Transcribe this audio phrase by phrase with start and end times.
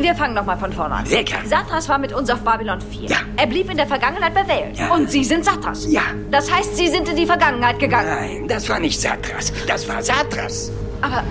[0.00, 1.06] Wir fangen nochmal von vorne an.
[1.06, 1.46] Sehr gern.
[1.46, 3.08] Satras war mit uns auf Babylon 4.
[3.08, 3.16] Ja.
[3.36, 4.78] Er blieb in der Vergangenheit bei Welt.
[4.78, 4.94] Ja.
[4.94, 5.86] Und Sie sind Satras.
[5.90, 6.02] Ja.
[6.30, 8.08] Das heißt, Sie sind in die Vergangenheit gegangen.
[8.08, 9.52] Nein, das war nicht Satras.
[9.66, 10.72] Das war Satras.
[11.02, 11.22] Aber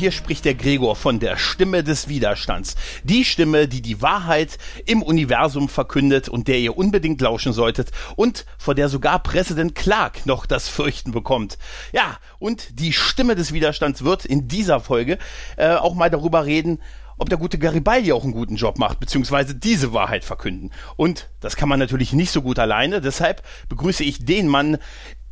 [0.00, 2.74] hier spricht der Gregor von der Stimme des Widerstands.
[3.04, 8.46] Die Stimme, die die Wahrheit im Universum verkündet und der ihr unbedingt lauschen solltet und
[8.56, 11.58] vor der sogar Präsident Clark noch das Fürchten bekommt.
[11.92, 15.18] Ja, und die Stimme des Widerstands wird in dieser Folge
[15.58, 16.78] äh, auch mal darüber reden,
[17.18, 20.70] ob der gute Garibaldi auch einen guten Job macht, beziehungsweise diese Wahrheit verkünden.
[20.96, 24.78] Und das kann man natürlich nicht so gut alleine, deshalb begrüße ich den Mann,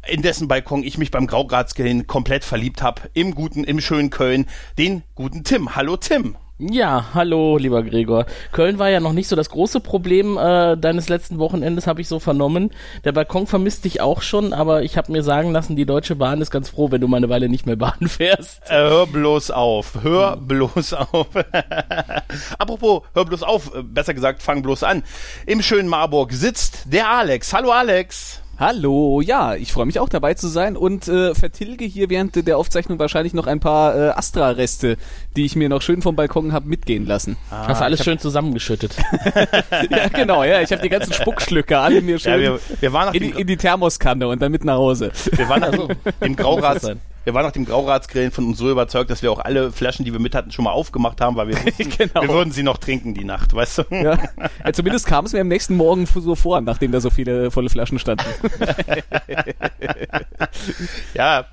[0.07, 4.47] in dessen Balkon ich mich beim Graugratzgrillen komplett verliebt habe, im guten, im schönen Köln,
[4.79, 5.75] den guten Tim.
[5.75, 6.37] Hallo Tim.
[6.61, 8.27] Ja, hallo, lieber Gregor.
[8.51, 12.09] Köln war ja noch nicht so das große Problem äh, deines letzten Wochenendes, habe ich
[12.09, 12.73] so vernommen.
[13.05, 16.41] Der Balkon vermisst dich auch schon, aber ich habe mir sagen lassen, die Deutsche Bahn
[16.41, 18.61] ist ganz froh, wenn du mal eine Weile nicht mehr Bahn fährst.
[18.69, 21.29] Äh, hör bloß auf, hör bloß auf.
[22.59, 25.05] Apropos, hör bloß auf, äh, besser gesagt, fang bloß an.
[25.47, 27.53] Im schönen Marburg sitzt der Alex.
[27.53, 28.43] Hallo Alex.
[28.61, 32.59] Hallo, ja, ich freue mich auch dabei zu sein und äh, vertilge hier während der
[32.59, 34.97] Aufzeichnung wahrscheinlich noch ein paar äh, Astra-Reste,
[35.37, 37.37] die ich mir noch schön vom Balkon habe mitgehen lassen.
[37.53, 38.97] Ah, Hast du alles schön zusammengeschüttet.
[39.91, 43.15] ja, genau, ja, ich habe die ganzen Spuckschlücke alle mir schön Ja, wir, wir waren
[43.15, 45.13] in, in die Thermoskanne und dann mit nach Hause.
[45.31, 47.01] wir waren dem Grauratz, sein.
[47.29, 50.15] Wir waren nach dem Grauratsgrillen von uns so überzeugt, dass wir auch alle Flaschen, die
[50.15, 52.23] wir mit hatten, schon mal aufgemacht haben, weil wir wussten, Genau.
[52.23, 53.83] wir würden sie noch trinken die Nacht, weißt du?
[53.91, 54.19] Ja.
[54.65, 57.69] Ja, zumindest kam es mir am nächsten Morgen so vor, nachdem da so viele volle
[57.69, 58.25] Flaschen standen.
[61.15, 61.45] Ja,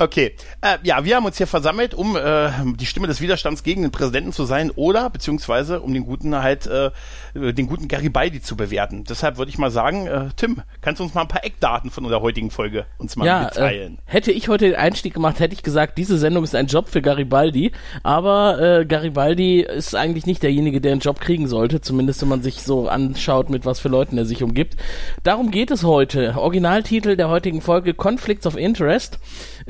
[0.00, 0.34] okay.
[0.60, 3.92] Äh, ja, wir haben uns hier versammelt, um äh, die Stimme des Widerstands gegen den
[3.92, 6.90] Präsidenten zu sein oder beziehungsweise um den guten halt äh,
[7.34, 9.04] den guten Garibaldi zu bewerten.
[9.04, 12.04] Deshalb würde ich mal sagen, äh, Tim, kannst du uns mal ein paar Eckdaten von
[12.04, 13.98] unserer heutigen Folge uns mal ja, äh, mitteilen?
[14.04, 17.02] hätte ich heute den Einstieg gemacht, hätte ich gesagt, diese Sendung ist ein Job für
[17.02, 17.72] Garibaldi.
[18.02, 22.42] Aber äh, Garibaldi ist eigentlich nicht derjenige, der einen Job kriegen sollte, zumindest wenn man
[22.42, 24.76] sich so anschaut, mit was für Leuten er sich umgibt.
[25.22, 26.34] Darum geht es heute.
[26.36, 29.18] Originaltitel der heutigen Folge Conflicts of Interest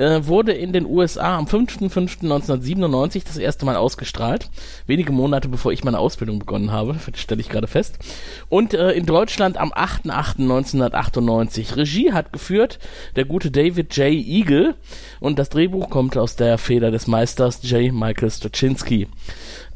[0.01, 4.49] äh, wurde in den USA am 5.5.1997 das erste Mal ausgestrahlt.
[4.87, 7.99] Wenige Monate bevor ich meine Ausbildung begonnen habe, stelle ich gerade fest.
[8.49, 11.77] Und äh, in Deutschland am 8.8.1998.
[11.77, 12.79] Regie hat geführt
[13.15, 14.13] der gute David J.
[14.13, 14.77] Eagle
[15.21, 17.93] und das Drehbuch kommt aus der Feder des Meisters J.
[17.93, 19.09] Michael Straczynski.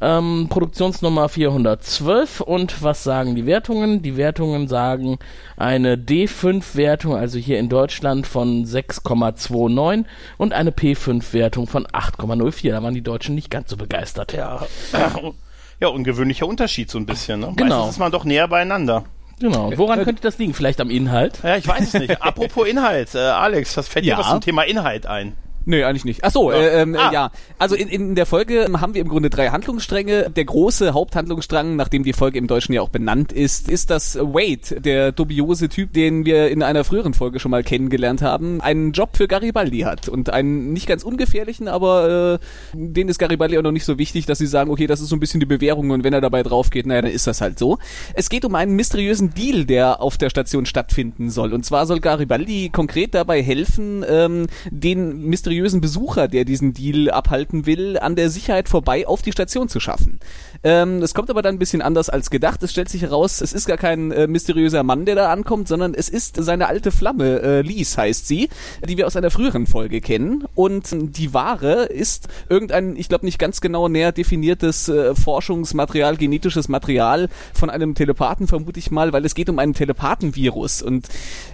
[0.04, 4.02] Ähm, Produktionsnummer 412 und was sagen die Wertungen?
[4.02, 5.18] Die Wertungen sagen
[5.56, 10.04] eine D5-Wertung, also hier in Deutschland von 6,29
[10.36, 12.70] und eine P5-Wertung von 8,04.
[12.70, 14.34] Da waren die Deutschen nicht ganz so begeistert.
[14.34, 14.66] Ja,
[15.80, 17.40] ja, ungewöhnlicher Unterschied so ein bisschen.
[17.40, 17.54] Ne?
[17.56, 17.76] Genau.
[17.76, 19.04] Meistens ist man doch näher beieinander.
[19.40, 19.72] Genau.
[19.76, 20.52] Woran könnte das liegen?
[20.52, 21.38] Vielleicht am Inhalt?
[21.42, 22.22] Ja, ich weiß es nicht.
[22.22, 24.18] Apropos Inhalt, äh, Alex, was fällt dir Ja.
[24.18, 25.34] was zum Thema Inhalt ein?
[25.66, 26.22] Nö, eigentlich nicht.
[26.24, 26.58] Ach so, Ja.
[26.58, 27.10] äh, ähm, Ah.
[27.12, 27.30] ja.
[27.58, 30.30] Also in, in der Folge haben wir im Grunde drei Handlungsstränge.
[30.30, 34.80] Der große Haupthandlungsstrang, nachdem die Folge im Deutschen ja auch benannt ist, ist, dass Wade,
[34.80, 39.16] der dubiose Typ, den wir in einer früheren Folge schon mal kennengelernt haben, einen Job
[39.16, 40.08] für Garibaldi hat.
[40.08, 44.26] Und einen nicht ganz ungefährlichen, aber äh, den ist Garibaldi auch noch nicht so wichtig,
[44.26, 46.42] dass sie sagen, okay, das ist so ein bisschen die Bewährung und wenn er dabei
[46.42, 47.78] drauf geht, naja, dann ist das halt so.
[48.14, 51.54] Es geht um einen mysteriösen Deal, der auf der Station stattfinden soll.
[51.54, 57.66] Und zwar soll Garibaldi konkret dabei helfen, ähm, den mysteriösen Besucher, der diesen Deal abhalten
[57.66, 60.20] will, an der Sicherheit vorbei auf die Station zu schaffen.
[60.64, 62.62] Ähm, es kommt aber dann ein bisschen anders als gedacht.
[62.62, 65.92] Es stellt sich heraus, es ist gar kein äh, mysteriöser Mann, der da ankommt, sondern
[65.92, 68.48] es ist seine alte Flamme, äh, Lies heißt sie,
[68.82, 70.44] die wir aus einer früheren Folge kennen.
[70.54, 70.88] Und
[71.18, 77.28] die Ware ist irgendein, ich glaube nicht ganz genau näher definiertes äh, Forschungsmaterial, genetisches Material
[77.52, 80.80] von einem Telepathen, vermute ich mal, weil es geht um einen Telepathenvirus.
[80.80, 81.08] Und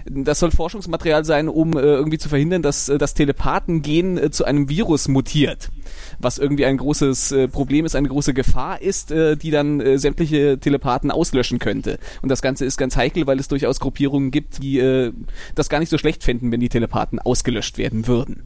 [0.05, 4.45] das soll Forschungsmaterial sein, um äh, irgendwie zu verhindern, dass äh, das Telepathengen äh, zu
[4.45, 5.69] einem Virus mutiert
[6.19, 9.97] was irgendwie ein großes äh, Problem ist, eine große Gefahr ist, äh, die dann äh,
[9.97, 11.97] sämtliche Telepathen auslöschen könnte.
[12.21, 15.13] Und das Ganze ist ganz heikel, weil es durchaus Gruppierungen gibt, die äh,
[15.55, 18.43] das gar nicht so schlecht fänden, wenn die Telepathen ausgelöscht werden würden.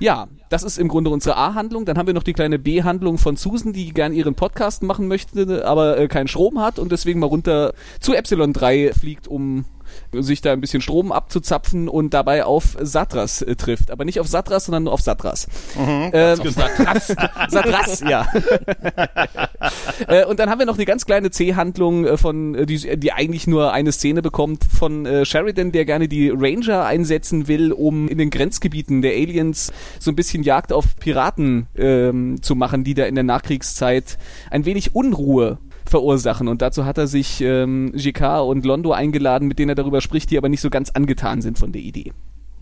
[0.00, 1.84] Ja, das ist im Grunde unsere A-Handlung.
[1.84, 5.66] Dann haben wir noch die kleine B-Handlung von Susan, die gern ihren Podcast machen möchte,
[5.66, 9.66] aber äh, keinen Strom hat und deswegen mal runter zu Epsilon 3 fliegt, um
[10.12, 13.90] sich da ein bisschen Strom abzuzapfen und dabei auf Satras äh, trifft.
[13.90, 15.48] Aber nicht auf Satras, sondern nur auf Satras.
[15.76, 17.06] Mhm, ähm, Satras.
[17.48, 18.26] Satras, ja.
[20.08, 23.12] äh, und dann haben wir noch eine ganz kleine C-Handlung äh, von, äh, die, die
[23.12, 28.08] eigentlich nur eine Szene bekommt von äh, Sheridan, der gerne die Ranger einsetzen will, um
[28.08, 32.94] in den Grenzgebieten der Aliens so ein bisschen Jagd auf Piraten ähm, zu machen, die
[32.94, 34.18] da in der Nachkriegszeit
[34.50, 35.58] ein wenig Unruhe
[35.88, 36.48] verursachen.
[36.48, 40.30] Und dazu hat er sich ähm, GK und Londo eingeladen, mit denen er darüber spricht,
[40.30, 42.12] die aber nicht so ganz angetan sind von der Idee.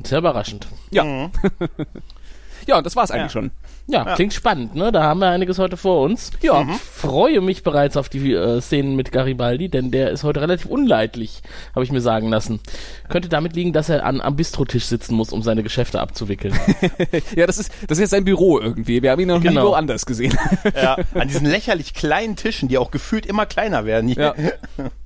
[0.04, 0.66] Sehr überraschend.
[0.90, 1.04] Ja.
[2.66, 3.28] ja, und das war's eigentlich Ja.
[3.40, 3.50] schon.
[3.88, 4.92] Ja, klingt spannend, ne?
[4.92, 6.30] Da haben wir einiges heute vor uns.
[6.40, 6.62] Ja.
[6.62, 10.66] Ich freue mich bereits auf die äh, Szenen mit Garibaldi, denn der ist heute relativ
[10.66, 11.42] unleidlich,
[11.74, 12.60] habe ich mir sagen lassen.
[13.08, 16.54] Könnte damit liegen, dass er an, am Bistrotisch sitzen muss, um seine Geschäfte abzuwickeln.
[17.36, 19.02] Ja, das ist, das ist jetzt sein Büro irgendwie.
[19.02, 19.62] Wir haben ihn noch Genau.
[19.64, 20.36] nie woanders gesehen.
[20.80, 24.08] Ja, an diesen lächerlich kleinen Tischen, die auch gefühlt immer kleiner werden.
[24.08, 24.34] Ja.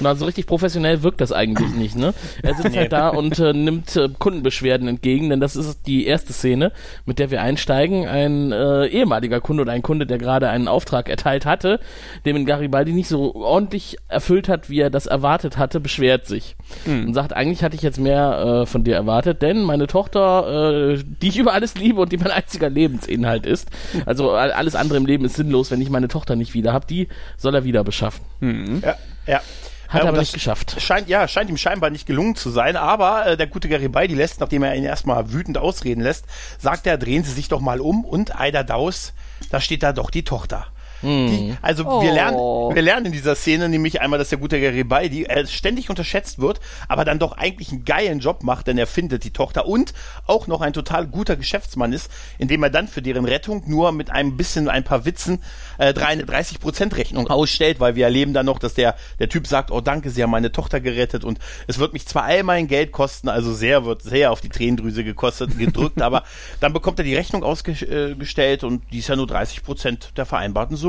[0.00, 2.14] Na, so richtig professionell wirkt das eigentlich nicht, ne?
[2.42, 6.32] Er sitzt halt da und äh, nimmt äh, Kundenbeschwerden entgegen, denn das ist die erste
[6.32, 6.70] Szene,
[7.04, 8.06] mit der wir einsteigen.
[8.06, 11.80] Ein äh, ehemaliger Kunde oder ein Kunde, der gerade einen Auftrag erteilt hatte,
[12.24, 16.54] dem in Garibaldi nicht so ordentlich erfüllt hat, wie er das erwartet hatte, beschwert sich
[17.06, 21.02] und sagt, eigentlich hatte ich jetzt mehr äh, von dir erwartet, denn meine Tochter, äh,
[21.22, 23.68] die ich über alles liebe und die mein einziger Lebensinhalt ist,
[24.06, 26.86] also all- alles andere im Leben ist sinnlos, wenn ich meine Tochter nicht wieder habe,
[26.86, 28.24] die soll er wieder beschaffen.
[28.82, 28.96] Ja,
[29.26, 29.40] ja.
[29.88, 30.76] Hat er aber nicht geschafft.
[30.80, 34.38] Scheint, ja, scheint ihm scheinbar nicht gelungen zu sein, aber äh, der gute Garibaldi lässt,
[34.40, 36.26] nachdem er ihn erstmal wütend ausreden lässt,
[36.58, 39.14] sagt er, drehen Sie sich doch mal um und Eider Daus,
[39.50, 40.66] da steht da doch die Tochter.
[41.02, 42.02] Die, also wir Oh.
[42.14, 42.38] lernen,
[42.74, 46.58] wir lernen in dieser Szene nämlich einmal, dass der gute Garibaldi äh, ständig unterschätzt wird,
[46.88, 49.94] aber dann doch eigentlich einen geilen Job macht, denn er findet die Tochter und
[50.26, 54.10] auch noch ein total guter Geschäftsmann ist, indem er dann für deren Rettung nur mit
[54.10, 55.40] einem bisschen, ein paar Witzen
[55.78, 59.46] äh, drei- eine 30% Rechnung ausstellt, weil wir erleben dann noch, dass der, der Typ
[59.46, 62.66] sagt, oh danke, Sie haben meine Tochter gerettet und es wird mich zwar all mein
[62.66, 66.24] Geld kosten, also sehr, wird sehr auf die Tränendrüse gekostet, gedrückt, aber
[66.60, 70.87] dann bekommt er die Rechnung ausgestellt und die ist ja nur 30% der vereinbarten Summe.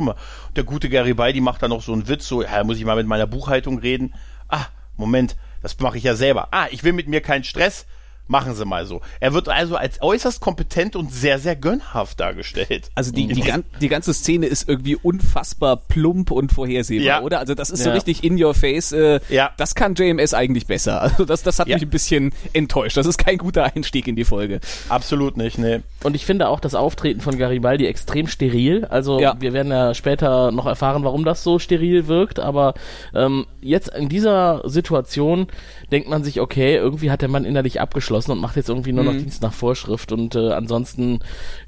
[0.55, 3.07] Der gute Garibaldi macht dann noch so einen Witz, so, ja, muss ich mal mit
[3.07, 4.13] meiner Buchhaltung reden.
[4.47, 4.65] Ah,
[4.97, 6.49] Moment, das mache ich ja selber.
[6.51, 7.85] Ah, ich will mit mir keinen Stress.
[8.31, 9.01] Machen Sie mal so.
[9.19, 12.91] Er wird also als äußerst kompetent und sehr, sehr gönnhaft dargestellt.
[12.93, 17.21] Also die, die, gan die ganze Szene ist irgendwie unfassbar plump und vorhersehbar, Ja.
[17.21, 17.39] oder?
[17.39, 17.95] Also das ist so Ja.
[17.95, 18.91] richtig in your face.
[18.91, 19.49] Äh, Ja.
[19.57, 21.01] Das kann JMS eigentlich besser.
[21.01, 21.75] Also das, das hat Ja.
[21.77, 22.97] mich ein bisschen enttäuscht.
[22.97, 24.59] Das ist kein guter Einstieg in die Folge.
[24.89, 25.81] Absolut nicht, ne.
[26.03, 28.85] Und ich finde auch das Auftreten von Garibaldi extrem steril.
[28.85, 29.35] Also Ja.
[29.39, 32.39] wir werden ja später noch erfahren, warum das so steril wirkt.
[32.39, 32.75] Aber
[33.15, 35.47] ähm, jetzt in dieser Situation
[35.91, 39.03] denkt man sich, okay, irgendwie hat der Mann innerlich abgeschlossen und macht jetzt irgendwie nur
[39.03, 41.19] noch Dienst nach Vorschrift und äh, ansonsten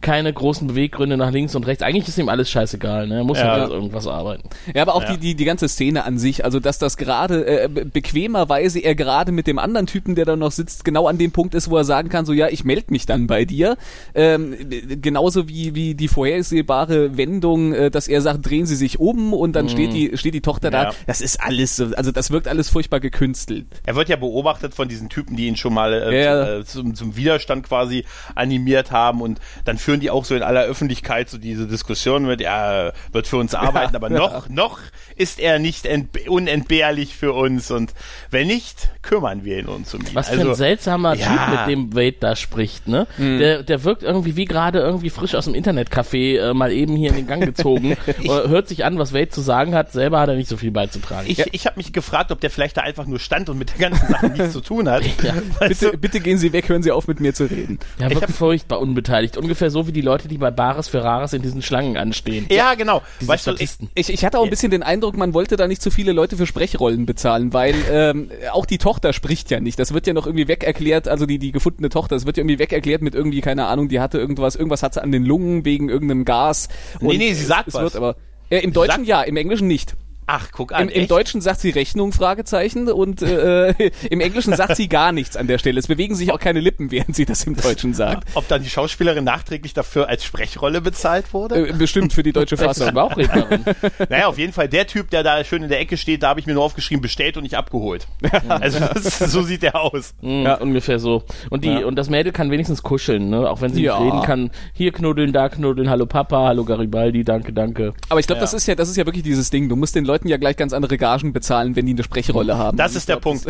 [0.01, 1.83] keine großen Beweggründe nach links und rechts.
[1.83, 3.07] Eigentlich ist ihm alles scheißegal.
[3.07, 3.17] Ne?
[3.17, 3.51] Er muss Ja.
[3.51, 4.49] halt jetzt irgendwas arbeiten.
[4.73, 5.13] Ja, aber auch Ja.
[5.13, 8.95] die, die, die ganze Szene an sich, also dass das gerade äh, be- bequemerweise er
[8.95, 11.77] gerade mit dem anderen Typen, der da noch sitzt, genau an dem Punkt ist, wo
[11.77, 13.77] er sagen kann, so ja, ich melde mich dann bei dir.
[14.15, 18.99] Ähm, äh, genauso wie, wie die vorhersehbare Wendung, äh, dass er sagt, drehen Sie sich
[18.99, 20.85] um und dann steht die steht die Tochter Ja.
[20.85, 20.91] da.
[21.07, 23.65] Das ist alles so, also das wirkt alles furchtbar gekünstelt.
[23.85, 26.40] Er wird ja beobachtet von diesen Typen, die ihn schon mal äh, Ja.
[26.41, 28.05] Äh, zum, zum Widerstand quasi
[28.35, 32.41] animiert haben und dann führen die auch so in aller Öffentlichkeit so diese Diskussion mit,
[32.41, 34.79] er wird für uns arbeiten, aber noch, noch
[35.15, 37.93] ist er nicht entbe unentbehrlich für uns und
[38.29, 40.09] wenn nicht, kümmern wir ihn uns um ihn.
[40.13, 41.27] Was also, für ein seltsamer ja.
[41.27, 43.07] Typ, mit dem Wade da spricht, ne?
[43.17, 47.09] Der, der wirkt irgendwie wie gerade irgendwie frisch aus dem Internetcafé äh, mal eben hier
[47.09, 47.97] in den Gang gezogen.
[48.23, 49.91] Oder hört sich an, was Wade zu sagen hat.
[49.91, 51.29] Selber hat er nicht so viel beizutragen.
[51.29, 53.89] Ich, ich habe mich gefragt, ob der vielleicht da einfach nur stand und mit der
[53.89, 55.03] ganzen Sache nichts zu tun hat.
[55.21, 55.33] Ja.
[55.67, 57.77] Bitte, bitte gehen Sie weg, hören Sie auf mit mir zu reden.
[57.99, 59.35] Ja, wirkt furchtbar unbeteiligt.
[59.35, 62.45] Ungefähr so wie die Leute, die bei Bares für Rares in diesen Schlangen anstehen.
[62.49, 63.01] Ja, genau.
[63.19, 63.89] Diese Weißt du, ich, Statisten.
[63.95, 66.37] Ich, ich hatte auch ein bisschen den Eindruck, man wollte da nicht zu viele Leute
[66.37, 69.77] für Sprechrollen bezahlen, weil ähm, auch die Tochter spricht ja nicht.
[69.77, 72.41] Das wird ja noch irgendwie weg erklärt, also die, die gefundene Tochter, das wird ja
[72.41, 75.25] irgendwie weg erklärt mit irgendwie, keine Ahnung, die hatte irgendwas, irgendwas hat sie an den
[75.25, 76.69] Lungen wegen irgendeinem Gas.
[77.01, 77.83] Nee, nee, sie sagt es was.
[77.83, 78.15] Wird aber,
[78.49, 79.95] äh, Im Deutschen sagt- ja, im Englischen nicht.
[80.31, 80.89] Ach, guck an.
[80.89, 81.07] Im, Im?
[81.07, 83.69] Deutschen sagt sie Rechnung, Fragezeichen, und äh,
[84.09, 85.79] im Englischen sagt sie gar nichts an der Stelle.
[85.79, 88.27] Es bewegen sich auch keine Lippen, während sie das im Deutschen sagt.
[88.35, 91.69] Ob dann die Schauspielerin nachträglich dafür als Sprechrolle bezahlt wurde?
[91.69, 92.87] Äh, bestimmt für die deutsche Fassung.
[92.87, 93.65] sie Bauchrednerin.
[94.09, 96.39] Naja, auf jeden Fall der Typ, der da schön in der Ecke steht, da habe
[96.39, 98.07] ich mir nur aufgeschrieben, bestellt und nicht abgeholt.
[98.47, 100.13] Also das, so sieht der aus.
[100.21, 100.55] Mm, Ja.
[100.55, 101.23] Ungefähr so.
[101.49, 101.85] Und die Ja.
[101.85, 103.49] und das Mädel kann wenigstens kuscheln, ne?
[103.49, 103.99] Auch wenn sie Ja.
[103.99, 104.51] nicht reden kann.
[104.73, 107.93] Hier knuddeln, da knuddeln, hallo Papa, hallo Garibaldi, danke, danke.
[108.09, 108.41] Aber ich glaube, Ja.
[108.43, 109.69] das ist ja, das ist ja wirklich dieses Ding.
[109.69, 112.77] Du musst den Leuten ja gleich ganz andere Gagen bezahlen, wenn die eine Sprechrolle haben.
[112.77, 113.45] Das Und ist der glaub, Punkt.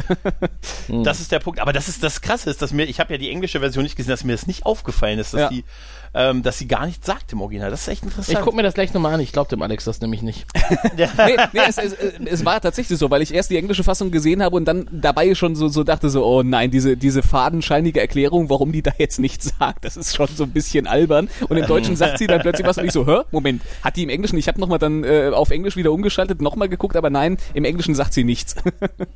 [1.04, 1.60] Das ist der Punkt.
[1.60, 3.96] Aber das ist das Krasse, ist, dass mir, ich habe ja die englische Version nicht
[3.96, 5.50] gesehen, dass mir das nicht aufgefallen ist, dass Ja.
[5.50, 5.64] die
[6.14, 7.70] ähm, dass sie gar nichts sagt im Original.
[7.70, 8.38] Das ist echt interessant.
[8.38, 9.20] Ich guck mir das gleich nochmal an.
[9.22, 10.46] Ich glaube dem Alex das nämlich nicht.
[10.98, 11.08] nee,
[11.54, 14.56] nee, es, es, es war tatsächlich so, weil ich erst die englische Fassung gesehen habe
[14.56, 18.72] und dann dabei schon so, so dachte so, oh nein, diese, diese fadenscheinige Erklärung, warum
[18.72, 21.30] die da jetzt nichts sagt, das ist schon so ein bisschen albern.
[21.48, 23.22] Und im Deutschen sagt sie dann plötzlich was und ich so, hä?
[23.32, 26.70] Moment, hat die im Englischen, ich habe nochmal dann äh, auf Englisch wieder umgeschaltet, nochmal
[26.70, 28.56] geguckt, aber nein, im Englischen sagt sie nichts.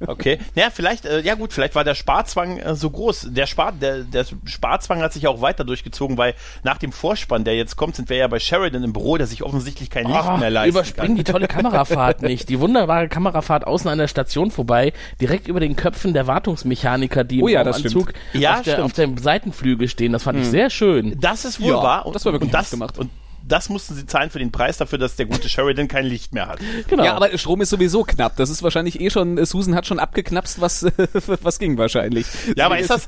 [0.07, 0.39] Okay.
[0.55, 3.29] Naja, vielleicht, äh, ja gut, vielleicht war der Sparzwang äh, so groß.
[3.31, 7.55] Der, Spar, der, der Sparzwang hat sich auch weiter durchgezogen, weil nach dem Vorspann, der
[7.55, 10.37] jetzt kommt, sind wir ja bei Sheridan im Büro, der sich offensichtlich kein Licht Ah,
[10.37, 11.15] mehr leisten überspringen kann.
[11.17, 12.49] die tolle Kamerafahrt nicht.
[12.49, 17.41] Die wunderbare Kamerafahrt außen an der Station vorbei, direkt über den Köpfen der Wartungsmechaniker, die
[17.41, 20.11] Oh ja, im das Anzug Ja, auf, der, auf dem Seitenflügel stehen.
[20.13, 21.17] Das fand ich sehr schön.
[21.19, 22.09] Das ist wohl Ja, wahr.
[22.13, 22.97] das war wirklich und gut das, gemacht.
[22.97, 23.09] Und
[23.47, 26.47] das mussten sie zahlen für den Preis dafür, dass der gute Sheridan kein Licht mehr
[26.47, 26.59] hat.
[26.87, 27.03] Genau.
[27.03, 28.35] Ja, aber Strom ist sowieso knapp.
[28.37, 30.85] Das ist wahrscheinlich eh schon, Susan hat schon abgeknapst, was,
[31.41, 32.25] was ging wahrscheinlich.
[32.55, 33.07] Ja, aber ist das,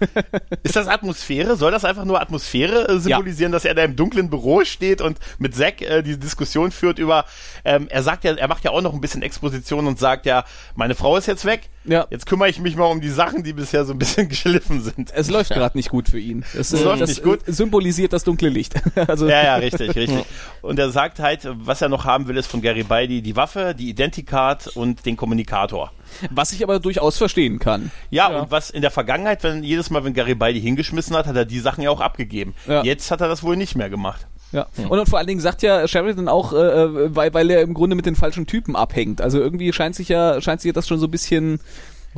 [0.63, 1.55] ist das Atmosphäre?
[1.57, 5.17] Soll das einfach nur Atmosphäre äh, symbolisieren, dass er da im dunklen Büro steht und
[5.39, 7.25] mit Zack äh, die Diskussion führt über,
[7.65, 10.43] ähm, er sagt ja, er macht ja auch noch ein bisschen Exposition und sagt ja,
[10.75, 12.05] meine Frau ist jetzt weg, Ja.
[12.09, 15.11] jetzt kümmere ich mich mal um die Sachen, die bisher so ein bisschen geschliffen sind.
[15.13, 16.45] Es läuft gerade nicht gut für ihn.
[16.57, 17.47] Es äh, läuft das nicht gut.
[17.47, 18.75] äh, symbolisiert das dunkle Licht.
[19.07, 20.25] also, Ja, ja, richtig, richtig.
[20.61, 23.89] Und er sagt halt, was er noch haben will, ist von Garibaldi die Waffe, die
[23.89, 25.91] Identicard und den Kommunikator.
[26.31, 27.91] Was ich aber durchaus verstehen kann.
[28.09, 31.45] Ja, und was in der Vergangenheit, wenn jedes Mal, wenn Garibaldi hingeschmissen hat, hat er
[31.45, 32.55] die Sachen ja auch abgegeben.
[32.67, 32.83] Ja.
[32.83, 34.25] Jetzt hat er das wohl nicht mehr gemacht.
[34.51, 34.67] Ja.
[34.77, 37.73] Und, und vor allen Dingen sagt ja Sheridan auch, äh, äh, weil, weil er im
[37.73, 39.21] Grunde mit den falschen Typen abhängt.
[39.21, 41.59] Also irgendwie scheint sich ja, scheint sich das schon so ein bisschen,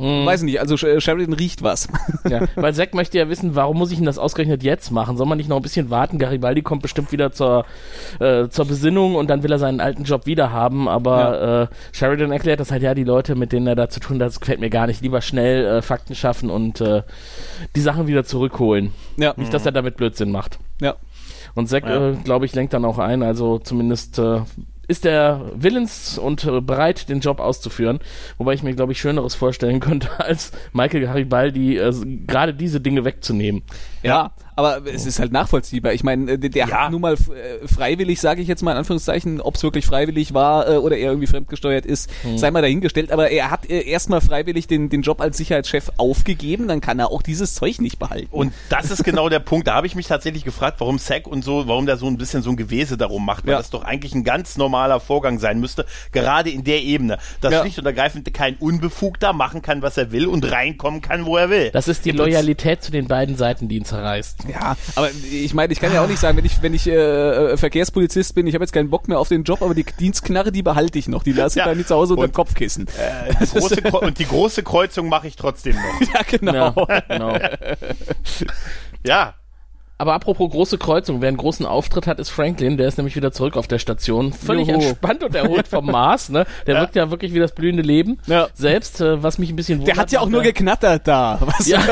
[0.00, 1.88] weiß nicht, also Sh- Sheridan riecht was.
[2.28, 5.16] Ja, weil Zack möchte ja wissen, warum muss ich denn das ausgerechnet jetzt machen?
[5.16, 6.18] Soll man nicht noch ein bisschen warten?
[6.18, 7.64] Garibaldi kommt bestimmt wieder zur,
[8.18, 10.88] äh, zur Besinnung und dann will er seinen alten Job wieder haben.
[10.88, 14.16] Aber äh, Sheridan erklärt das halt, ja, die Leute, mit denen er da zu tun
[14.20, 15.02] hat, das gefällt mir gar nicht.
[15.02, 17.02] Lieber schnell äh, Fakten schaffen und äh,
[17.76, 18.92] die Sachen wieder zurückholen.
[19.16, 19.34] ja.
[19.36, 20.58] Nicht, dass er damit Blödsinn macht.
[20.80, 20.94] ja.
[21.56, 22.10] Und Zack, Ja.
[22.10, 23.24] äh, glaube ich, lenkt dann auch ein.
[23.24, 24.40] Also zumindest äh,
[24.90, 28.00] ist er willens und äh, bereit, den Job auszuführen.
[28.38, 31.92] Wobei ich mir, glaube ich, Schöneres vorstellen könnte, als Michael Garibaldi äh,
[32.26, 33.62] gerade diese Dinge wegzunehmen.
[34.02, 35.92] Ja, aber es ist halt nachvollziehbar.
[35.92, 36.84] Ich meine, äh, der, der Ja.
[36.84, 40.34] hat nun mal äh, freiwillig, sage ich jetzt mal in Anführungszeichen, ob es wirklich freiwillig
[40.34, 43.12] war äh, oder er irgendwie fremdgesteuert ist, sei mal dahingestellt.
[43.12, 47.10] Aber er hat äh, erstmal freiwillig den, den Job als Sicherheitschef aufgegeben, dann kann er
[47.10, 48.28] auch dieses Zeug nicht behalten.
[48.30, 49.66] Und das ist genau der Punkt.
[49.68, 52.42] Da habe ich mich tatsächlich gefragt, warum Zack und so, warum der so ein bisschen
[52.42, 53.58] so ein Gewese darum macht, weil Ja.
[53.58, 57.60] das doch eigentlich ein ganz normaler Vorgang sein müsste, gerade in der Ebene, dass Ja.
[57.60, 61.50] schlicht und ergreifend kein Unbefugter machen kann, was er will und reinkommen kann, wo er
[61.50, 61.70] will.
[61.72, 64.44] Das ist die Im Loyalität zu den beiden Seiten, die ihn zerreißt.
[64.50, 66.92] Ja, aber ich meine, ich kann ja auch nicht sagen, wenn ich wenn ich äh,
[67.52, 70.52] äh, Verkehrspolizist bin, ich habe jetzt keinen Bock mehr auf den Job, aber die Dienstknarre,
[70.52, 71.70] die behalte ich noch, die lasse ich Ja.
[71.70, 72.86] bei mir zu Hause unter dem Kopfkissen.
[72.88, 76.08] Äh, die große und die große Kreuzung mache ich trotzdem noch.
[76.14, 76.86] Ja, genau.
[76.88, 77.38] Ja, genau.
[79.06, 79.34] Ja,
[80.00, 83.32] Aber apropos große Kreuzung, wer einen großen Auftritt hat, ist Franklin, der ist nämlich wieder
[83.32, 84.32] zurück auf der Station.
[84.32, 84.80] Völlig Juhu.
[84.80, 86.46] entspannt und erholt vom Mars, ne?
[86.66, 86.80] Der Ja.
[86.80, 88.18] wirkt ja wirklich wie das blühende Leben.
[88.26, 88.48] Ja.
[88.54, 91.38] Selbst, äh, was mich ein bisschen Der wundert, hat ja auch nur der- geknattert da.
[91.42, 91.80] Was Ja.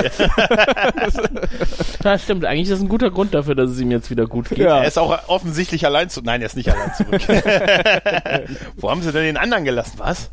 [2.04, 2.44] ja, stimmt.
[2.46, 4.58] Eigentlich ist das ein guter Grund dafür, dass es ihm jetzt wieder gut geht.
[4.58, 4.78] Ja.
[4.78, 6.22] er ist auch offensichtlich allein zu.
[6.22, 7.20] Nein, er ist nicht allein zurück.
[8.76, 9.98] Wo haben sie denn den anderen gelassen?
[9.98, 10.30] Was?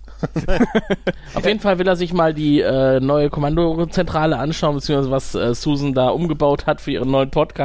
[1.33, 5.53] Auf jeden Fall will er sich mal die äh, neue Kommandozentrale anschauen, beziehungsweise was äh,
[5.53, 7.64] Susan da umgebaut hat für ihren neuen Podcast.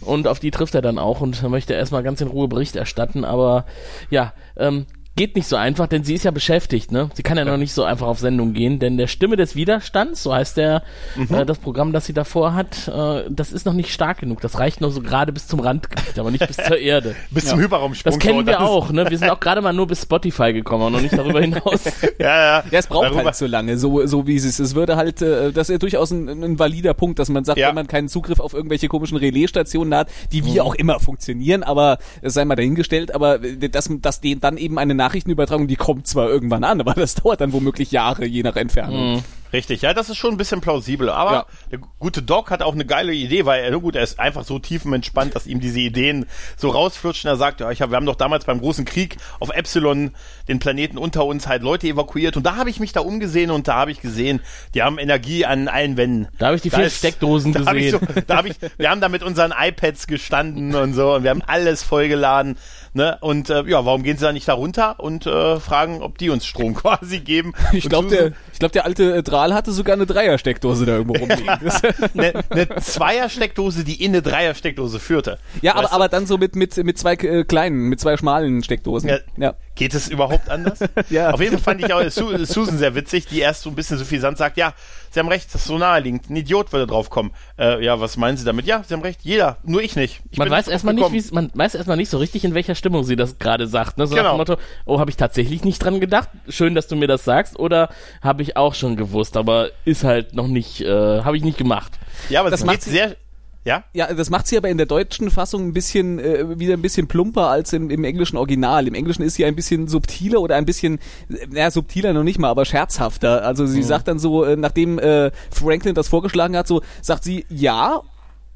[0.00, 3.24] Und auf die trifft er dann auch und möchte erstmal ganz in Ruhe Bericht erstatten.
[3.24, 3.66] Aber
[4.10, 4.86] ja, ähm,
[5.20, 7.10] geht nicht so einfach, denn sie ist ja beschäftigt, ne?
[7.12, 10.22] Sie kann ja, noch nicht so einfach auf Sendung gehen, denn der Stimme des Widerstands,
[10.22, 10.82] so heißt der,
[11.30, 14.40] äh, das Programm, das sie davor hat, äh, das ist noch nicht stark genug.
[14.40, 17.14] Das reicht nur so gerade bis zum Randgebiet, aber nicht bis zur Erde.
[17.30, 18.10] Bis zum Hyperraumsprung.
[18.14, 19.10] Das kennen so, wir ist- auch, ne?
[19.10, 21.84] Wir sind auch gerade mal nur bis Spotify gekommen und noch nicht darüber hinaus.
[22.18, 22.26] Ja,
[22.60, 22.64] ja.
[22.70, 24.58] Ja, es braucht Darüber- halt so lange, so, so wie es ist.
[24.58, 27.68] Es würde halt, äh, das ist durchaus ein, ein valider Punkt, dass man sagt, Ja.
[27.68, 31.98] wenn man keinen Zugriff auf irgendwelche komischen Relaisstationen hat, die wie auch immer funktionieren, aber
[32.22, 36.06] es sei mal dahingestellt, aber äh, dass, dass denen dann eben eine Nachrichtenübertragung, die kommt
[36.06, 39.24] zwar irgendwann an, aber das dauert dann womöglich Jahre, je nach Entfernung.
[39.52, 41.08] Richtig, ja, das ist schon ein bisschen plausibel.
[41.10, 41.46] Aber Ja.
[41.72, 44.60] der gute Doc hat auch eine geile Idee, weil er, gut, er ist einfach so
[44.60, 46.26] tiefenentspannt, dass ihm diese Ideen
[46.56, 47.28] so rausflutschen.
[47.28, 50.12] Er sagt, ja, ich hab, wir haben doch damals beim großen Krieg auf Epsilon
[50.46, 53.66] den Planeten unter uns halt Leute evakuiert und da habe ich mich da umgesehen und
[53.66, 54.38] da habe ich gesehen,
[54.74, 56.28] die haben Energie an allen Wänden.
[56.38, 57.98] Da habe ich die vier ist- Steckdosen da hab gesehen.
[57.98, 61.30] so, da hab ich, wir haben da mit unseren iPads gestanden und so und wir
[61.30, 62.56] haben alles vollgeladen.
[62.92, 63.18] Ne?
[63.20, 66.30] Und äh, ja, warum gehen sie da nicht da runter und äh, fragen, ob die
[66.30, 67.52] uns Strom quasi geben?
[67.72, 71.14] Ich glaube, der, ich glaub, der alte äh, Drahl hatte sogar eine Dreiersteckdose da irgendwo
[71.14, 71.48] rumliegen.
[71.48, 75.38] Eine, eine Zweier-Steckdose, die in eine Dreier-Steckdose führte.
[75.62, 75.92] ja, aber, du?
[75.92, 79.08] aber dann so mit, mit, mit zwei äh, kleinen, mit zwei schmalen Steckdosen.
[79.08, 79.18] Ja.
[79.38, 79.54] ja.
[79.76, 80.80] Geht es überhaupt anders?
[81.08, 81.30] Ja.
[81.30, 83.96] Auf jeden Fall fand ich auch Su Susan sehr witzig, die erst so ein bisschen
[83.96, 84.74] suffisant sagt, ja,
[85.12, 86.30] Sie haben recht, das ist so naheliegend.
[86.30, 87.32] Ein Idiot würde drauf kommen.
[87.58, 88.66] Äh, ja, was meinen Sie damit?
[88.66, 90.20] Ja, Sie haben recht, jeder, nur ich nicht.
[90.30, 93.16] Ich man weiß erstmal nicht, man weiß erstmal nicht so richtig, in welcher Stimmung sie
[93.16, 93.98] das gerade sagt.
[93.98, 94.06] Ne?
[94.06, 94.34] So nach Genau.
[94.34, 96.28] dem Motto, oh, habe ich tatsächlich nicht dran gedacht.
[96.48, 97.58] Schön, dass du mir das sagst.
[97.58, 97.88] Oder
[98.22, 101.98] habe ich auch schon gewusst, aber ist halt noch nicht, äh, habe ich nicht gemacht.
[102.28, 103.16] Ja, aber Das das macht sehr.
[103.62, 103.84] Ja?
[103.92, 107.08] Ja, das macht sie aber in der deutschen Fassung ein bisschen äh, wieder ein bisschen
[107.08, 108.88] plumper als im, im englischen Original.
[108.88, 112.38] Im Englischen ist sie ein bisschen subtiler oder ein bisschen, äh, naja, subtiler noch nicht
[112.38, 113.44] mal, aber scherzhafter.
[113.44, 117.44] Also sie sagt dann so, äh, nachdem äh, Franklin das vorgeschlagen hat, so sagt sie
[117.50, 118.00] ja.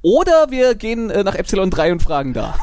[0.04, 2.58] Oder wir gehen äh, nach Epsilon 3 und fragen da.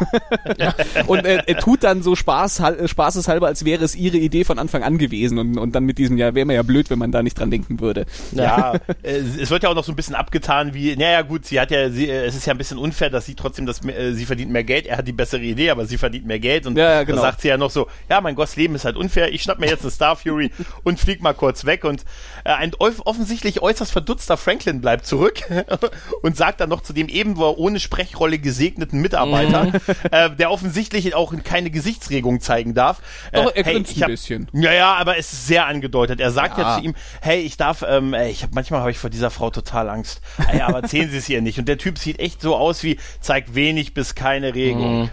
[1.08, 4.44] und äh, er tut dann so Spaß, hal- äh, spaßeshalber, als wäre es ihre Idee
[4.44, 5.40] von Anfang an gewesen.
[5.40, 7.50] Und, und dann mit diesem, ja, wäre mir ja blöd, wenn man da nicht dran
[7.50, 8.06] denken würde.
[8.32, 11.60] Ja, äh, es wird ja auch noch so ein bisschen abgetan, wie, naja gut, sie
[11.60, 14.14] hat ja, sie, äh, es ist ja ein bisschen unfair, dass sie trotzdem das, äh,
[14.14, 16.78] sie verdient mehr Geld, er hat die bessere Idee, aber sie verdient mehr Geld und
[16.78, 17.18] Ja, ja, genau.
[17.18, 19.60] da sagt sie ja noch so, ja, mein Gott, Leben ist halt unfair, ich schnapp
[19.60, 20.52] mir jetzt eine Star Fury
[20.84, 22.02] und flieg mal kurz weg und
[22.44, 25.42] äh, ein off- offensichtlich äußerst verdutzter Franklin bleibt zurück
[26.22, 29.72] und sagt dann noch zu dem eben er ohne Sprechrolle gesegneten Mitarbeiter, Mhm.
[30.12, 33.02] äh, der offensichtlich auch keine Gesichtsregung zeigen darf.
[33.32, 34.48] Doch, äh, er grinst ich ein hab- bisschen.
[34.54, 36.20] Ja, ja, aber es ist sehr angedeutet.
[36.20, 36.78] Er sagt ja, Ja.
[36.80, 39.90] zu ihm, hey, ich darf, ähm, ich hab, manchmal habe ich vor dieser Frau total
[39.90, 40.22] Angst.
[40.52, 41.60] Ey, aber erzählen Sie es ihr nicht.
[41.60, 45.10] Und der Typ sieht echt so aus wie, zeigt wenig bis keine Regung.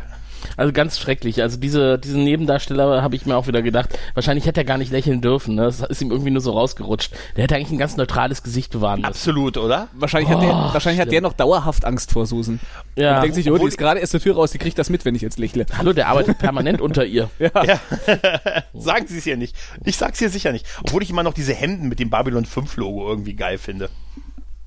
[0.57, 1.43] Also ganz schrecklich.
[1.43, 4.93] Also diese, diesen Nebendarsteller habe ich mir auch wieder gedacht, wahrscheinlich hätte er gar nicht
[4.93, 5.55] lächeln dürfen.
[5.55, 5.63] Ne?
[5.63, 7.13] Das ist ihm irgendwie nur so rausgerutscht.
[7.37, 9.11] Der hätte eigentlich ein ganz neutrales Gesicht bewahren müssen.
[9.11, 9.89] Absolut, oder?
[9.95, 12.61] Wahrscheinlich, hat, der, wahrscheinlich hat der noch dauerhaft Angst vor Susan.
[12.97, 13.17] Ja.
[13.17, 15.05] Und denkt sich, oh, die ist gerade erst zur Tür raus, die kriegt das mit,
[15.05, 15.67] wenn ich jetzt lächle.
[15.77, 17.31] Hallo, der arbeitet permanent unter ihr.
[18.75, 19.57] Sagen Sie es ihr nicht.
[19.85, 20.67] Ich sag's ihr sicher nicht.
[20.83, 23.91] Obwohl ich immer noch diese Hemden mit dem Babylon 5 Logo irgendwie geil finde.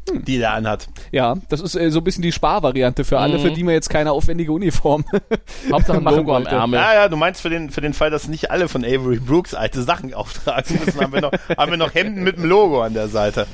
[0.09, 0.87] Die der anhat.
[1.11, 3.89] Ja, das ist äh, so ein bisschen die Sparvariante für alle, für die man jetzt
[3.89, 5.05] keine aufwendige Uniform
[5.71, 6.45] Hauptsache ein machen Logo am.
[6.45, 6.79] Ärmel.
[6.79, 9.53] Ja, ja, du meinst für den, für den Fall, dass nicht alle von Avery Brooks
[9.53, 12.93] alte Sachen auftragen müssen, haben wir noch, haben wir noch Hemden mit dem Logo an
[12.93, 13.45] der Seite.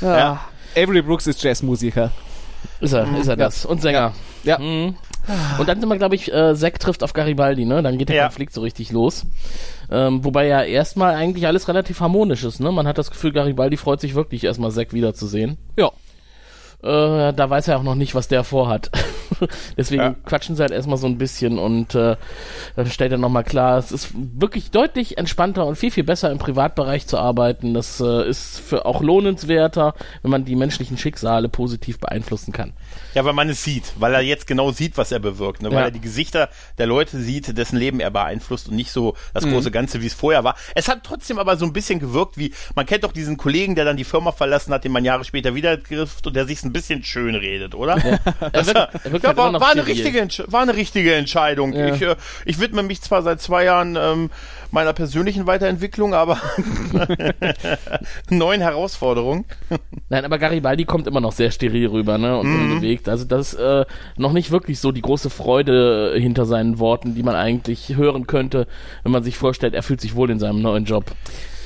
[0.00, 0.40] Ja.
[0.76, 2.10] Avery Brooks ist Jazzmusiker.
[2.80, 3.64] Ist er, ist er das.
[3.64, 4.12] Und Sänger.
[4.42, 4.58] Ja.
[4.58, 4.96] Mhm.
[5.58, 7.82] Und dann sind wir, glaube ich, äh, Zack trifft auf Garibaldi, ne?
[7.82, 8.22] Dann geht der Ja.
[8.24, 9.26] Konflikt so richtig los.
[9.90, 12.70] Ähm, wobei ja erstmal eigentlich alles relativ harmonisch ist, ne?
[12.72, 15.58] Man hat das Gefühl, Garibaldi freut sich wirklich erstmal Zack wiederzusehen.
[15.76, 15.88] Ja.
[16.82, 18.90] Äh, da weiß er auch noch nicht, was der vorhat.
[19.76, 20.14] Deswegen Ja.
[20.24, 22.16] quatschen sie halt erstmal so ein bisschen und äh,
[22.76, 26.38] dann stellt er nochmal klar, es ist wirklich deutlich entspannter und viel, viel besser im
[26.38, 27.74] Privatbereich zu arbeiten.
[27.74, 32.72] Das äh, ist für auch lohnenswerter, wenn man die menschlichen Schicksale positiv beeinflussen kann.
[33.14, 35.70] Ja, weil man es sieht, weil er jetzt genau sieht, was er bewirkt, ne?
[35.70, 35.84] weil Ja.
[35.86, 36.48] er die Gesichter
[36.78, 39.52] der Leute sieht, dessen Leben er beeinflusst und nicht so das Mhm.
[39.52, 40.54] große Ganze, wie es vorher war.
[40.74, 43.84] Es hat trotzdem aber so ein bisschen gewirkt, wie man kennt doch diesen Kollegen, der
[43.84, 46.72] dann die Firma verlassen hat, den man Jahre später wieder trifft und der sich ein
[46.72, 47.96] bisschen schön redet, oder?
[48.52, 51.72] Er wirkt, er wirkt Ja, halt immer war, war, eine richtige, war eine richtige Entscheidung.
[51.72, 51.94] Ja.
[51.94, 54.30] Ich, äh, ich widme mich zwar seit zwei Jahren ähm,
[54.70, 56.40] meiner persönlichen Weiterentwicklung, aber
[58.30, 59.44] neuen Herausforderungen.
[60.08, 62.36] Nein, aber Garibaldi kommt immer noch sehr steril rüber, ne?
[62.38, 62.72] Und Mhm.
[62.72, 63.08] unbewegt.
[63.08, 63.84] Also das ist äh,
[64.16, 68.66] noch nicht wirklich so die große Freude hinter seinen Worten, die man eigentlich hören könnte,
[69.02, 71.04] wenn man sich vorstellt, er fühlt sich wohl in seinem neuen Job.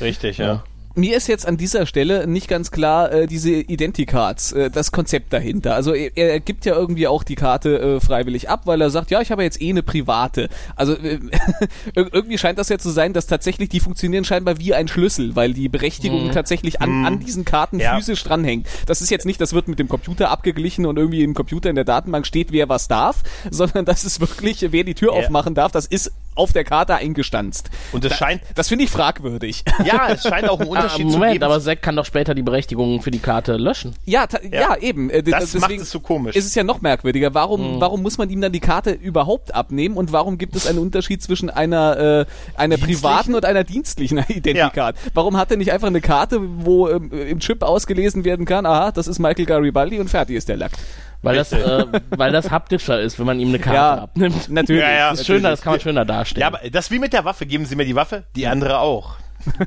[0.00, 0.64] Richtig, ja.
[0.96, 5.32] Mir ist jetzt an dieser Stelle nicht ganz klar äh, diese Identicards, äh, das Konzept
[5.32, 5.74] dahinter.
[5.74, 9.10] Also er, er gibt ja irgendwie auch die Karte äh, freiwillig ab, weil er sagt,
[9.12, 10.48] ja, ich habe jetzt eh eine private.
[10.74, 11.20] Also äh,
[11.94, 15.36] ir- irgendwie scheint das ja zu sein, dass tatsächlich die funktionieren scheinbar wie ein Schlüssel,
[15.36, 17.96] weil die Berechtigung tatsächlich an, an diesen Karten Ja.
[17.96, 18.66] physisch dranhängt.
[18.86, 21.76] Das ist jetzt nicht, das wird mit dem Computer abgeglichen und irgendwie im Computer in
[21.76, 25.20] der Datenbank steht, wer was darf, sondern das ist wirklich, wer die Tür Ja.
[25.20, 27.70] aufmachen darf, das ist auf der Karte eingestanzt.
[27.92, 29.64] Und es scheint, Das finde ich fragwürdig.
[29.84, 33.00] ja, es scheint auch einen Unterschied zu Moment, aber Zack kann doch später die Berechtigung
[33.02, 33.94] für die Karte löschen.
[34.04, 34.76] Ja, ta- ja.
[34.76, 35.10] eben.
[35.10, 36.36] Äh, Das macht es so komisch.
[36.36, 37.34] Ist es ja noch merkwürdiger.
[37.34, 37.80] Warum, Mhm.
[37.80, 41.22] warum muss man ihm dann die Karte überhaupt abnehmen und warum gibt es einen Unterschied
[41.22, 44.96] zwischen einer, äh, einer privaten und einer dienstlichen Identicard?
[45.14, 48.90] Warum hat er nicht einfach eine Karte, wo ähm, im Chip ausgelesen werden kann, aha,
[48.92, 50.72] das ist Michael Garibaldi und fertig ist der Lack.
[51.22, 51.84] Weil das, äh,
[52.16, 54.48] weil das haptischer ist, wenn man ihm eine Karte Ja, abnimmt.
[54.48, 54.80] Natürlich.
[54.82, 55.10] Ja, ja.
[55.10, 56.40] Das ist schöner, das kann man schöner darstellen.
[56.40, 57.44] ja, aber das wie mit der Waffe.
[57.44, 59.16] Geben Sie mir die Waffe, die andere auch.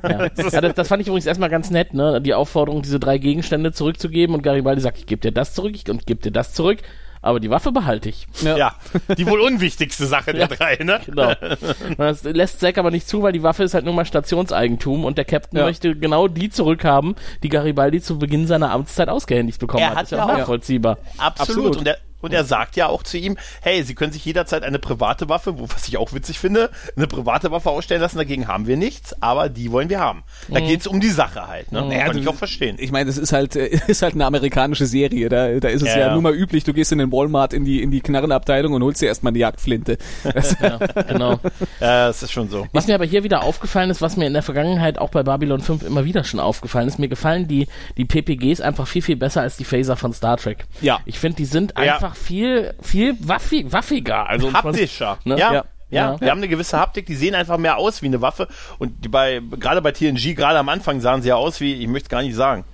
[0.04, 0.28] Ja.
[0.52, 2.22] Ja, das, das fand ich übrigens erstmal ganz nett, ne?
[2.22, 5.90] Die Aufforderung, diese drei Gegenstände zurückzugeben und Garibaldi sagt, ich gebe dir das zurück ich,
[5.90, 6.80] und gebe dir das zurück,
[7.22, 8.28] aber die Waffe behalte ich.
[8.44, 8.76] Ja,
[9.18, 10.48] die wohl unwichtigste Sache der Ja.
[10.48, 11.00] drei, ne?
[11.06, 11.34] Genau.
[11.98, 15.18] Das lässt Zack aber nicht zu, weil die Waffe ist halt nur mal Stationseigentum und
[15.18, 15.66] der Captain Ja.
[15.66, 19.96] möchte genau die zurückhaben, die Garibaldi zu Beginn seiner Amtszeit ausgehändigt bekommen Er hat.
[19.98, 20.98] hat Ist ja ja auch auch- nachvollziehbar.
[21.18, 21.40] Absolut.
[21.50, 21.78] Absolut.
[21.78, 24.80] Und, er, Und er sagt ja auch zu ihm, hey, Sie können sich jederzeit eine
[24.80, 28.66] private Waffe, wo, was ich auch witzig finde, eine private Waffe ausstellen lassen, dagegen haben
[28.66, 30.24] wir nichts, aber die wollen wir haben.
[30.50, 31.82] Da geht's um die Sache halt, ne?
[31.84, 32.78] Naja, Kann du- ich auch verstehen.
[32.80, 35.30] Ich meine, das ist halt, äh, ist halt eine amerikanische Serie.
[35.30, 36.14] Da, da ist es Ja, ja, ja.
[36.14, 39.02] nur mal üblich, du gehst in den Walmart in die, in die Knarrenabteilung und holst
[39.02, 39.98] dir erstmal eine Jagdflinte.
[40.62, 41.40] Ja, genau.
[41.80, 42.68] Ja, das ist schon so.
[42.72, 45.60] Was mir aber hier wieder aufgefallen ist, was mir in der Vergangenheit auch bei Babylon
[45.62, 49.42] 5 immer wieder schon aufgefallen ist, mir gefallen die, die PPGs einfach viel, viel besser
[49.42, 50.66] als die Phaser von Star Trek.
[50.82, 51.00] Ja.
[51.06, 51.98] Ich finde, die sind Ja.
[52.14, 54.28] Einfach viel, viel waffi, waffiger.
[54.30, 55.18] Also, Haptischer.
[55.26, 55.38] Ne?
[55.38, 55.54] Ja.
[55.54, 55.66] Ja.
[55.90, 56.18] Ja, Ja.
[56.18, 58.48] die haben eine gewisse Haptik, die sehen einfach mehr aus wie eine Waffe.
[58.80, 61.88] Und die bei, gerade bei TNG, gerade am Anfang sahen sie ja aus wie, ich
[61.88, 62.66] möchte es gar nicht sagen.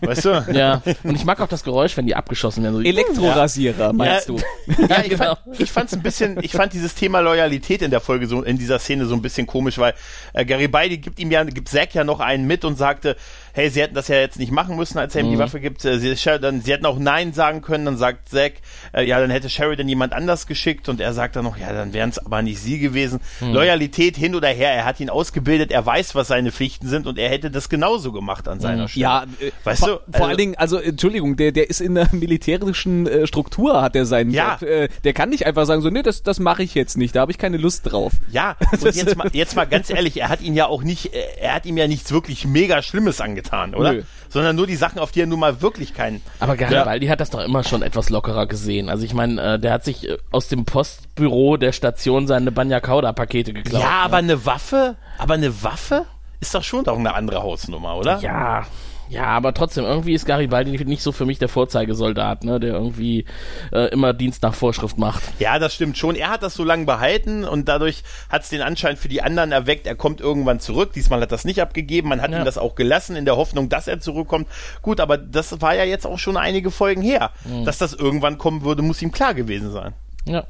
[0.00, 0.44] Weißt du?
[0.52, 2.76] Ja, und ich mag auch das Geräusch, wenn die abgeschossen werden.
[2.76, 4.42] So, Elektrorasierer, meinst Ja, du?
[4.88, 5.34] Ja, ich, Genau.
[5.36, 8.58] fand, ich fand's ein bisschen, ich fand dieses Thema Loyalität in der Folge so, in
[8.58, 9.94] dieser Szene so ein bisschen komisch, weil
[10.32, 13.16] äh, Garibaldi gibt ihm ja, gibt Zack ja noch einen mit und sagte,
[13.52, 15.84] hey, sie hätten das ja jetzt nicht machen müssen, als er ihm die Waffe gibt.
[15.84, 18.54] Äh, sie, dann, sie hätten auch Nein sagen können, dann sagt Zack,
[18.92, 21.92] äh, ja, dann hätte Sheridan jemand anders geschickt und er sagt dann noch, ja, dann
[21.94, 23.20] wären es aber nicht sie gewesen.
[23.40, 27.18] Loyalität hin oder her, er hat ihn ausgebildet, er weiß, was seine Pflichten sind und
[27.18, 29.02] er hätte das genauso gemacht an seiner Stelle.
[29.02, 29.24] Ja,
[29.64, 33.06] Weißt vor, du, vor also- allen Dingen, also Entschuldigung, der, der ist in der militärischen
[33.06, 34.58] äh, Struktur, hat er seinen Ja.
[34.60, 34.68] Job.
[34.68, 37.20] Äh, der kann nicht einfach sagen, so, nee, das, das mache ich jetzt nicht, da
[37.20, 38.12] habe ich keine Lust drauf.
[38.30, 41.18] Ja, und jetzt mal, jetzt mal ganz ehrlich, er hat ihn ja auch nicht, äh,
[41.40, 43.92] er hat ihm ja nichts wirklich mega Schlimmes angetan, oder?
[43.92, 44.02] Nö.
[44.28, 46.20] Sondern nur die Sachen, auf die er nun mal wirklich keinen.
[46.40, 48.88] Aber Garibaldi hat das doch immer schon etwas lockerer gesehen.
[48.90, 52.80] Also ich meine, äh, der hat sich äh, aus dem Postbüro der Station seine Banya
[52.80, 53.82] Kauda Pakete geklaut.
[53.82, 56.06] Ja, aber eine Waffe, aber eine Waffe
[56.40, 58.18] ist doch schon doch eine andere Hausnummer, oder?
[58.18, 58.66] Ja,
[59.08, 62.74] ja, aber trotzdem, irgendwie ist Garibaldi nicht- nicht so für mich der Vorzeigesoldat, ne, der
[62.74, 63.24] irgendwie
[63.72, 65.22] äh, immer Dienst nach Vorschrift macht.
[65.38, 66.14] Ja, das stimmt schon.
[66.16, 69.52] Er hat das so lange behalten und dadurch hat es den Anschein für die anderen
[69.52, 70.92] erweckt, er kommt irgendwann zurück.
[70.92, 72.08] Diesmal hat das nicht abgegeben.
[72.08, 72.38] Man hat Ja.
[72.38, 74.48] ihm das auch gelassen in der Hoffnung, dass er zurückkommt.
[74.82, 77.30] Gut, aber das war ja jetzt auch schon einige Folgen her.
[77.44, 77.64] Mhm.
[77.64, 79.94] Dass das irgendwann kommen würde, muss ihm klar gewesen sein.
[80.24, 80.44] Ja.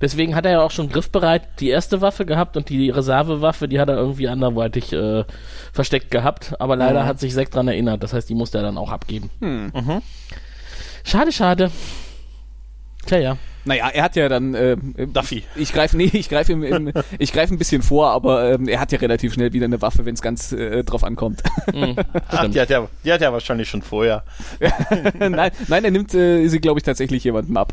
[0.00, 3.80] Deswegen hat er ja auch schon griffbereit die erste Waffe gehabt und die Reservewaffe, die
[3.80, 5.24] hat er irgendwie anderweitig äh,
[5.72, 6.54] versteckt gehabt.
[6.60, 8.02] Aber leider hat sich Zack dran erinnert.
[8.02, 9.30] Das heißt, die musste er dann auch abgeben.
[11.04, 11.70] Schade, schade.
[13.06, 13.36] Tja, ja.
[13.64, 15.44] Naja, er hat ja dann, äh, Duffy.
[15.54, 18.80] ich greife, nee, ich greife im, im, ich greife ein bisschen vor, aber ähm, er
[18.80, 21.42] hat ja relativ schnell wieder eine Waffe, wenn es ganz äh, drauf ankommt.
[22.28, 24.24] Ach, die hat, er, die hat er wahrscheinlich schon vorher.
[25.18, 27.72] nein, nein, er nimmt äh, sie, glaube ich, tatsächlich jemandem ab.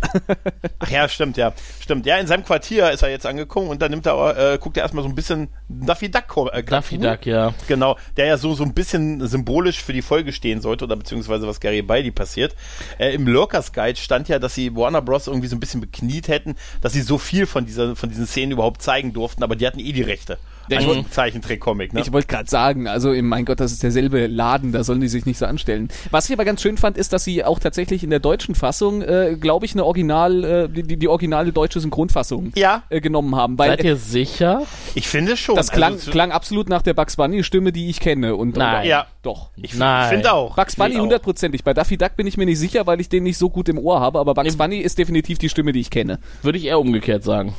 [0.79, 1.53] Ach ja, stimmt, ja.
[1.79, 2.05] Stimmt.
[2.05, 4.83] Ja, in seinem Quartier ist er jetzt angekommen und dann nimmt er, äh, guckt er
[4.83, 6.53] erstmal so ein bisschen Daffy Duck.
[6.53, 7.01] Äh, Cartoon.
[7.01, 7.53] Duck, ja.
[7.67, 11.47] Genau, der ja so, so ein bisschen symbolisch für die Folge stehen sollte oder beziehungsweise
[11.47, 12.55] was Gary Baldi passiert.
[12.97, 15.27] Äh, Im Lurkers Guide stand ja, dass sie Warner Bros.
[15.27, 18.51] irgendwie so ein bisschen bekniet hätten, dass sie so viel von, dieser, von diesen Szenen
[18.51, 20.37] überhaupt zeigen durften, aber die hatten eh die Rechte.
[20.69, 22.01] Dem Zeichentrick-Comic, ne?
[22.01, 25.25] Ich wollte gerade sagen, also mein Gott, das ist derselbe Laden, da sollen die sich
[25.25, 25.89] nicht so anstellen.
[26.11, 29.01] Was ich aber ganz schön fand, ist, dass sie auch tatsächlich in der deutschen Fassung,
[29.01, 32.83] äh, glaube ich, eine Original, äh, die, die, originale deutsche Synchronfassung Ja.
[32.89, 33.57] äh, genommen haben.
[33.57, 34.63] Weil Seid ihr sicher?
[34.95, 35.55] Ich finde schon.
[35.55, 38.35] das klang, Also, klang absolut nach der Bugs Bunny Stimme, die ich kenne.
[38.35, 38.81] Und, Nein.
[38.83, 39.07] Und, Ja.
[39.21, 39.49] Doch.
[39.57, 40.55] Ich, finde auch.
[40.55, 41.63] Bugs Bunny hundertprozentig.
[41.63, 43.77] Bei Daffy Duck bin ich mir nicht sicher, weil ich den nicht so gut im
[43.77, 46.19] Ohr habe, aber Bugs Bunny ist definitiv die Stimme, die ich kenne.
[46.41, 47.53] Würde ich eher umgekehrt sagen.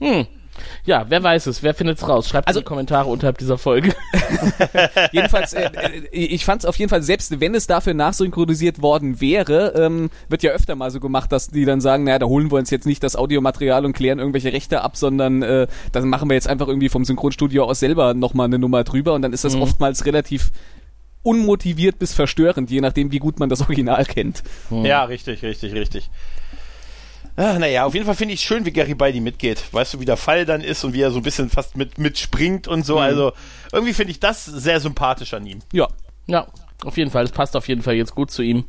[0.00, 0.26] Hm.
[0.84, 1.62] Ja, wer weiß es?
[1.62, 2.28] Wer findet's raus?
[2.28, 3.94] Schreibt also in die Kommentare unterhalb dieser Folge.
[5.12, 9.20] Jedenfalls, äh, äh, ich fand es auf jeden Fall, selbst wenn es dafür nachsynchronisiert worden
[9.20, 12.50] wäre, ähm, wird ja öfter mal so gemacht, dass die dann sagen, naja, da holen
[12.50, 16.28] wir uns jetzt nicht das Audiomaterial und klären irgendwelche Rechte ab, sondern äh, dann machen
[16.28, 19.44] wir jetzt einfach irgendwie vom Synchronstudio aus selber nochmal eine Nummer drüber und dann ist
[19.44, 20.50] das oftmals relativ
[21.22, 24.42] unmotiviert bis verstörend, je nachdem, wie gut man das Original kennt.
[24.70, 26.10] Ja, richtig, richtig, richtig.
[27.36, 29.62] Ah, naja, auf jeden Fall finde ich schön, wie Garibaldi mitgeht.
[29.72, 31.98] Weißt du, wie der Fall dann ist und wie er so ein bisschen fast mit
[31.98, 32.98] mitspringt und so.
[32.98, 33.32] Also
[33.72, 35.58] irgendwie finde ich das sehr sympathisch an ihm.
[35.72, 35.88] Ja.
[36.26, 36.46] Ja,
[36.84, 37.24] auf jeden Fall.
[37.24, 38.64] Es passt auf jeden Fall jetzt gut zu ihm.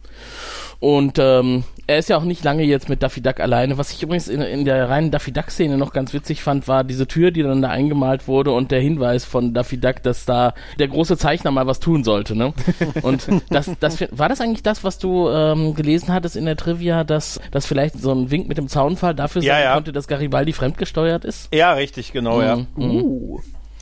[0.79, 3.77] Und ähm, er ist ja auch nicht lange jetzt mit Daffy Duck alleine.
[3.77, 7.07] Was ich übrigens in, in der reinen Daffy Duck-Szene noch ganz witzig fand, war diese
[7.07, 10.87] Tür, die dann da eingemalt wurde und der Hinweis von Daffy Duck, dass da der
[10.87, 12.35] große Zeichner mal was tun sollte.
[12.35, 12.53] Ne?
[13.01, 17.03] Und das, das war das eigentlich das, was du ähm, gelesen hattest in der Trivia,
[17.03, 19.73] dass das vielleicht so ein Wink mit dem Zaunfall dafür Ja, sein ja.
[19.73, 21.53] konnte, dass Garibaldi fremdgesteuert ist?
[21.53, 22.57] Ja, richtig, genau, ja.
[22.75, 23.01] Mhm.
[23.01, 23.39] Uh.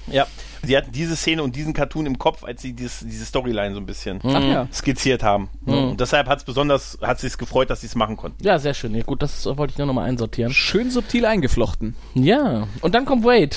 [0.07, 0.27] Ja.
[0.65, 3.81] Sie hatten diese Szene und diesen Cartoon im Kopf, als sie dieses, diese Storyline so
[3.81, 4.67] ein bisschen ja.
[4.71, 5.49] skizziert haben.
[5.65, 8.41] Und deshalb hat es besonders, hat sie es gefreut, dass sie es machen konnten.
[8.43, 8.95] Ja, sehr schön.
[8.95, 10.53] Ja, gut, das wollte ich nur nochmal einsortieren.
[10.53, 11.95] Schön subtil eingeflochten.
[12.13, 13.55] Ja, und dann kommt Wade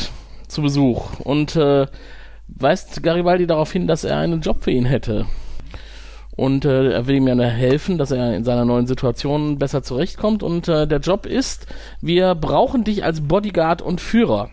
[0.49, 1.87] zu Besuch und äh,
[2.49, 5.27] weist Garibaldi darauf hin, dass er einen Job für ihn hätte.
[6.37, 10.43] Und äh, er will ihm ja helfen, dass er in seiner neuen Situation besser zurechtkommt.
[10.43, 11.67] Und äh, der Job ist,
[12.03, 14.51] wir brauchen dich als Bodyguard und Führer.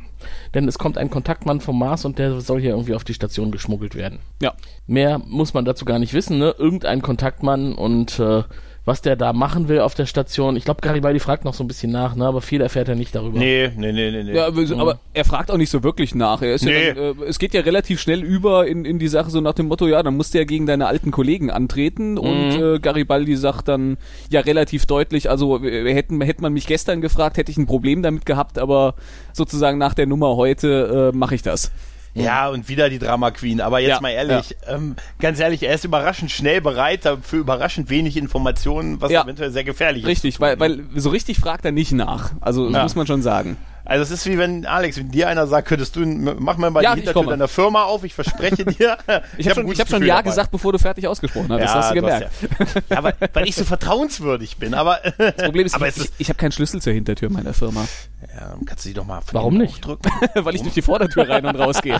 [0.53, 3.51] Denn es kommt ein Kontaktmann vom Mars und der soll hier irgendwie auf die Station
[3.51, 4.19] geschmuggelt werden.
[4.41, 4.53] Ja.
[4.87, 6.55] Mehr muss man dazu gar nicht wissen, ne?
[6.57, 8.43] Irgendein Kontaktmann und äh,
[8.85, 10.57] was der da machen will auf der Station.
[10.57, 12.25] Ich glaube, Garibaldi fragt noch so ein bisschen nach, ne?
[12.25, 13.39] aber viel erfährt er nicht darüber.
[13.39, 14.23] Nee, nee, nee, nee.
[14.23, 14.33] nee.
[14.35, 16.41] Ja, aber, so- aber er fragt auch nicht so wirklich nach.
[16.41, 16.89] Er ist Nee.
[16.89, 19.53] ja dann, äh, es geht ja relativ schnell über in, in die Sache so nach
[19.53, 23.35] dem Motto, ja, dann musst du ja gegen deine alten Kollegen antreten und äh, Garibaldi
[23.37, 23.97] sagt dann
[24.29, 28.01] ja relativ deutlich, also äh, hätten, hätte man mich gestern gefragt, hätte ich ein Problem
[28.03, 28.95] damit gehabt, aber
[29.31, 31.71] sozusagen nach der Nummer heute äh, mache ich das.
[32.15, 33.59] Ja, und wieder die Drama Queen.
[33.59, 37.89] Aber jetzt Ja, mal ehrlich, ähm, ganz ehrlich, er ist überraschend schnell bereit für überraschend
[37.89, 39.23] wenig Informationen, was Ja.
[39.23, 40.09] eventuell sehr gefährlich ist.
[40.09, 42.31] Richtig, weil, weil so richtig fragt er nicht nach.
[42.41, 42.83] Also Ja.
[42.83, 43.57] muss man schon sagen.
[43.85, 46.81] Also es ist wie wenn, Alex, wenn dir einer sagt, könntest du, mach mal mal
[46.83, 48.97] Ja, die Hintertür deiner Firma auf, ich verspreche dir.
[49.37, 50.29] Ich habe hab schon, ich hab schon Ja dabei.
[50.29, 51.61] gesagt, bevor du fertig ausgesprochen hast.
[51.61, 52.29] das hast du gemerkt.
[52.59, 55.97] hast Ja, ja, aber weil ich so vertrauenswürdig bin, aber Das Problem ist, aber ich,
[55.97, 57.85] ich, ich habe keinen Schlüssel zur Hintertür meiner Firma,
[58.21, 59.85] ja, kannst du die doch mal Warum nicht?
[59.85, 60.11] hochdrücken?
[60.45, 61.99] weil ich durch die Vordertür rein und raus gehe.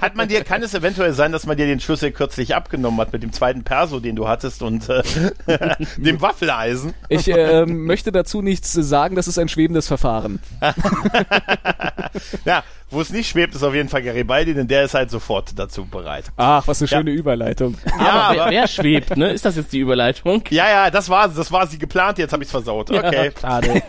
[0.00, 3.12] Hat man dir, kann es eventuell sein, dass man dir den Schlüssel kürzlich abgenommen hat
[3.12, 5.02] mit dem zweiten Perso, den du hattest und äh,
[5.98, 6.94] dem Waffeleisen?
[7.08, 10.40] Ich äh, möchte dazu nichts sagen, das ist ein schwebendes Verfahren.
[12.44, 12.62] Ja,
[12.92, 15.84] wo es nicht schwebt, ist auf jeden Fall Garibaldi, denn der ist halt sofort dazu
[15.86, 16.24] bereit.
[16.36, 17.76] Ach, was eine schöne Überleitung.
[17.92, 19.30] aber, Ja, wer, aber, wer schwebt, ne?
[19.30, 20.42] Ist das jetzt die Überleitung?
[20.50, 22.90] ja, ja, das war das war sie geplant, jetzt habe ich es versaut.
[22.90, 23.26] Okay.
[23.34, 23.82] Ja, schade.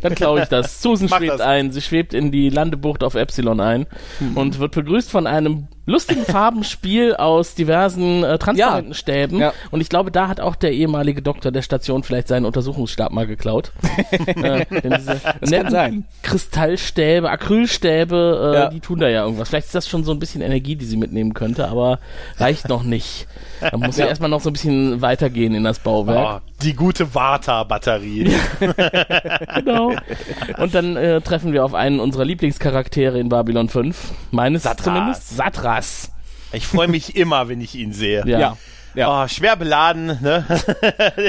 [0.00, 0.80] Dann klaue ich das.
[0.82, 1.40] Susan Mach schwebt das.
[1.40, 1.72] ein.
[1.72, 3.86] Sie schwebt in die Landebucht auf Epsilon ein
[4.34, 8.94] und wird begrüßt von einem lustigen Farbenspiel aus diversen äh, transparenten Ja.
[8.94, 9.38] Stäben.
[9.40, 9.52] Ja.
[9.72, 13.26] Und ich glaube, da hat auch der ehemalige Doktor der Station vielleicht seinen Untersuchungsstab mal
[13.26, 13.72] geklaut.
[14.26, 16.04] äh, denn diese netten sein.
[16.22, 18.68] Kristallstäbe, Acrylstäbe, äh, Ja.
[18.70, 19.48] die tun da ja irgendwas.
[19.48, 21.98] Vielleicht ist das schon so ein bisschen Energie, die sie mitnehmen könnte, aber
[22.38, 23.26] reicht noch nicht.
[23.60, 24.06] Da muss ja.
[24.06, 26.42] erstmal noch so ein bisschen weitergehen in das Bauwerk.
[26.42, 28.32] Oh, die gute Vata-Batterie.
[29.54, 29.94] Genau.
[30.58, 34.12] Und dann äh, treffen wir auf einen unserer Lieblingscharaktere in Babylon 5.
[34.30, 34.84] Meines Satras.
[34.84, 35.36] zumindest.
[35.36, 36.12] Satras.
[36.52, 38.22] Ich freue mich immer, wenn ich ihn sehe.
[38.26, 38.38] Ja.
[38.38, 38.56] Ja.
[38.94, 39.24] Ja.
[39.24, 40.44] Oh, schwer beladen, ne?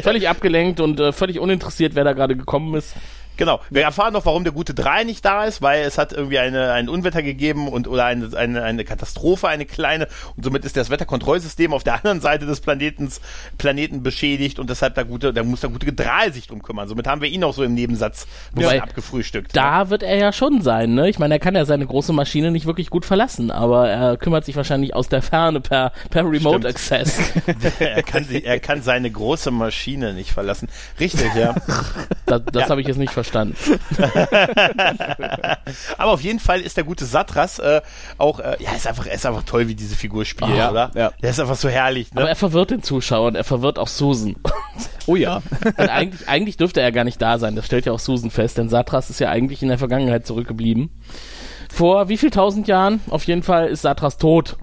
[0.04, 2.94] Völlig abgelenkt und äh, völlig uninteressiert, wer da gerade gekommen ist.
[3.38, 3.60] Genau.
[3.70, 6.72] Wir erfahren noch, warum der gute Drei nicht da ist, weil es hat irgendwie eine,
[6.72, 10.90] ein Unwetter gegeben und oder eine, eine, eine Katastrophe, eine kleine, und somit ist das
[10.90, 13.22] Wetterkontrollsystem auf der anderen Seite des Planetens,
[13.58, 16.88] Planeten beschädigt und deshalb der gute, da muss der gute Drei sich drum kümmern.
[16.88, 19.56] Somit haben wir ihn auch so im Nebensatz Wobei, abgefrühstückt.
[19.56, 21.10] Da wird er ja schon sein, ne?
[21.10, 24.46] Ich meine, er kann ja seine große Maschine nicht wirklich gut verlassen, aber er kümmert
[24.46, 26.66] sich wahrscheinlich aus der Ferne per, per Remote Stimmt.
[26.68, 27.20] Access.
[27.80, 30.70] er, kann sie, er kann seine große Maschine nicht verlassen.
[31.00, 31.56] Richtig, ja.
[32.26, 32.70] Das, das Ja.
[32.70, 33.23] habe ich jetzt nicht verstanden.
[35.98, 37.82] Aber auf jeden Fall ist der gute Satras äh,
[38.18, 40.92] auch, äh, ja, ist einfach, er ist einfach toll, wie diese Figur spielt, Ja, oder?
[40.96, 41.12] ja.
[41.22, 42.22] Der ist einfach so herrlich, ne?
[42.22, 44.36] Aber er verwirrt den Zuschauer und er verwirrt auch Susan.
[45.06, 45.42] Oh ja.
[45.66, 47.58] Und eigentlich, eigentlich dürfte er gar nicht da sein.
[47.58, 50.92] Das stellt ja auch Susan fest, denn Satras ist ja eigentlich in der Vergangenheit zurückgeblieben.
[51.70, 53.02] Vor wie viel tausend Jahren?
[53.10, 54.56] Auf jeden Fall ist Satras tot.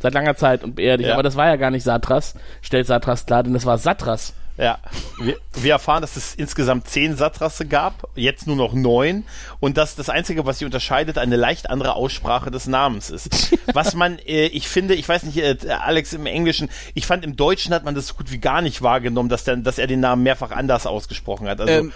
[0.00, 1.06] Seit langer Zeit und beerdigt.
[1.08, 1.14] Ja.
[1.14, 4.34] Aber das war ja gar nicht Satras, stellt Satras klar, denn das war Satras.
[4.58, 4.78] Ja,
[5.20, 9.24] wir, wir erfahren, dass es insgesamt zehn Satrasse gab, jetzt nur noch neun
[9.60, 13.54] und dass das Einzige, was sie unterscheidet, eine leicht andere Aussprache des Namens ist.
[13.74, 17.36] Was man, äh, ich finde, ich weiß nicht, äh, Alex im Englischen, ich fand im
[17.36, 20.00] Deutschen hat man das so gut wie gar nicht wahrgenommen, dass, der, dass er den
[20.00, 21.60] Namen mehrfach anders ausgesprochen hat.
[21.60, 21.92] Also, Ähm,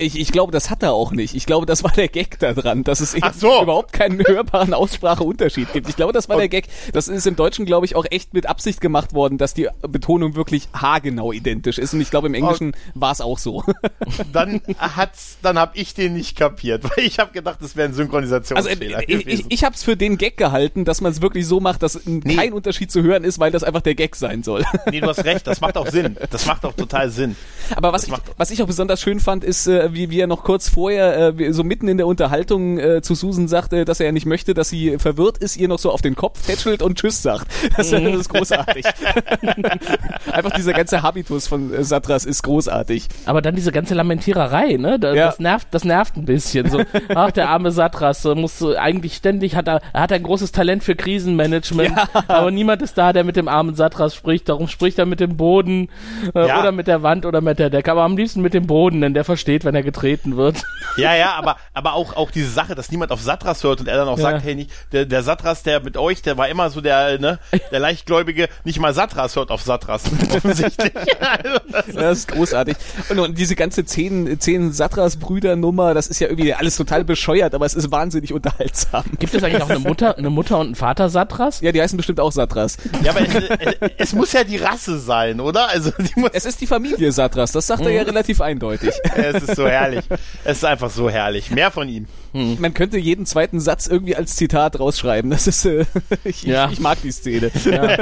[0.00, 1.34] ich, ich glaube, das hat er auch nicht.
[1.34, 3.62] Ich glaube, das war der Gag da dran, dass es eben so.
[3.62, 5.88] überhaupt keinen hörbaren Ausspracheunterschied gibt.
[5.88, 6.66] Ich glaube, das war der Gag.
[6.92, 10.34] Das ist im Deutschen, glaube ich, auch echt mit Absicht gemacht worden, dass die Betonung
[10.34, 11.94] wirklich haargenau identisch ist.
[11.94, 13.62] Und ich glaube, im Englischen war es auch so.
[14.32, 17.90] dann hat's, dann hab ich den nicht kapiert, weil ich habe gedacht, das wäre ein
[17.90, 21.20] Also Synchronisationsfehler äh, ich, ich, ich habe es für den Gag gehalten, dass man es
[21.22, 22.34] wirklich so macht, dass Nee.
[22.36, 24.64] kein Unterschied zu hören ist, weil das einfach der Gag sein soll.
[24.90, 26.16] nee, du hast recht, das macht auch Sinn.
[26.30, 27.36] Das macht auch total Sinn.
[27.76, 30.26] Aber was Das ich, was ich auch besonders schön fand, ist, äh, wie, wie er
[30.26, 34.06] noch kurz vorher, äh, so mitten in der Unterhaltung äh, zu Susan sagte, dass er
[34.06, 36.98] ja nicht möchte, dass sie verwirrt ist, ihr noch so auf den Kopf tätschelt und
[36.98, 37.46] Tschüss sagt.
[37.76, 38.84] Das, das ist großartig.
[40.32, 43.08] Einfach dieser ganze Habitus von äh, Satras ist großartig.
[43.26, 44.98] Aber dann diese ganze Lamentiererei, ne?
[44.98, 45.26] Da, Ja.
[45.26, 46.68] Das nervt, das nervt ein bisschen.
[46.70, 46.82] So,
[47.14, 50.52] ach, der arme Satras äh, muss so eigentlich ständig hat er, er hat ein großes
[50.52, 52.08] Talent für Krisenmanagement, Ja.
[52.28, 54.48] aber niemand ist da, der mit dem armen Satras spricht.
[54.48, 55.88] Darum spricht er mit dem Boden
[56.34, 56.60] äh, Ja.
[56.60, 57.90] oder mit der Wand oder mit der Decke.
[57.90, 60.64] Aber am liebsten mit dem Boden, denn der versteht, wenn er getreten wird.
[60.96, 63.96] Ja, ja, aber, aber auch, auch diese Sache, dass niemand auf Satras hört und er
[63.96, 64.30] dann auch Ja.
[64.32, 67.38] sagt, hey, nicht, der, der Satras, der mit euch, der war immer so der, ne,
[67.70, 70.02] der Leichtgläubige, nicht mal Satras hört auf Satras.
[70.36, 70.92] Offensichtlich.
[71.20, 72.76] Also, das- Das ist großartig.
[73.10, 77.66] Und, und diese ganze zehn, zehn Satras-Brüder-Nummer, das ist ja irgendwie alles total bescheuert, aber
[77.66, 79.04] es ist wahnsinnig unterhaltsam.
[79.18, 81.60] Gibt es eigentlich auch eine Mutter, eine Mutter und einen Vater Satras?
[81.60, 82.78] Ja, die heißen bestimmt auch Satras.
[83.04, 85.68] ja, aber es, es, es muss ja die Rasse sein, oder?
[85.68, 88.90] Also, die muss, Es ist die Familie Satras, das sagt er ja relativ eindeutig.
[89.14, 90.04] es ist so herrlich.
[90.44, 91.50] Es ist einfach so herrlich.
[91.50, 92.06] Mehr von ihm.
[92.32, 95.30] Man könnte jeden zweiten Satz irgendwie als Zitat rausschreiben.
[95.30, 95.84] Das ist, äh,
[96.24, 96.66] ich, Ja.
[96.66, 97.50] ich, ich mag die Szene.
[97.64, 97.96] Ja,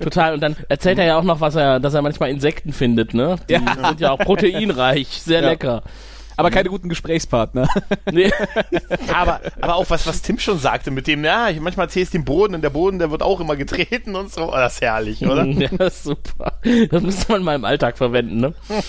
[0.00, 0.34] total.
[0.34, 3.36] Und dann erzählt er ja auch noch, was er, dass er manchmal Insekten findet, ne?
[3.48, 3.60] Die Ja.
[3.88, 5.48] sind ja auch proteinreich, sehr Ja.
[5.50, 5.82] lecker.
[6.40, 7.68] Aber keine guten Gesprächspartner.
[8.12, 8.32] Nee.
[9.14, 12.24] Aber, aber auch was, was Tim schon sagte mit dem, ja, ich manchmal zählst den
[12.24, 14.48] Boden und der Boden, der wird auch immer getreten und so.
[14.48, 15.44] Oh, das ist herrlich, oder?
[15.44, 16.54] Ja, das ist super.
[16.90, 18.54] Das müsste man mal im Alltag verwenden, ne?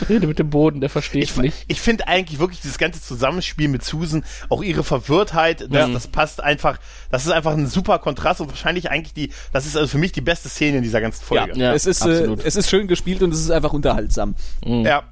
[0.00, 1.64] Ich rede mit dem Boden, der versteht Ich, nicht.
[1.68, 5.88] ich finde eigentlich wirklich dieses ganze Zusammenspiel mit Susan, auch ihre Verwirrtheit, das, Ja.
[5.88, 6.78] das passt einfach,
[7.10, 10.12] das ist einfach ein super Kontrast und wahrscheinlich eigentlich die, das ist also für mich
[10.12, 11.52] die beste Szene in dieser ganzen Folge.
[11.58, 12.44] Ja, es, ist, äh, absolut.
[12.44, 14.34] es ist schön gespielt und es ist einfach unterhaltsam.
[14.64, 15.02] ja.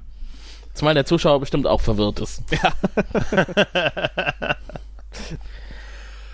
[0.77, 2.43] Zumal der Zuschauer bestimmt auch verwirrt ist.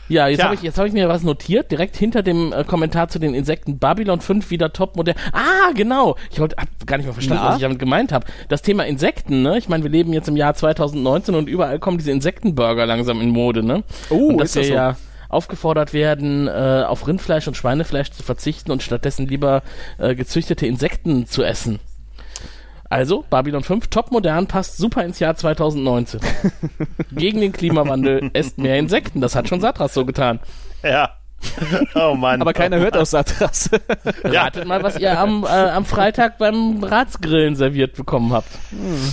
[0.10, 0.46] Ja, jetzt Tja.
[0.46, 3.34] habe ich, jetzt hab ich mir was notiert, direkt hinter dem äh, Kommentar zu den
[3.34, 3.80] Insekten.
[3.80, 5.16] Babylon 5 wieder topmodell.
[5.32, 6.18] Ah, genau.
[6.30, 7.50] Ich wollte hab gar nicht mal verstanden, Na?
[7.52, 8.28] was ich damit gemeint habe.
[8.50, 9.58] Das Thema Insekten, ne?
[9.58, 13.30] Ich meine, wir leben jetzt im Jahr 2019 und überall kommen diese Insektenburger langsam in
[13.30, 13.84] Mode, ne?
[14.10, 14.74] Oh, und dass ist das wir so?
[14.74, 14.98] ja
[15.30, 19.64] aufgefordert werden, äh, auf Rindfleisch und Schweinefleisch zu verzichten und stattdessen lieber
[19.98, 21.80] äh, gezüchtete Insekten zu essen.
[22.94, 26.20] Also, Babylon 5, topmodern, passt super ins Jahr 2019.
[27.12, 29.20] Gegen den Klimawandel, esst mehr Insekten.
[29.20, 30.40] Das hat schon Satras so getan.
[30.84, 31.10] Ja.
[31.96, 32.42] Oh Mann.
[32.42, 33.70] Aber keiner hört aus Satras.
[34.24, 38.48] Ratet mal, was ihr am, äh, am Freitag beim Ratsgrillen serviert bekommen habt.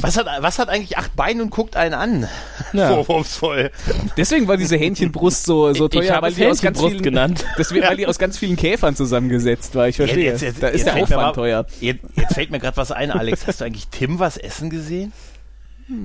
[0.00, 2.28] was hat, was hat eigentlich acht Beine und guckt einen an?
[2.72, 2.88] Ja.
[3.04, 3.70] Vorwurfsvoll.
[4.16, 6.90] Deswegen war diese Hähnchenbrust so, so Ich- teuer, ich habe weil die aus ganz Hähnchenbrust
[6.92, 7.44] vielen, genannt.
[7.58, 9.88] Deswegen, weil die aus ganz vielen Käfern zusammengesetzt war.
[9.88, 10.24] Ich verstehe.
[10.24, 11.66] Jetzt- jetzt- da ist jetzt der fällt mir Aufwand mal- teuer.
[11.80, 13.46] Jetzt, jetzt fällt mir gerade was ein, Alex.
[13.46, 15.12] Hast du eigentlich Tim was essen gesehen?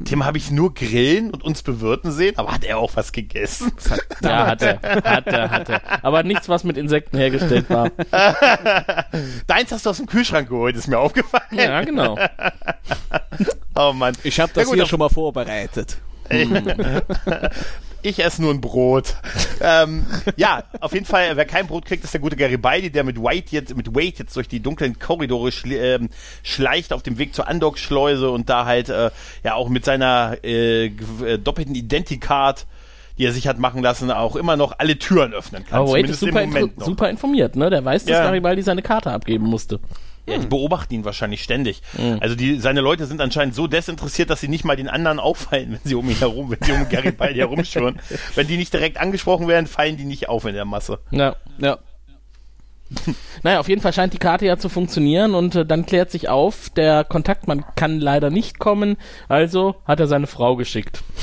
[0.05, 3.71] Tim habe ich nur grillen und uns bewirten sehen, aber hat er auch was gegessen?
[4.21, 4.79] Ja, hat er.
[4.81, 5.81] Hat er, hat er.
[6.03, 7.91] Aber nichts, was mit Insekten hergestellt war.
[9.47, 11.43] Deins hast du aus dem Kühlschrank geholt, ist mir aufgefallen.
[11.51, 12.17] Ja, genau.
[13.75, 14.15] Oh Mann.
[14.23, 15.97] Ich habe Ja das gut, hier schon mal vorbereitet.
[18.05, 19.15] Ich esse nur ein Brot.
[19.61, 23.19] ähm, ja, auf jeden Fall, wer kein Brot kriegt, ist der gute Garibaldi, der mit
[23.19, 26.09] White jetzt, mit Wade jetzt durch die dunklen Korridore schl ähm,
[26.43, 29.09] schleicht auf dem Weg zur Andockschleuse und da halt äh,
[29.43, 32.67] ja auch mit seiner äh, äh, doppelten Identicard,
[33.17, 35.79] die er sich hat machen lassen, auch immer noch alle Türen öffnen kann.
[35.79, 36.45] Aber Wade ist super,
[36.77, 37.71] super informiert, ne?
[37.71, 38.23] Der weiß, dass Ja.
[38.23, 39.79] Garibaldi seine Karte abgeben musste.
[40.27, 41.81] Ja, die beobachten ihn wahrscheinlich ständig.
[42.19, 45.73] Also die, seine Leute sind anscheinend so desinteressiert, dass sie nicht mal den anderen auffallen,
[45.73, 47.99] wenn sie um ihn herum, wenn sie um Garibaldi herumschwören.
[48.33, 50.99] Wenn die nicht direkt angesprochen werden, fallen die nicht auf in der Masse.
[51.11, 51.35] Ja.
[51.59, 51.77] Ja.
[53.43, 56.29] Naja, auf jeden Fall scheint die Karte ja zu funktionieren und äh, dann klärt sich
[56.29, 61.03] auf, der Kontaktmann kann leider nicht kommen, also hat er seine Frau geschickt.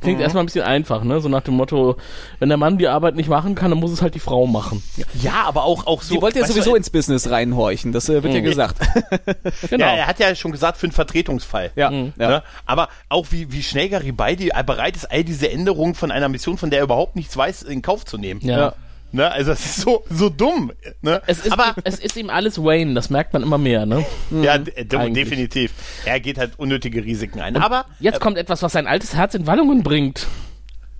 [0.00, 1.20] Klingt erstmal ein bisschen einfach, ne?
[1.20, 1.96] So nach dem Motto,
[2.40, 4.82] wenn der Mann die Arbeit nicht machen kann, dann muss es halt die Frau machen.
[5.22, 6.12] Ja, aber auch, auch so.
[6.16, 8.78] Die wollte ja sowieso du, ins Business reinhorchen, das äh, wird ja gesagt.
[9.70, 9.84] Genau.
[9.86, 11.70] Ja, er hat ja schon gesagt, für einen Vertretungsfall.
[11.76, 12.12] Ja, Mhm.
[12.18, 12.28] ja.
[12.28, 12.42] Ne?
[12.66, 16.70] Aber auch wie, wie schnell Garibaldi bereit ist, all diese Änderungen von einer Mission, von
[16.70, 18.40] der er überhaupt nichts weiß, in Kauf zu nehmen.
[18.42, 18.58] ja.
[18.58, 18.74] Ja.
[19.12, 19.30] Ne?
[19.30, 20.72] Also das ist so, so dumm.
[21.00, 21.22] Ne?
[21.26, 24.04] Es ist, aber es ist ihm alles Wayne, das merkt man immer mehr, ne?
[24.42, 25.24] ja, de eigentlich.
[25.24, 25.72] definitiv.
[26.04, 27.56] Er geht halt unnötige Risiken ein.
[27.56, 30.26] Aber Jetzt kommt etwas, was sein altes Herz in Wallungen bringt.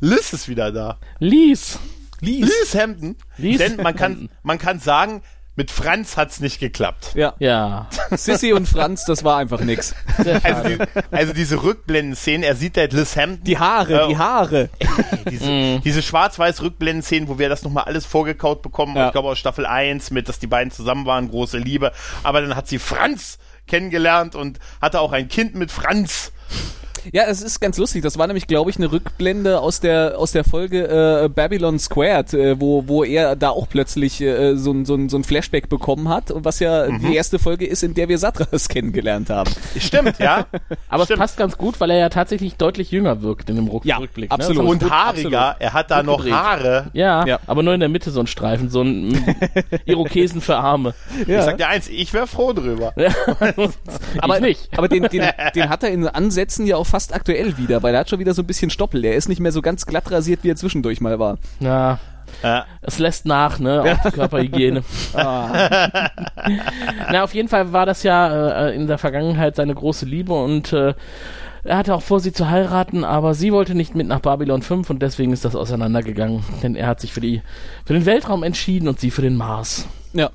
[0.01, 0.99] Liz ist wieder da.
[1.19, 1.79] Lies.
[2.21, 3.17] Liz Hampton.
[3.37, 4.31] Liz Denn man kann, Hampton.
[4.43, 5.23] man kann sagen,
[5.57, 7.13] mit Franz hat's nicht geklappt.
[7.15, 7.35] Ja.
[7.39, 7.89] Ja.
[8.11, 9.95] Sissy und Franz, das war einfach nix.
[10.43, 10.79] Also, die,
[11.11, 13.45] also diese Rückblenden-Szenen, er sieht halt Liz Hampton.
[13.45, 14.07] Die Haare, Ja.
[14.09, 14.69] die Haare.
[15.31, 18.95] diese, diese schwarz-weiß Rückblenden-Szenen, wo wir das nochmal alles vorgekaut bekommen.
[18.97, 19.07] Ja.
[19.07, 21.93] Ich glaube aus Staffel 1 mit, dass die beiden zusammen waren, große Liebe.
[22.23, 26.33] Aber dann hat sie Franz kennengelernt und hatte auch ein Kind mit Franz.
[27.13, 28.03] Ja, es ist ganz lustig.
[28.03, 30.87] Das war nämlich, glaube ich, eine Rückblende aus der aus der Folge
[31.25, 35.09] äh, Babylon Squared, äh, wo wo er da auch plötzlich äh, so ein so ein
[35.09, 37.01] so ein Flashback bekommen hat und was ja Mhm.
[37.01, 39.51] die erste Folge ist, in der wir Satras kennengelernt haben.
[39.79, 40.47] Stimmt, ja.
[40.89, 41.19] Aber Stimmt.
[41.19, 43.97] es passt ganz gut, weil er ja tatsächlich deutlich jünger wirkt in dem Ruck Ja,
[43.99, 44.31] Rückblick.
[44.31, 44.65] absolut.
[44.65, 44.71] Ne?
[44.71, 45.61] Und haariger, absolut.
[45.61, 46.33] er hat da noch gedreht.
[46.35, 46.87] Haare.
[46.93, 47.41] Ja, Ja.
[47.47, 49.13] aber nur in der Mitte so ein Streifen, so ein
[49.85, 50.95] Irokesen für Arme.
[51.27, 52.93] Ich sag dir eins, ich wäre froh drüber.
[54.19, 54.79] aber ich nicht.
[54.79, 55.23] Aber den, den,
[55.55, 58.35] den hat er in Ansätzen ja auch fast aktuell wieder, weil er hat schon wieder
[58.35, 59.05] so ein bisschen Stoppel.
[59.05, 61.39] Er ist nicht mehr so ganz glatt rasiert, wie er zwischendurch mal war.
[61.61, 61.99] Ja,
[62.43, 62.65] Ja.
[62.83, 63.83] es lässt nach, ne?
[63.83, 64.83] Auch die Körperhygiene.
[65.15, 66.11] Ah.
[67.13, 70.73] Na, auf jeden Fall war das ja äh, in der Vergangenheit seine große Liebe und
[70.73, 70.95] äh,
[71.65, 74.89] er hatte auch vor, sie zu heiraten, aber sie wollte nicht mit nach Babylon 5
[74.89, 76.45] und deswegen ist das auseinandergegangen.
[76.63, 77.43] Denn er hat sich für, die,
[77.85, 79.87] für den Weltraum entschieden und sie für den Mars.
[80.13, 80.31] Ja.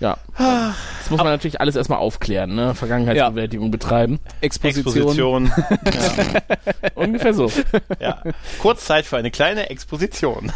[0.00, 0.18] Ja.
[0.36, 2.74] Das muss man natürlich alles erstmal aufklären, ne?
[2.74, 4.18] Vergangenheitsbewältigung betreiben.
[4.40, 5.46] Exposition.
[5.46, 5.52] Exposition.
[6.94, 7.50] Ungefähr so.
[8.00, 8.22] ja.
[8.60, 10.52] Kurzzeit für eine kleine Exposition.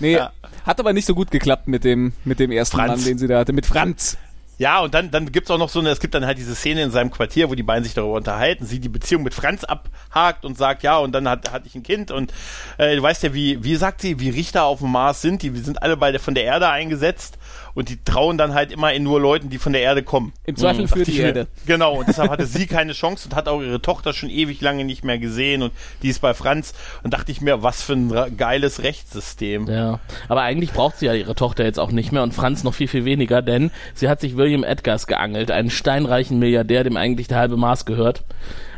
[0.00, 0.32] Nee, Ja.
[0.64, 2.90] hat aber nicht so gut geklappt mit dem, mit dem ersten Franz.
[2.96, 4.18] Mann, den sie da hatte, mit Franz.
[4.58, 6.82] Ja, und dann, dann gibt's auch noch so eine, es gibt dann halt diese Szene
[6.82, 10.44] in seinem Quartier, wo die beiden sich darüber unterhalten, sie die Beziehung mit Franz abhakt
[10.44, 12.32] und sagt, ja, und dann hat, hatte ich ein Kind und
[12.78, 15.50] äh, du weißt ja, wie, wie sagt sie, wie Richter auf dem Mars sind, die
[15.50, 17.38] sind alle bei der, von der Erde eingesetzt
[17.76, 20.32] und die trauen dann halt immer in nur Leuten, die von der Erde kommen.
[20.44, 21.46] Im Zweifel für Dachte die mir, Erde.
[21.66, 24.86] Genau, und deshalb hatte sie keine Chance und hat auch ihre Tochter schon ewig lange
[24.86, 28.36] nicht mehr gesehen und die ist bei Franz und dachte ich mir, was für ein
[28.38, 29.68] geiles Rechtssystem.
[29.68, 32.72] Ja, aber eigentlich braucht sie ja ihre Tochter jetzt auch nicht mehr und Franz noch
[32.72, 37.26] viel, viel weniger, denn sie hat sich William Edgars geangelt, einen steinreichen Milliardär, dem eigentlich
[37.26, 38.22] der halbe Mars gehört.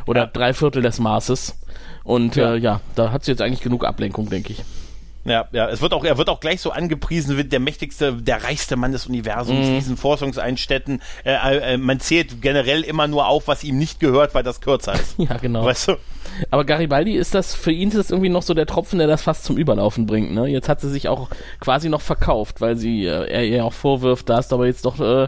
[0.07, 1.55] Oder drei Viertel des Maßes.
[2.03, 2.55] Und ja.
[2.55, 4.63] Äh, ja, da hat sie jetzt eigentlich genug Ablenkung, denke ich.
[5.25, 8.43] Ja, ja, es wird auch, er wird auch gleich so angepriesen wie der mächtigste, der
[8.43, 9.75] reichste Mann des Universums, Mhm.
[9.75, 11.01] diesen Forschungseinstätten.
[11.25, 14.93] Äh, äh, man zählt generell immer nur auf, was ihm nicht gehört, weil das kürzer
[14.93, 15.15] ist.
[15.19, 15.65] Ja, genau.
[15.65, 15.95] Weißt du?
[16.51, 19.21] Aber Garibaldi ist das, für ihn ist das irgendwie noch so der Tropfen, der das
[19.21, 20.47] fast zum Überlaufen bringt, ne?
[20.47, 24.29] Jetzt hat sie sich auch quasi noch verkauft, weil sie, äh, er ihr auch vorwirft,
[24.29, 25.27] da hast du aber jetzt doch, äh,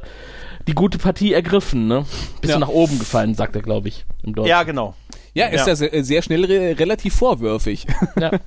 [0.68, 2.06] die gute Partie ergriffen, ne?
[2.40, 2.56] Bist Ja.
[2.56, 4.50] du nach oben gefallen, sagt er, glaube ich, im Deutschen.
[4.50, 4.94] Ja, genau.
[5.34, 5.68] Ja, ist Ja.
[5.68, 7.88] ja sehr, sehr schnell re relativ vorwürfig.
[8.20, 8.32] Ja.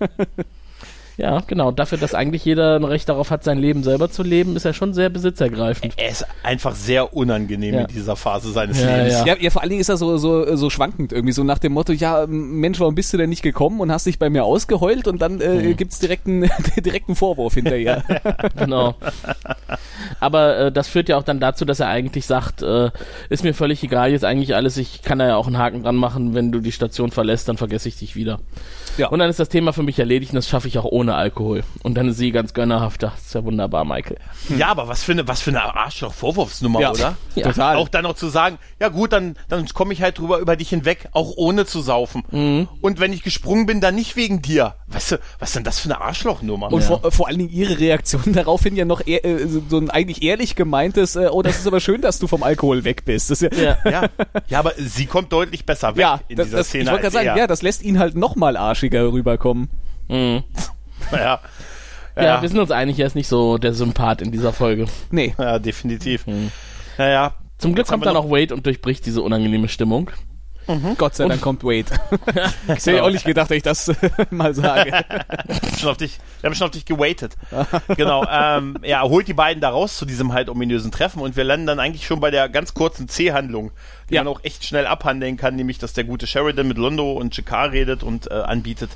[1.16, 1.70] ja, genau.
[1.70, 4.72] Dafür, dass eigentlich jeder ein Recht darauf hat, sein Leben selber zu leben, ist er
[4.72, 5.94] schon sehr besitzergreifend.
[5.96, 7.80] Er ist einfach sehr unangenehm Ja.
[7.82, 9.12] in dieser Phase seines Ja, Lebens.
[9.12, 9.26] ja.
[9.26, 11.72] Ja, ja, vor allen Dingen ist er so, so, so schwankend irgendwie, so nach dem
[11.72, 15.06] Motto, ja, Mensch, warum bist du denn nicht gekommen und hast dich bei mir ausgeheult
[15.08, 16.50] und dann äh, gibt's direkt einen,
[16.84, 18.02] direkt einen Vorwurf hinterher.
[18.56, 18.94] Genau.
[20.20, 22.90] Aber äh, das führt ja auch dann dazu, dass er eigentlich sagt, äh,
[23.28, 25.96] ist mir völlig egal, jetzt eigentlich alles, ich kann da ja auch einen Haken dran
[25.96, 28.38] machen, wenn du die Station verlässt, dann vergesse ich dich wieder.
[28.96, 29.08] Ja.
[29.08, 31.64] Und dann ist das Thema für mich erledigt und das schaffe ich auch ohne Alkohol.
[31.82, 33.02] Und dann ist sie ganz gönnerhaft.
[33.02, 34.18] Das ist ja wunderbar, Michael.
[34.56, 36.90] Ja, aber was für eine, was für eine Arschloch-Vorwurfsnummer, Ja.
[36.92, 37.16] oder?
[37.34, 37.46] Ja.
[37.48, 37.76] Total.
[37.76, 40.68] Auch dann noch zu sagen, ja gut, dann, dann komme ich halt drüber über dich
[40.68, 42.22] hinweg, auch ohne zu saufen.
[42.30, 42.68] Mhm.
[42.80, 44.74] Und wenn ich gesprungen bin, dann nicht wegen dir.
[44.86, 46.72] Weißt du, was ist denn das für eine Arschlochnummer?
[46.72, 49.90] Und vor, vor allen Dingen ihre Reaktion daraufhin ja noch ehr, äh, so so ein
[49.90, 53.30] eigentlich ehrlich gemeintes, äh, oh, das ist aber schön, dass du vom Alkohol weg bist.
[53.30, 53.90] Das ist ja, Ja.
[53.90, 54.08] ja,
[54.48, 57.02] ja, aber sie kommt deutlich besser weg ja, in das, dieser das, Szene ich wollte
[57.02, 57.36] gerade sagen, er.
[57.36, 59.70] ja, das lässt ihn halt noch mal arschiger rüberkommen.
[60.08, 60.42] Mhm.
[61.18, 61.40] ja.
[62.16, 62.22] Ja.
[62.22, 64.86] Ja, wir sind uns einig, er ist nicht so der Sympath in dieser Folge.
[65.10, 65.34] Nee.
[65.36, 66.24] ja, definitiv.
[66.96, 67.34] Naja.
[67.58, 70.10] Zum Glück kommt dann auch Wade und durchbricht diese unangenehme Stimmung.
[70.96, 71.84] Gott sei Dank kommt Wade.
[72.68, 73.92] ich hätte auch nicht gedacht, dass ich das
[74.30, 74.92] mal sage.
[74.92, 77.36] Wir haben schon auf dich, wir haben schon auf dich gewaitet.
[77.96, 78.24] genau.
[78.30, 81.66] Ähm, ja, holt die beiden da raus zu diesem halt ominösen Treffen und wir landen
[81.66, 83.72] dann eigentlich schon bei der ganz kurzen C-Handlung,
[84.08, 84.24] die Ja.
[84.24, 87.72] man auch echt schnell abhandeln kann, nämlich dass der gute Sheridan mit Londo und Jakar
[87.72, 88.90] redet und äh, anbietet,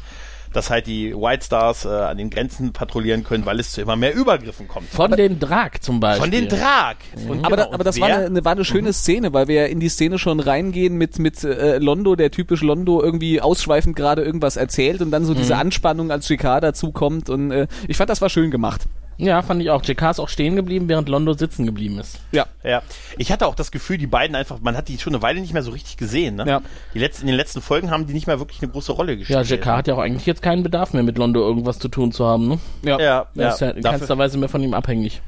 [0.52, 3.96] dass halt die White Stars äh, an den Grenzen patrouillieren können, weil es zu immer
[3.96, 4.88] mehr Übergriffen kommt.
[4.88, 6.22] Von dem Drag zum Beispiel.
[6.22, 6.96] Von den Drag.
[7.28, 9.64] Und Aber, genau, da, aber das war eine, war eine schöne Szene, weil wir ja
[9.66, 14.22] in die Szene schon reingehen mit, mit äh, Londo, der typisch Londo irgendwie ausschweifend gerade
[14.22, 18.10] irgendwas erzählt und dann so diese Anspannung, als Shikar dazu kommt und äh, ich fand,
[18.10, 18.86] das war schön gemacht.
[19.18, 19.82] Ja, fand ich auch.
[19.84, 22.20] JK ist auch stehen geblieben, während Londo sitzen geblieben ist.
[22.32, 22.46] Ja.
[22.62, 22.82] Ja,
[23.18, 25.52] ich hatte auch das Gefühl, die beiden einfach, man hat die schon eine Weile nicht
[25.52, 26.36] mehr so richtig gesehen.
[26.36, 26.46] Ne?
[26.46, 26.62] Ja.
[26.94, 29.18] Die letzten, in den letzten Folgen haben die nicht mehr wirklich eine große Rolle Ja,
[29.40, 29.50] gespielt.
[29.50, 32.24] JK hat ja auch eigentlich jetzt keinen Bedarf mehr mit Londo irgendwas zu tun zu
[32.26, 32.58] haben, ne?
[32.82, 32.98] Ja.
[33.00, 35.20] Ja, Er ja, ist ja in dafür, keinster Weise mehr von ihm abhängig.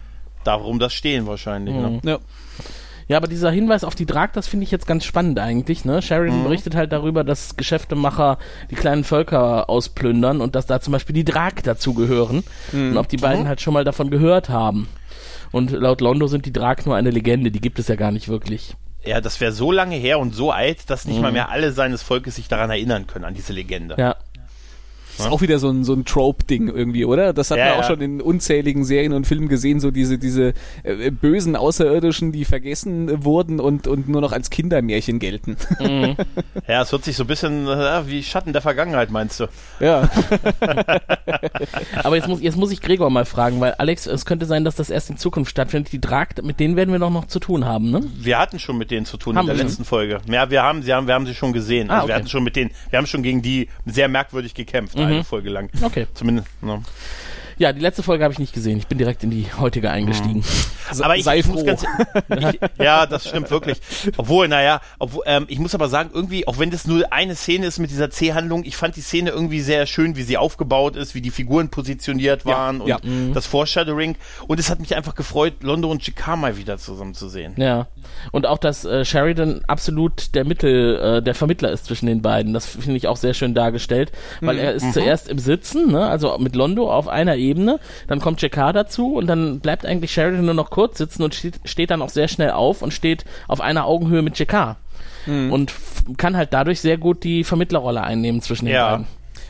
[0.45, 1.75] darum das Stehen wahrscheinlich.
[1.75, 2.01] Ne?
[2.05, 2.19] ja.
[3.11, 6.01] Ja, aber dieser Hinweis auf die Drag, das finde ich jetzt ganz spannend eigentlich, ne?
[6.01, 8.39] Sheridan berichtet halt darüber, dass Geschäftemacher
[8.71, 13.17] die kleinen Völker ausplündern und dass da zum Beispiel die Drag dazugehören und ob die
[13.17, 14.87] beiden halt schon mal davon gehört haben.
[15.51, 18.29] Und laut Londo sind die Drag nur eine Legende, die gibt es ja gar nicht
[18.29, 18.77] wirklich.
[19.05, 21.23] Ja, das wäre so lange her und so alt, dass nicht Mhm.
[21.23, 23.97] mal mehr alle seines Volkes sich daran erinnern können, an diese Legende.
[23.99, 24.15] Ja.
[25.21, 27.33] Das ist auch wieder so ein, so ein Trope-Ding irgendwie, oder?
[27.33, 27.87] Das hat Ja, man auch ja.
[27.89, 33.25] schon in unzähligen Serien und Filmen gesehen, so diese, diese äh, bösen Außerirdischen, die vergessen
[33.25, 35.57] wurden und, und nur noch als Kindermärchen gelten.
[36.67, 39.47] Ja, es hört sich so ein bisschen äh, wie Schatten der Vergangenheit, meinst du?
[39.81, 40.09] ja.
[42.03, 44.77] Aber jetzt muss, jetzt muss ich Gregor mal fragen, weil Alex, es könnte sein, dass
[44.77, 45.93] das erst in Zukunft stattfindet.
[45.93, 48.03] Die Drag, mit denen werden wir doch noch zu tun haben, ne?
[48.17, 50.21] Wir hatten schon mit denen zu tun Haben in der wir letzten Folge.
[50.31, 51.91] Ja, wir haben sie haben, wir haben sie schon gesehen.
[51.91, 52.21] Ah, also wir okay.
[52.21, 55.71] hatten schon mit denen, wir haben schon gegen die sehr merkwürdig gekämpft, eine Folge lang.
[55.83, 56.07] Okay.
[56.15, 56.49] Zumindest.
[56.63, 56.83] Ne.
[57.61, 58.79] Ja, die letzte Folge habe ich nicht gesehen.
[58.79, 60.43] Ich bin direkt in die heutige eingestiegen.
[61.03, 61.67] Aber ich, sei ich muss froh.
[61.67, 61.85] ganz,
[62.55, 63.79] ich, ja, das stimmt wirklich.
[64.17, 67.67] Obwohl, naja, obwohl, ähm, ich muss aber sagen, irgendwie, auch wenn das nur eine Szene
[67.67, 71.15] ist mit dieser C-Handlung, ich fand die Szene irgendwie sehr schön, wie sie aufgebaut ist,
[71.15, 72.99] wie die Figuren positioniert waren und ja.
[73.35, 74.17] das Foreshadowing.
[74.49, 77.53] Und es hat mich einfach gefreut, Londo und Jakar mal wieder zusammen zu sehen.
[77.59, 77.89] Ja.
[78.33, 82.55] Und auch, dass äh, Sheridan absolut der Mittel, äh, der Vermittler ist zwischen den beiden.
[82.55, 86.39] Das finde ich auch sehr schön dargestellt, weil er ist zuerst im Sitzen, ne, also
[86.39, 87.50] mit Londo auf einer Ebene,
[88.07, 91.61] dann kommt Jakar dazu und dann bleibt eigentlich Sheridan nur noch kurz sitzen und steht,
[91.65, 94.77] steht dann auch sehr schnell auf und steht auf einer Augenhöhe mit Jakar.
[95.27, 98.91] Und f- kann halt dadurch sehr gut die Vermittlerrolle einnehmen zwischen den Ja.
[98.91, 99.07] beiden.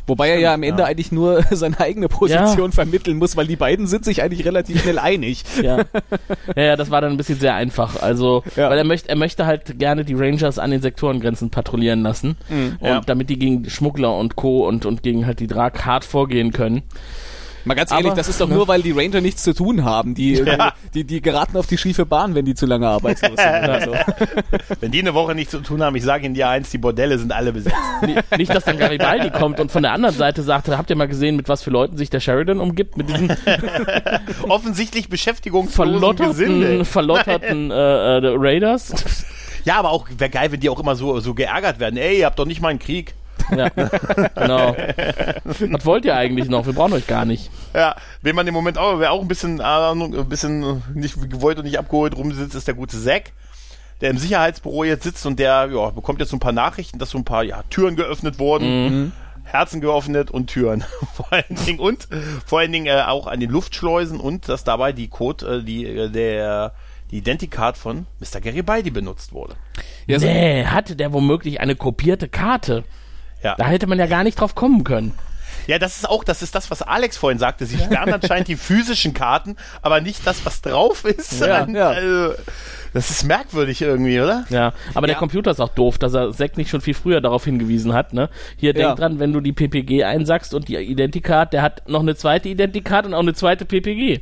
[0.07, 0.89] Wobei er ja am Ende ja.
[0.89, 4.99] eigentlich nur seine eigene Position vermitteln muss, weil die beiden sind sich eigentlich relativ schnell
[4.99, 5.45] einig.
[5.63, 5.79] Ja.
[6.57, 8.03] ja, ja, das war dann ein bisschen sehr einfach.
[8.03, 8.69] Also, Ja.
[8.71, 12.37] weil er möchte, er möchte halt gerne die Rangers an den Sektorengrenzen patrouillieren lassen.
[12.49, 13.01] Und Ja.
[13.03, 14.67] damit die gegen Schmuggler und Co.
[14.67, 16.83] und, und gegen halt die Drag hart vorgehen können.
[17.65, 18.55] Mal ganz ehrlich, Aber- das ist doch ne?
[18.55, 20.15] nur, weil die Ranger nichts zu tun haben.
[20.15, 20.73] Die, Ja.
[20.95, 23.85] die, die geraten auf die schiefe Bahn, wenn die zu lange arbeitslos sind.
[23.85, 23.93] so.
[24.81, 27.19] Wenn die eine Woche nichts zu tun haben, ich sage Ihnen dir eins, die Bordelle
[27.19, 27.77] sind alle besetzt.
[28.03, 31.09] Ni- Nicht, dass dann Garibaldi kommt und von der anderen Seite sagt, habt ihr mal
[31.09, 32.97] gesehen, mit was für Leuten sich der Sheridan umgibt?
[32.97, 33.31] Mit diesen
[34.49, 36.85] Offensichtlich beschäftigungslosen Gesinde.
[36.85, 39.25] verlotterten, verlotterten äh, äh, Raiders.
[39.65, 41.97] Ja, aber auch, wäre geil, wenn die auch immer so, so geärgert werden.
[41.99, 43.15] Ey, ihr habt doch nicht mal einen Krieg.
[43.57, 44.77] Ja, genau.
[45.45, 46.67] Was wollt ihr eigentlich noch?
[46.67, 47.51] Wir brauchen euch gar nicht.
[47.75, 51.59] Ja, wen man im Moment auch, wer auch ein bisschen, äh, ein bisschen nicht gewollt
[51.59, 53.33] und nicht abgeholt rumsitzt, ist der gute Zack,
[54.01, 57.11] der im Sicherheitsbüro jetzt sitzt und der ja, bekommt jetzt so ein paar Nachrichten, dass
[57.11, 59.13] so ein paar ja, Türen geöffnet wurden,
[59.45, 60.85] Herzen geöffnet und Türen.
[61.15, 62.09] vor allen Dingen und
[62.47, 65.87] vor allen Dingen äh, auch an den Luftschleusen und dass dabei die Code, äh, die,
[65.87, 66.75] äh, der,
[67.11, 68.41] die Identicard von Mr.
[68.41, 69.55] Garibaldi benutzt wurde.
[70.07, 72.85] Ja, so, Nee, hatte der womöglich eine kopierte Karte?
[73.43, 73.55] Ja.
[73.57, 75.15] Da hätte man ja gar nicht drauf kommen können.
[75.67, 77.67] Ja, das ist auch, das ist das, was Alex vorhin sagte.
[77.67, 81.41] Sie sperren anscheinend die physischen Karten, aber nicht das, was drauf ist.
[81.41, 81.89] Ja, ja.
[81.91, 82.35] Also,
[82.93, 84.45] das ist merkwürdig irgendwie, oder?
[84.49, 85.19] Ja, aber der Ja.
[85.21, 88.31] Computer ist auch doof, dass er Zack nicht schon viel früher darauf hingewiesen hat, ne?
[88.57, 88.95] Hier, denk Ja.
[88.95, 93.07] dran, wenn du die PPG einsackst und die Identicard, der hat noch eine zweite Identicard
[93.07, 94.21] und auch eine zweite PPG.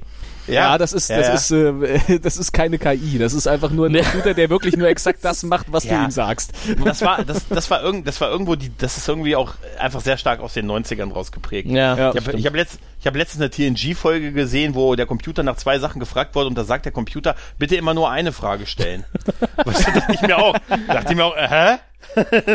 [0.48, 1.34] Ja, das ist, das ja.
[1.34, 1.50] ist,
[2.10, 3.18] äh, das ist keine KI.
[3.18, 3.94] Das ist einfach nur ein.
[3.98, 6.04] Computer, der wirklich nur exakt das macht, was du Ja.
[6.04, 6.52] ihm sagst.
[6.84, 10.00] Das war, das, das war irgend, das war irgendwo die, das ist irgendwie auch einfach
[10.00, 11.68] sehr stark aus den 90ern rausgeprägt.
[11.70, 12.10] Ja, Ja.
[12.14, 15.56] Ich habe ich hab letzt, ich hab letztens eine TNG-Folge gesehen, wo der Computer nach
[15.56, 19.04] zwei Sachen gefragt wurde und da sagt der Computer, bitte immer nur eine Frage stellen.
[19.64, 20.56] Was dachte ich mir auch?
[20.86, 21.78] Dachte ich mir auch, äh, hä?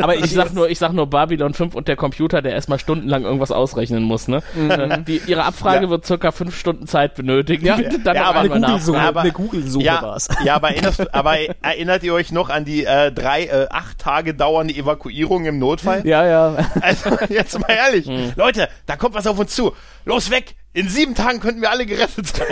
[0.02, 3.24] Aber Ich sag nur, ich sag nur Babylon 5 und der Computer, der erstmal stundenlang
[3.24, 4.42] irgendwas ausrechnen muss, ne?
[4.70, 5.90] Äh, Die, ihre Abfrage Ja.
[5.90, 7.66] wird circa fünf Stunden Zeit benötigen.
[7.66, 8.50] Ja, dann ja, aber eine.
[8.50, 10.28] Google-Suche Aber- eine Google-Suche Ja, war's.
[10.44, 14.34] ja aber, erinnerst, aber erinnert ihr euch noch an die äh, drei, äh, acht Tage
[14.34, 16.06] dauernde Evakuierung im Notfall?
[16.06, 16.56] Ja, ja.
[16.82, 18.34] Also jetzt mal ehrlich, Hm.
[18.36, 19.74] Leute, da kommt was auf uns zu.
[20.06, 20.56] Los weg!
[20.74, 22.48] In sieben Tagen könnten wir alle gerettet sein.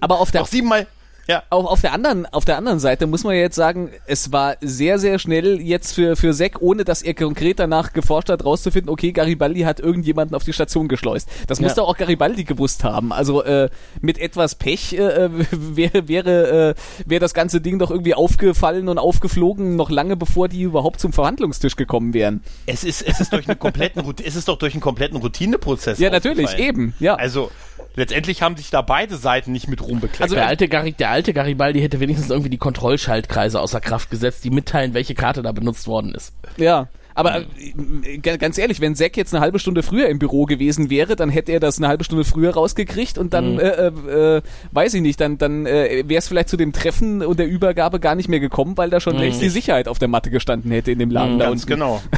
[0.00, 0.86] Aber auf der, Noch siebenmal.
[1.26, 1.42] Ja.
[1.50, 4.98] auf, auf der anderen, auf der anderen Seite muss man jetzt sagen, es war sehr,
[4.98, 9.12] sehr schnell jetzt für, für Zack, ohne dass er konkret danach geforscht hat, rauszufinden, okay,
[9.12, 11.28] Garibaldi hat irgendjemanden auf die Station geschleust.
[11.46, 11.76] Das muss Ja.
[11.76, 13.12] doch auch Garibaldi gewusst haben.
[13.12, 13.70] Also, äh,
[14.00, 18.98] mit etwas Pech, äh, wäre, wäre, äh, wäre das ganze Ding doch irgendwie aufgefallen und
[18.98, 22.42] aufgeflogen, noch lange bevor die überhaupt zum Verhandlungstisch gekommen wären.
[22.66, 25.98] Es ist, es ist durch einen kompletten, es ist doch durch einen kompletten Routineprozess.
[25.98, 27.14] Ja, natürlich, eben, ja.
[27.14, 27.50] Also,
[27.96, 30.22] letztendlich haben sich da beide Seiten nicht mit Ruhm bekleckert.
[30.22, 34.44] Also der alte, Gari, der alte Garibaldi hätte wenigstens irgendwie die Kontrollschaltkreise außer Kraft gesetzt,
[34.44, 36.32] die mitteilen, welche Karte da benutzt worden ist.
[36.56, 36.88] Ja.
[37.16, 41.14] Aber äh, ganz ehrlich, wenn Zack jetzt eine halbe Stunde früher im Büro gewesen wäre,
[41.14, 44.42] dann hätte er das eine halbe Stunde früher rausgekriegt und dann, äh, äh, äh,
[44.72, 48.00] weiß ich nicht, dann, dann äh, wäre es vielleicht zu dem Treffen und der Übergabe
[48.00, 50.90] gar nicht mehr gekommen, weil da schon längst die Sicherheit auf der Matte gestanden hätte
[50.90, 51.72] in dem Laden da Ganz unten.
[51.74, 52.02] genau.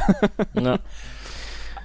[0.59, 0.79] Ja.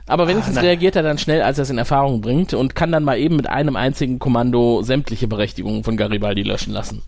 [0.06, 3.04] Aber wenigstens reagiert er dann schnell, als er es in Erfahrung bringt und kann dann
[3.04, 7.02] mal eben mit einem einzigen Kommando sämtliche Berechtigungen von Garibaldi löschen lassen.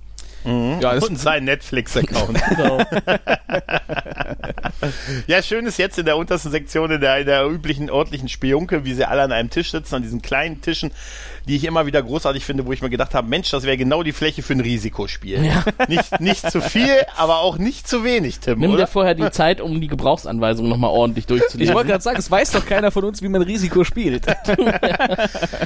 [0.45, 2.39] Ja, das, Und sein Netflix-Account.
[2.57, 2.79] Genau.
[5.27, 8.85] Ja, schön ist jetzt in der untersten Sektion, in der, in der üblichen örtlichen Spionke,
[8.85, 10.91] wie sie alle an einem Tisch sitzen, an diesen kleinen Tischen,
[11.47, 14.03] die ich immer wieder großartig finde, wo ich mir gedacht habe, Mensch, das wäre genau
[14.03, 15.45] die Fläche für ein Risikospiel.
[15.45, 15.65] Ja.
[15.89, 18.87] Nicht, nicht zu viel, aber auch nicht zu wenig, Tim, Nimm dir oder?
[18.87, 21.75] vorher die Zeit, um die Gebrauchsanweisung nochmal ordentlich ich durchzulesen.
[21.75, 24.25] wollte gerade sagen, es weiß doch keiner von uns, wie man Risiko spielt.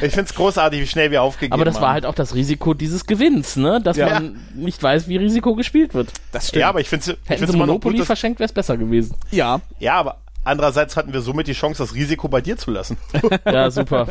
[0.03, 1.83] Ich finde es großartig, wie schnell wir aufgegeben Aber das haben.
[1.83, 3.81] war halt auch das Risiko dieses Gewinns, ne?
[3.83, 4.09] Dass Ja.
[4.09, 6.11] man nicht weiß, wie Risiko gespielt wird.
[6.33, 6.61] Das stimmt.
[6.63, 8.77] Ja, aber ich finde es Hätten sie immer noch Monopoly gut, verschenkt, wäre es besser
[8.77, 9.15] gewesen.
[9.31, 9.61] ja.
[9.79, 10.19] Ja, aber
[10.49, 12.97] andererseits hatten wir somit die Chance, das Risiko bei dir zu lassen.
[13.45, 14.07] Ja, super.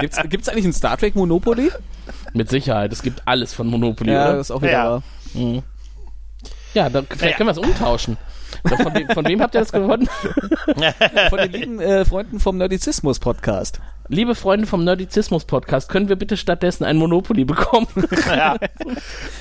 [0.00, 1.70] Gibt's, gibt's eigentlich ein Star Trek Monopoly?
[2.34, 2.92] Mit Sicherheit.
[2.92, 4.36] Es gibt alles von Monopoly, Ja, oder?
[4.38, 4.90] das ist auch wieder Ja.
[4.90, 5.02] wahr.
[6.74, 7.36] Ja, dann, vielleicht Ja.
[7.36, 8.16] können wir es umtauschen.
[8.68, 10.08] Von wem, von wem habt ihr das gewonnen?
[11.30, 13.80] Von den lieben äh, Freunden vom Nerdizismus-Podcast.
[14.08, 17.88] Liebe Freunde vom Nerdizismus-Podcast, können wir bitte stattdessen ein Monopoly bekommen?
[18.28, 18.56] ja.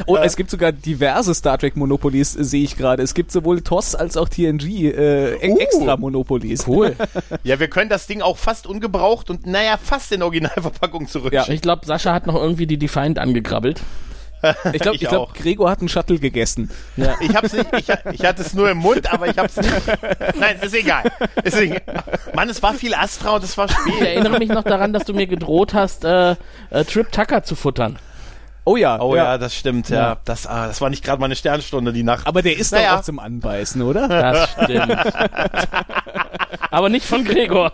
[0.07, 3.03] Und es gibt sogar diverse Star Trek Monopolies, äh, sehe ich gerade.
[3.03, 5.57] Es gibt sowohl TOS als auch TNG äh, Uh.
[5.59, 6.67] extra Monopolies.
[6.67, 6.95] Cool.
[7.43, 11.53] ja, wir können das Ding auch fast ungebraucht und naja, fast in Originalverpackung zurückschicken.
[11.53, 13.81] Ich glaube, Sascha hat noch irgendwie die Defiant angegrabbelt.
[14.73, 15.33] Ich glaube, Ich ich glaub, auch.
[15.33, 16.69] Gregor hat einen Shuttle gegessen.
[17.21, 19.71] Ich hab's nicht, ich, ich hatte es nur im Mund, aber ich hab's nicht.
[20.39, 21.03] Nein, ist egal.
[21.43, 21.81] Ist egal.
[22.35, 24.01] Mann, es war viel Astra und es war Ich spät.
[24.01, 26.35] erinnere mich noch daran, dass du mir gedroht hast, äh,
[26.69, 27.97] äh, Trip Tucker zu futtern.
[28.65, 28.99] Oh ja.
[28.99, 29.95] Oh ja, das stimmt, ja.
[29.95, 30.17] Ja.
[30.25, 32.25] Das, ah, das war nicht gerade meine Sternstunde, die Nacht.
[32.27, 32.93] Aber der ist Naja.
[32.93, 34.07] doch auch zum Anbeißen, oder?
[34.07, 34.97] Das stimmt.
[36.71, 37.71] Aber nicht von Gregor.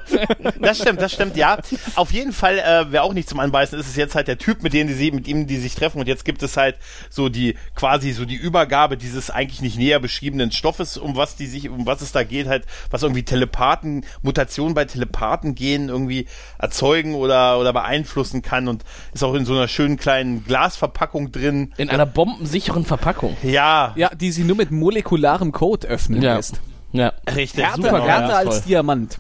[0.60, 1.58] Das stimmt, das stimmt, ja.
[1.96, 4.62] Auf jeden Fall, äh, wer auch nicht zum Anbeißen ist, ist jetzt halt der Typ,
[4.62, 6.00] mit dem die sie, mit ihm die sich treffen.
[6.00, 6.76] Und jetzt gibt es halt
[7.10, 11.48] so die, quasi so die Übergabe dieses eigentlich nicht näher beschriebenen Stoffes, um was die
[11.48, 16.28] sich, um was es da geht, halt, was irgendwie Telepathen, Mutationen bei Telepathengenen irgendwie
[16.60, 18.84] erzeugen oder, oder beeinflussen kann und
[19.14, 20.44] ist auch in so einer schönen kleinen
[20.82, 21.74] Glasverpackung drin.
[21.78, 23.38] In einer bombensicheren Verpackung.
[23.44, 26.36] Ja, Ja, die sie nur mit molekularem Code öffnen Ja.
[26.36, 26.60] lässt.
[26.92, 27.14] Ja.
[27.36, 27.64] richtig.
[27.64, 29.20] Härter, super härter als Diamant.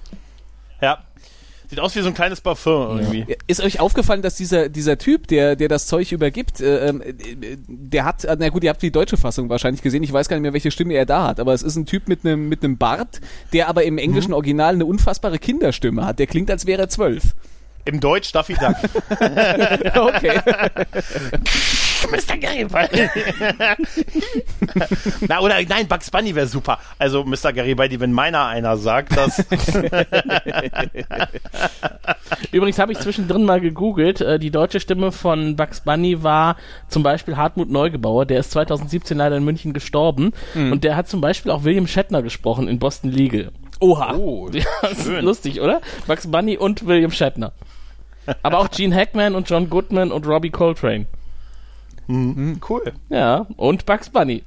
[0.82, 0.99] Ja.
[1.70, 3.38] Sieht aus wie so ein kleines Parfum irgendwie.
[3.47, 7.14] Ist euch aufgefallen, dass dieser, dieser Typ, der, der das Zeug übergibt, äh, ähm, äh,
[7.66, 10.41] der hat, na gut, ihr habt die deutsche Fassung wahrscheinlich gesehen, ich weiß gar nicht
[10.41, 12.78] mehr, welche Stimme er da hat, aber es ist ein Typ mit einem mit einem
[12.78, 13.22] Bart,
[13.53, 16.20] der aber im englischen Original eine unfassbare Kinderstimme hat.
[16.20, 17.36] Der klingt, als wäre er zwölf.
[17.86, 18.76] Im Deutsch Daffy Duck.
[19.94, 20.40] Okay.
[22.12, 22.38] Mr.
[22.38, 23.10] Garibaldi.
[25.28, 26.80] Na, oder nein, Bugs Bunny wäre super.
[26.98, 27.54] Also Mr.
[27.54, 29.40] Garibaldi, wenn meiner einer sagt, dass
[32.52, 34.22] Übrigens habe ich zwischendrin mal gegoogelt.
[34.22, 36.58] Äh, die deutsche Stimme von Bugs Bunny war
[36.88, 38.26] zum Beispiel Hartmut Neugebauer.
[38.26, 40.34] Der ist 2017 leider in München gestorben.
[40.56, 43.52] Und der hat zum Beispiel auch William Shatner gesprochen in Boston Legal.
[43.82, 44.16] Oha.
[44.16, 45.82] oh, Ja, das ist lustig, oder?
[46.08, 47.52] Bugs Bunny und William Shatner.
[48.44, 51.08] Aber auch Gene Hackman und John Goodman und Robbie Coltrane.
[52.10, 52.94] cool.
[53.10, 54.44] Ja, und Bugs Bunny.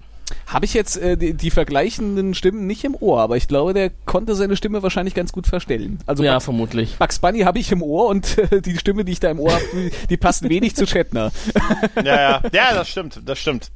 [0.47, 3.91] Habe ich jetzt äh, die, die vergleichenden Stimmen nicht im Ohr, aber ich glaube, der
[4.07, 5.99] konnte seine Stimme wahrscheinlich ganz gut verstellen.
[6.07, 6.97] Also Ja, Bugs, vermutlich.
[6.99, 9.53] Bugs Bunny habe ich im Ohr und äh, die Stimme, die ich da im Ohr
[9.53, 11.31] habe, die, die passt wenig zu Shatner.
[12.05, 13.71] Ja, ja, ja, das stimmt, das stimmt.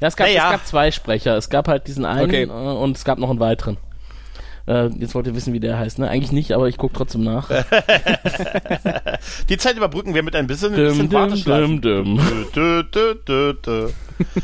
[0.00, 0.46] Ja, es gab, Naja.
[0.46, 1.36] es gab zwei Sprecher.
[1.36, 2.42] Es gab halt diesen einen Okay.
[2.44, 3.76] äh, und es gab noch einen weiteren.
[4.70, 6.08] Äh, jetzt wollt ihr wissen, wie der heißt, ne?
[6.08, 7.50] Eigentlich nicht, aber ich gucke trotzdem nach.
[9.48, 11.80] Die Zeit überbrücken wir mit ein bisschen, Düm, bisschen Warteschleifen.
[11.80, 12.20] düm, düm.
[12.54, 13.88] Dö, dö, dö, dö.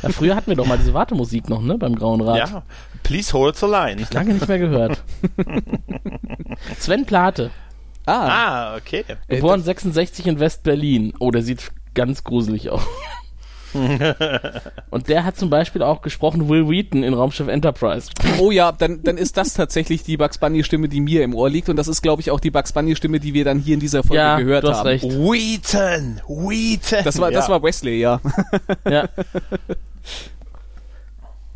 [0.03, 1.79] Ja, früher hatten wir doch mal diese Wartemusik noch, ne?
[1.79, 2.39] Beim Grauen Rat.
[2.51, 2.63] Ja,
[3.03, 4.05] please hold the line.
[4.13, 5.03] Lange nicht mehr gehört.
[6.79, 7.51] Sven Plate,
[8.07, 9.05] Ah, Ah, okay.
[9.29, 11.13] geboren 66 in West-Berlin.
[11.19, 12.83] Oh, der sieht ganz gruselig aus.
[14.91, 18.11] Und der hat zum Beispiel auch gesprochen Will Wheaton in Raumschiff Enterprise.
[18.39, 21.51] oh ja, dann, dann ist das tatsächlich die Bugs Bunny Stimme, die mir im Ohr
[21.51, 23.75] liegt und das ist, glaube ich, auch die Bugs Bunny Stimme, die wir dann hier
[23.75, 24.87] in dieser Folge Ja, gehört du hast haben.
[24.89, 25.05] recht.
[25.05, 27.05] Wheaton, Wheaton.
[27.05, 27.53] Das war, das ja.
[27.53, 28.21] war Wesley, ja.
[28.89, 29.09] Ja.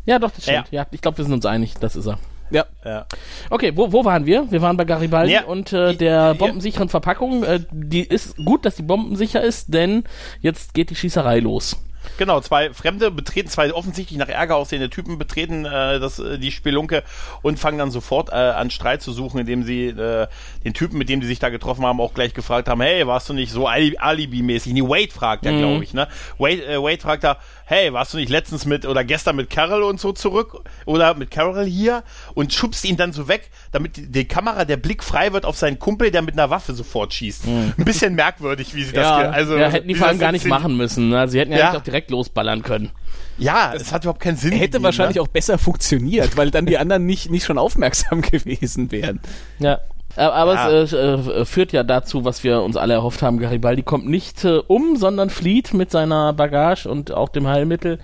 [0.05, 0.67] Ja, doch, das stimmt.
[0.71, 0.81] Ja.
[0.81, 2.17] Ja, ich glaube, wir sind uns einig, das ist er.
[2.49, 2.65] Ja.
[2.83, 3.05] Ja.
[3.49, 4.51] Okay, wo, wo waren wir?
[4.51, 7.43] Wir waren bei Garibaldi Ja, und äh, der bombensicheren Verpackung.
[7.43, 10.03] Äh, die ist gut, dass die bombensicher ist, denn
[10.41, 11.77] jetzt geht die Schießerei los.
[12.17, 16.51] Genau, zwei Fremde betreten, zwei offensichtlich nach Ärger aussehende Typen betreten äh, das, äh, die
[16.51, 17.03] Spelunke
[17.41, 20.27] und fangen dann sofort äh, an Streit zu suchen, indem sie äh,
[20.65, 23.29] den Typen, mit dem sie sich da getroffen haben, auch gleich gefragt haben, hey, warst
[23.29, 24.73] du nicht so Ali- Alibi-mäßig?
[24.73, 26.07] Nee, Wade fragt er, glaube ich, ne?
[26.37, 29.83] Wade, äh, Wade fragt da, hey, warst du nicht letztens mit oder gestern mit Carol
[29.83, 34.07] und so zurück oder mit Carol hier und schubst ihn dann so weg, damit die,
[34.11, 37.45] die Kamera, der Blick frei wird auf seinen Kumpel, der mit einer Waffe sofort schießt.
[37.47, 40.21] Ein bisschen merkwürdig, wie sie das, Ja, ge- also, ja, hätten die vor allem das
[40.25, 41.09] gar nicht machen müssen.
[41.09, 41.27] Ne?
[41.27, 41.77] Sie hätten ja, Ja.
[41.77, 42.91] auch direkt losballern können.
[43.37, 44.51] Ja, es hat überhaupt keinen Sinn.
[44.51, 45.21] Hätte gegeben, wahrscheinlich ne?
[45.21, 49.19] auch besser funktioniert, weil dann die anderen nicht, nicht schon aufmerksam gewesen wären.
[49.59, 49.79] Ja.
[50.15, 50.69] Aber Ja.
[50.69, 53.39] es äh, äh, führt ja dazu, was wir uns alle erhofft haben.
[53.39, 57.97] Garibaldi kommt nicht äh, um, sondern flieht mit seiner Bagage und auch dem Heilmittel.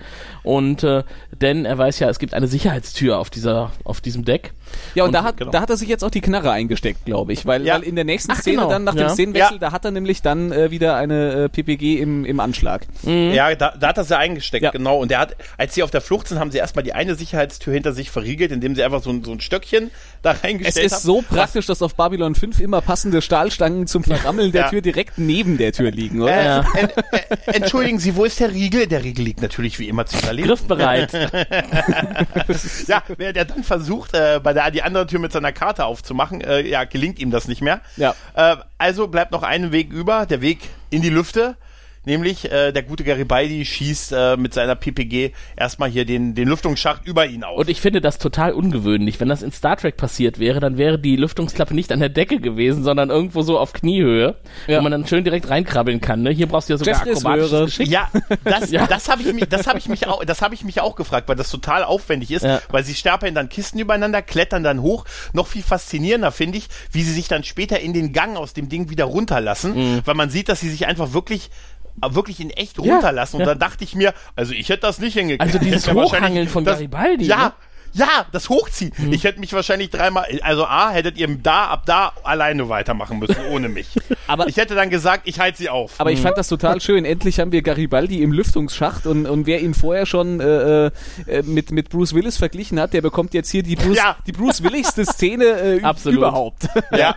[0.44, 1.04] Und äh,
[1.42, 4.54] denn er weiß ja, es gibt eine Sicherheitstür auf dieser, auf diesem Deck.
[4.96, 5.52] Ja, und, Und- da, hat, genau.
[5.52, 7.76] da hat er sich jetzt auch die Knarre eingesteckt, glaube ich, weil, Ja.
[7.76, 9.08] weil in der nächsten Ach, Szene genau, dann nach ja.
[9.08, 9.60] dem Szenenwechsel, Ja.
[9.60, 12.86] da hat er nämlich dann äh, wieder eine äh, PPG im, im Anschlag.
[13.04, 14.72] Ja, da, da hat er sie eingesteckt, Ja.
[14.72, 14.98] genau.
[15.00, 17.74] Und er hat, als sie auf der Flucht sind, haben sie erstmal die eine Sicherheitstür
[17.74, 19.92] hinter sich verriegelt, indem sie einfach so, ein- so ein Stöckchen
[20.22, 21.02] da Es reingestellt ist haben.
[21.04, 24.70] so praktisch, dass auf Babylon 5 immer passende Stahlstangen zum Verrammeln der.
[24.70, 26.32] Tür direkt neben der Tür liegen, oder?
[26.36, 26.66] Äh, Ja.
[26.76, 28.88] en, äh, entschuldigen Sie, wo ist der Riegel?
[28.88, 30.48] Der Riegel liegt natürlich wie immer zu überleben.
[30.50, 31.12] Griffbereit.
[32.88, 36.42] Ja, wer der dann versucht, äh, bei der die andere Tür mit seiner Karte aufzumachen,
[36.42, 37.82] äh, ja, gelingt ihm das nicht mehr.
[37.96, 38.16] Ja.
[38.34, 41.56] Äh, also bleibt noch ein Weg über, der Weg in die Lüfte.
[42.08, 47.06] Nämlich äh, der gute Garibaldi schießt äh, mit seiner PPG erstmal hier den, den Lüftungsschacht
[47.06, 47.58] über ihn auf.
[47.60, 49.20] Und ich finde das total ungewöhnlich.
[49.20, 52.40] Wenn das in Star Trek passiert wäre, dann wäre die Lüftungsklappe nicht an der Decke
[52.40, 54.36] gewesen, sondern irgendwo so auf Kniehöhe,
[54.68, 54.78] Ja.
[54.78, 56.22] wo man dann schön direkt reinkrabbeln kann.
[56.22, 56.30] Ne?
[56.32, 57.66] Hier brauchst du ja sogar Jeffreys akrobatisches.
[57.66, 57.88] Geschick.
[57.90, 58.10] Ja,
[58.46, 58.88] das, Ja.
[58.88, 61.28] das habe ich mich, das habe ich mich auch, das habe ich mich auch gefragt,
[61.28, 62.62] weil das total aufwendig ist, Ja.
[62.70, 65.04] weil sie stapeln dann Kisten übereinander, klettern dann hoch.
[65.34, 68.70] Noch viel faszinierender finde ich, wie sie sich dann später in den Gang aus dem
[68.70, 70.02] Ding wieder runterlassen, Mhm.
[70.06, 71.50] weil man sieht, dass sie sich einfach wirklich
[72.02, 73.38] wirklich in echt runterlassen.
[73.38, 73.48] Und ja.
[73.48, 75.42] dann dachte ich mir, also ich hätte das nicht hingekriegt.
[75.42, 77.38] Also dieses Hochhangeln von das, Garibaldi, Ja.
[77.38, 77.54] ne?
[77.98, 78.92] Ja, das Hochziehen.
[79.12, 83.36] Ich hätte mich wahrscheinlich dreimal, also A, hättet ihr da, ab da alleine weitermachen müssen,
[83.52, 83.88] ohne mich.
[84.28, 85.94] Aber- ich hätte dann gesagt, ich halte sie auf.
[85.98, 87.06] Aber ich fand das total schön.
[87.06, 90.92] Endlich haben wir Garibaldi im Lüftungsschacht und, und wer ihn vorher schon äh, äh,
[91.44, 94.16] mit, mit Bruce Willis verglichen hat, der bekommt jetzt hier die Bruce, Ja.
[94.28, 96.20] die Bruce Willigste Szene äh, Absolut.
[96.20, 96.68] überhaupt.
[96.96, 97.16] Ja,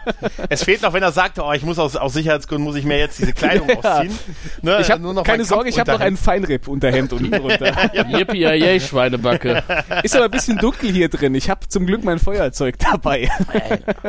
[0.49, 2.99] es fehlt noch, wenn er sagt, oh, ich muss aus, aus Sicherheitsgründen muss ich mir
[2.99, 4.19] jetzt diese Kleidung ausziehen.
[4.63, 6.21] Ne, Ich habe nur noch keine Sorge, ich habe noch ein Kopfunterhemd.
[6.49, 7.91] Feinripp-Unterhemd unten drunter.
[8.09, 9.63] Yippie, Schweinebacke.
[10.03, 11.35] Ist aber ein bisschen dunkel hier drin.
[11.35, 13.29] Ich habe zum Glück mein Feuerzeug dabei.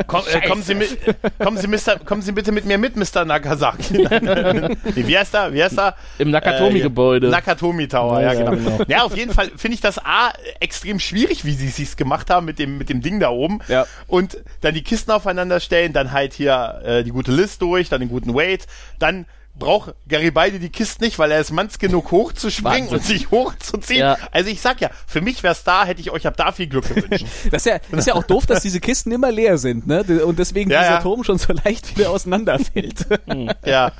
[0.06, 0.98] Komm, äh, kommen, Sie mit,
[1.38, 3.24] kommen, Sie, Mr., kommen Sie bitte mit mir mit, Mr.
[3.24, 3.94] Nagasaki.
[4.94, 5.52] wie heißt er?
[5.52, 5.96] Wie heißt er?
[6.18, 7.28] Im Nakatomi-Gebäude.
[7.28, 8.50] Äh, Nakatomi Tower, ja, Ja, genau.
[8.52, 8.84] genau.
[8.88, 12.46] Ja, auf jeden Fall finde ich das A extrem schwierig, wie sie es gemacht haben
[12.46, 13.60] mit dem, mit dem Ding da oben.
[13.68, 13.86] Ja.
[14.06, 18.00] Und dann die Kisten aufeinander stellen, dann halt hier äh, die gute List durch, dann
[18.00, 18.66] den guten Wait,
[18.98, 22.98] dann braucht Garibaldi die Kiste nicht, weil er ist manns genug hochzuspringen Wahnsinn.
[22.98, 24.00] und sich hochzuziehen.
[24.00, 24.16] Ja.
[24.30, 26.88] Also ich sag ja, für mich wär's da, hätte ich euch ab da viel Glück
[26.88, 27.26] gewünscht.
[27.50, 30.02] Das ist ja, das ist ja auch doof, dass diese Kisten immer leer sind, ne?
[30.24, 31.02] Und deswegen Ja, dieser ja.
[31.02, 33.06] Turm schon so leicht wieder auseinanderfällt.
[33.66, 33.92] ja.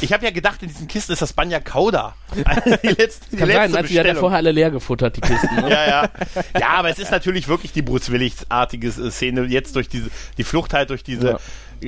[0.00, 2.14] Ich habe ja gedacht, in diesen Kisten ist das Banja Kauda.
[2.82, 5.54] die letzte, die Kann letzte sein, die hat ja vorher alle leer gefuttert, die Kisten.
[5.56, 5.70] Ne?
[5.70, 6.10] Ja, ja.
[6.58, 10.72] Ja, aber es ist natürlich wirklich die Bruce Willis-artige Szene jetzt durch diese, die Flucht
[10.72, 11.38] halt durch diese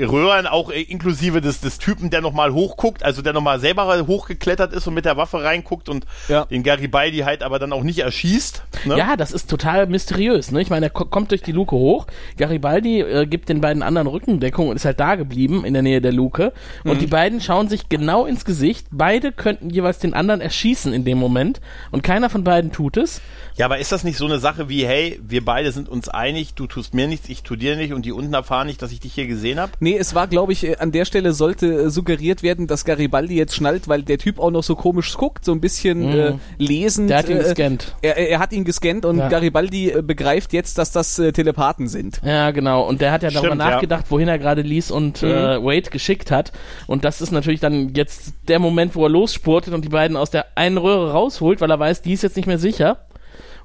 [0.02, 4.72] Röhren, auch äh, inklusive des, des Typen, der nochmal hochguckt, also der nochmal selber hochgeklettert
[4.72, 6.44] ist und mit der Waffe reinguckt und Ja.
[6.46, 8.62] den Garibaldi halt aber dann auch nicht erschießt.
[8.84, 8.98] Ne?
[8.98, 10.50] Ja, das ist total mysteriös.
[10.50, 10.60] Ne?
[10.60, 12.06] Ich meine, er ko- kommt durch die Luke hoch.
[12.36, 16.00] Garibaldi äh, gibt den beiden anderen Rückendeckung und ist halt da geblieben in der Nähe
[16.00, 16.52] der Luke.
[16.84, 16.98] Und Mhm.
[16.98, 18.86] die beiden schauen sich genau ins Gesicht.
[18.90, 21.60] Beide könnten jeweils den anderen erschießen in dem Moment.
[21.90, 23.20] Und keiner von beiden tut es.
[23.56, 26.54] Ja, aber ist das nicht so eine Sache wie, hey, wir beide sind uns einig,
[26.54, 29.00] du tust mir nichts, ich tu dir nicht und die unten erfahren nicht, dass ich
[29.00, 29.72] dich hier gesehen habe?
[29.86, 33.36] Nee, es war, glaube ich, äh, an der Stelle sollte äh, suggeriert werden, dass Garibaldi
[33.36, 37.04] jetzt schnallt, weil der Typ auch noch so komisch guckt, so ein bisschen äh, lesend.
[37.04, 37.08] Mhm.
[37.10, 37.94] Der hat ihn äh, gescannt.
[38.02, 39.28] Er, er hat ihn gescannt und Ja.
[39.28, 42.20] Garibaldi begreift jetzt, dass das äh, Telepathen sind.
[42.24, 42.82] Ja, genau.
[42.82, 43.70] Und der hat ja darüber Stimmt, ja.
[43.70, 46.50] nachgedacht, wohin er gerade Lies und äh, Wade geschickt hat.
[46.88, 50.30] Und das ist natürlich dann jetzt der Moment, wo er losspurtet und die beiden aus
[50.30, 53.06] der einen Röhre rausholt, weil er weiß, die ist jetzt nicht mehr sicher.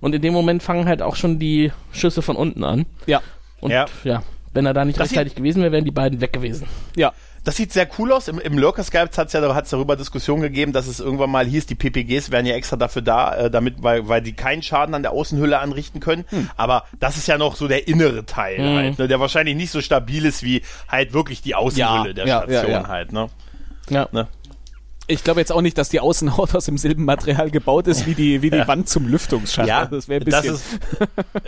[0.01, 2.85] Und in dem Moment fangen halt auch schon die Schüsse von unten an.
[3.07, 3.21] Ja,
[3.59, 3.85] Und Ja.
[4.03, 4.21] ja,
[4.53, 6.67] wenn er da nicht Das rechtzeitig gewesen wäre, wären die beiden weg gewesen.
[6.95, 7.11] ja.
[7.43, 8.27] Das sieht sehr cool aus.
[8.27, 11.43] Im, im Lurker Skype hat es ja hat's darüber Diskussion gegeben, dass es irgendwann mal
[11.47, 14.93] hieß, die PPGs wären ja extra dafür da, äh, damit, weil, weil die keinen Schaden
[14.93, 16.23] an der Außenhülle anrichten können.
[16.55, 18.75] Aber das ist ja noch so der innere Teil Mhm.
[18.75, 22.27] halt, ne, der wahrscheinlich nicht so stabil ist wie halt wirklich die Außenhülle Ja, der
[22.27, 22.87] ja, ja, Station ja.
[22.87, 23.27] halt, ne?
[23.89, 24.07] Ja.
[24.11, 24.27] ne?
[25.11, 28.41] Ich glaube jetzt auch nicht, dass die Außenhaut aus demselben Material gebaut ist wie die,
[28.41, 29.67] wie die Wand zum Lüftungsschacht.
[29.67, 30.79] Ja, das wäre ein das bisschen.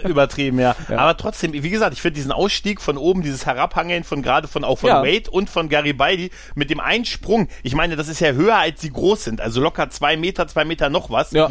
[0.01, 0.75] ist übertrieben, ja.
[0.89, 4.63] Aber trotzdem, wie gesagt, ich finde diesen Ausstieg von oben, dieses Herabhangeln von gerade von
[4.63, 5.01] auch von Ja.
[5.03, 7.47] Wade und von Garibaldi mit dem Einsprung.
[7.63, 9.41] Ich meine, das ist ja höher, als sie groß sind.
[9.41, 11.31] Also locker zwei Meter, zwei Meter noch was.
[11.31, 11.49] ja.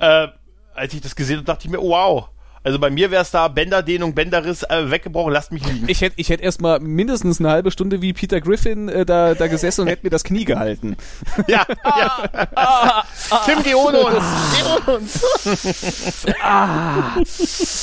[0.00, 0.28] Äh,
[0.74, 2.28] als ich das gesehen habe, dachte ich mir, oh, wow.
[2.64, 5.86] Also bei mir wäre es da Bänderdehnung, Bänderriss äh, weggebrochen, lasst mich liegen.
[5.86, 9.48] Ich hätte ich hätt erstmal mindestens eine halbe Stunde wie Peter Griffin äh, da, da
[9.48, 10.96] gesessen und hätte mir das Knie gehalten.
[11.46, 13.04] ja, ja.
[13.44, 14.24] Tim, geh ohne uns.
[14.56, 16.26] Geh ohne uns.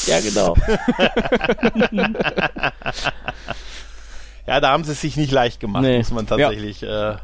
[0.07, 0.55] Ja, genau.
[4.47, 5.99] Ja, da haben sie es sich nicht leicht gemacht, Nee.
[5.99, 7.15] muss man tatsächlich, äh,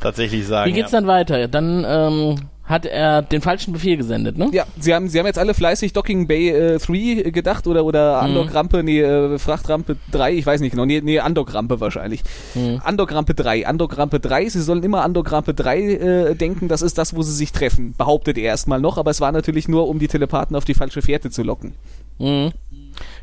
[0.00, 0.70] tatsächlich sagen.
[0.70, 1.00] Wie geht's ja.
[1.00, 1.48] dann weiter?
[1.48, 4.48] Dann ähm, hat er den falschen Befehl gesendet, ne?
[4.52, 8.22] Ja, sie haben, sie haben jetzt alle fleißig Docking Bay äh, 3 gedacht oder, oder
[8.22, 12.22] Undock-Rampe, nee, äh, Frachtrampe 3, ich weiß nicht genau, nee, nee Undock-Rampe wahrscheinlich.
[12.54, 17.22] Undock-Rampe 3, Undock-Rampe 3, sie sollen immer Undock-Rampe 3 äh, denken, das ist das, wo
[17.22, 20.56] sie sich treffen, behauptet er erstmal noch, aber es war natürlich nur, um die Telepathen
[20.56, 21.74] auf die falsche Fährte zu locken.
[22.18, 22.52] Mhm.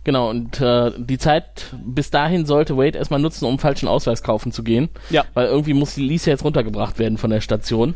[0.04, 4.52] Genau, und äh, die Zeit bis dahin sollte Wade erstmal nutzen, um falschen Ausweis kaufen
[4.52, 4.90] zu gehen.
[5.10, 5.26] Ja.
[5.34, 7.96] Weil irgendwie muss die Lisa jetzt runtergebracht werden von der Station.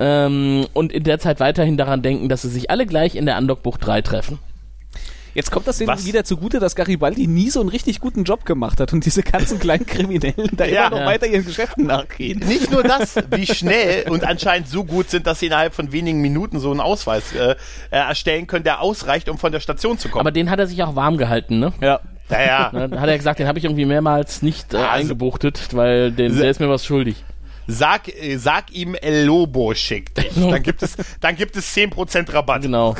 [0.00, 3.36] Ähm, und in der Zeit weiterhin daran denken, dass sie sich alle gleich in der
[3.36, 4.38] Andockbucht 3 treffen.
[5.34, 6.06] Jetzt kommt das denen Was?
[6.06, 9.58] wieder zugute, dass Garibaldi nie so einen richtig guten Job gemacht hat und diese ganzen
[9.58, 10.86] kleinen Kriminellen da Ja.
[10.86, 11.06] immer noch Ja.
[11.06, 12.38] weiter ihren Geschäften nachgehen.
[12.38, 16.22] Nicht nur das, wie schnell und anscheinend so gut sind, dass sie innerhalb von wenigen
[16.22, 17.56] Minuten so einen Ausweis äh, äh,
[17.90, 20.20] erstellen können, der ausreicht, um von der Station zu kommen.
[20.20, 21.74] Aber den hat er sich auch warm gehalten, ne?
[21.82, 22.00] Ja.
[22.30, 25.68] naja, Ne, Da hat er gesagt, den habe ich irgendwie mehrmals nicht äh, Also- eingebuchtet,
[25.72, 27.22] weil den, der ist mir was schuldig.
[27.66, 30.32] Sag, äh, sag ihm El Lobo schickt dich.
[30.34, 32.62] Dann gibt es, dann gibt es 10% Rabatt.
[32.62, 32.94] Genau.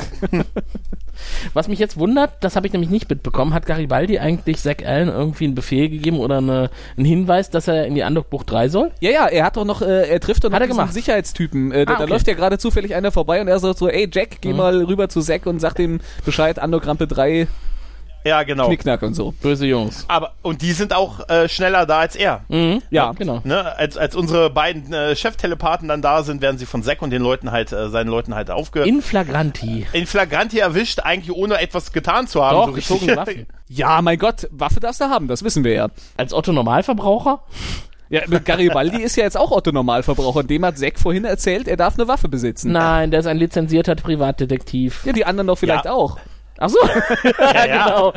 [1.53, 5.07] Was mich jetzt wundert, das habe ich nämlich nicht mitbekommen, hat Garibaldi eigentlich Zack Allen
[5.07, 8.91] irgendwie einen Befehl gegeben oder eine, einen Hinweis, dass er in die Andockbucht 3 soll?
[8.99, 10.93] Ja, ja, er hat doch noch, äh, er trifft doch noch Hat er diesen gemacht?
[10.93, 11.71] Sicherheitstypen.
[11.71, 12.13] Äh, da, Ah, da okay.
[12.13, 15.09] läuft ja gerade zufällig einer vorbei und er sagt so, ey Jack, geh mal rüber
[15.09, 17.47] zu Zack und sag ihm Bescheid, Andokrampe 3,
[18.23, 18.67] Ja, genau.
[18.67, 19.31] Knickknack und so.
[19.41, 20.05] Böse Jungs.
[20.09, 22.41] Aber, und die sind auch äh, schneller da als er.
[22.49, 22.81] Mhm.
[22.89, 23.13] Ja.
[23.13, 23.41] genau.
[23.45, 23.77] Ne?
[23.77, 27.21] Als, als unsere beiden äh, Cheftelepathen dann da sind, werden sie von Zack und den
[27.21, 28.83] Leuten halt, äh, seinen Leuten halt aufge...
[28.83, 29.85] In Flagranti.
[29.93, 32.55] in Flagranti erwischt, eigentlich ohne etwas getan zu haben.
[32.55, 33.47] Doch, so gezogene Waffen.
[33.69, 35.87] Ja, mein Gott, Waffe darfst du haben, das wissen wir ja.
[36.17, 37.41] Als Otto Normalverbraucher?
[38.09, 40.43] Ja, mit Garibaldi ist ja jetzt auch Otto Normalverbraucher.
[40.43, 42.71] Dem hat Zack vorhin erzählt, er darf eine Waffe besitzen.
[42.71, 45.05] Nein, der ist ein lizenzierter Privatdetektiv.
[45.05, 45.91] Ja, die anderen doch vielleicht Ja.
[45.91, 46.17] auch.
[46.59, 46.77] Ach so.
[47.39, 47.85] Ja, ja.
[47.85, 48.13] genau.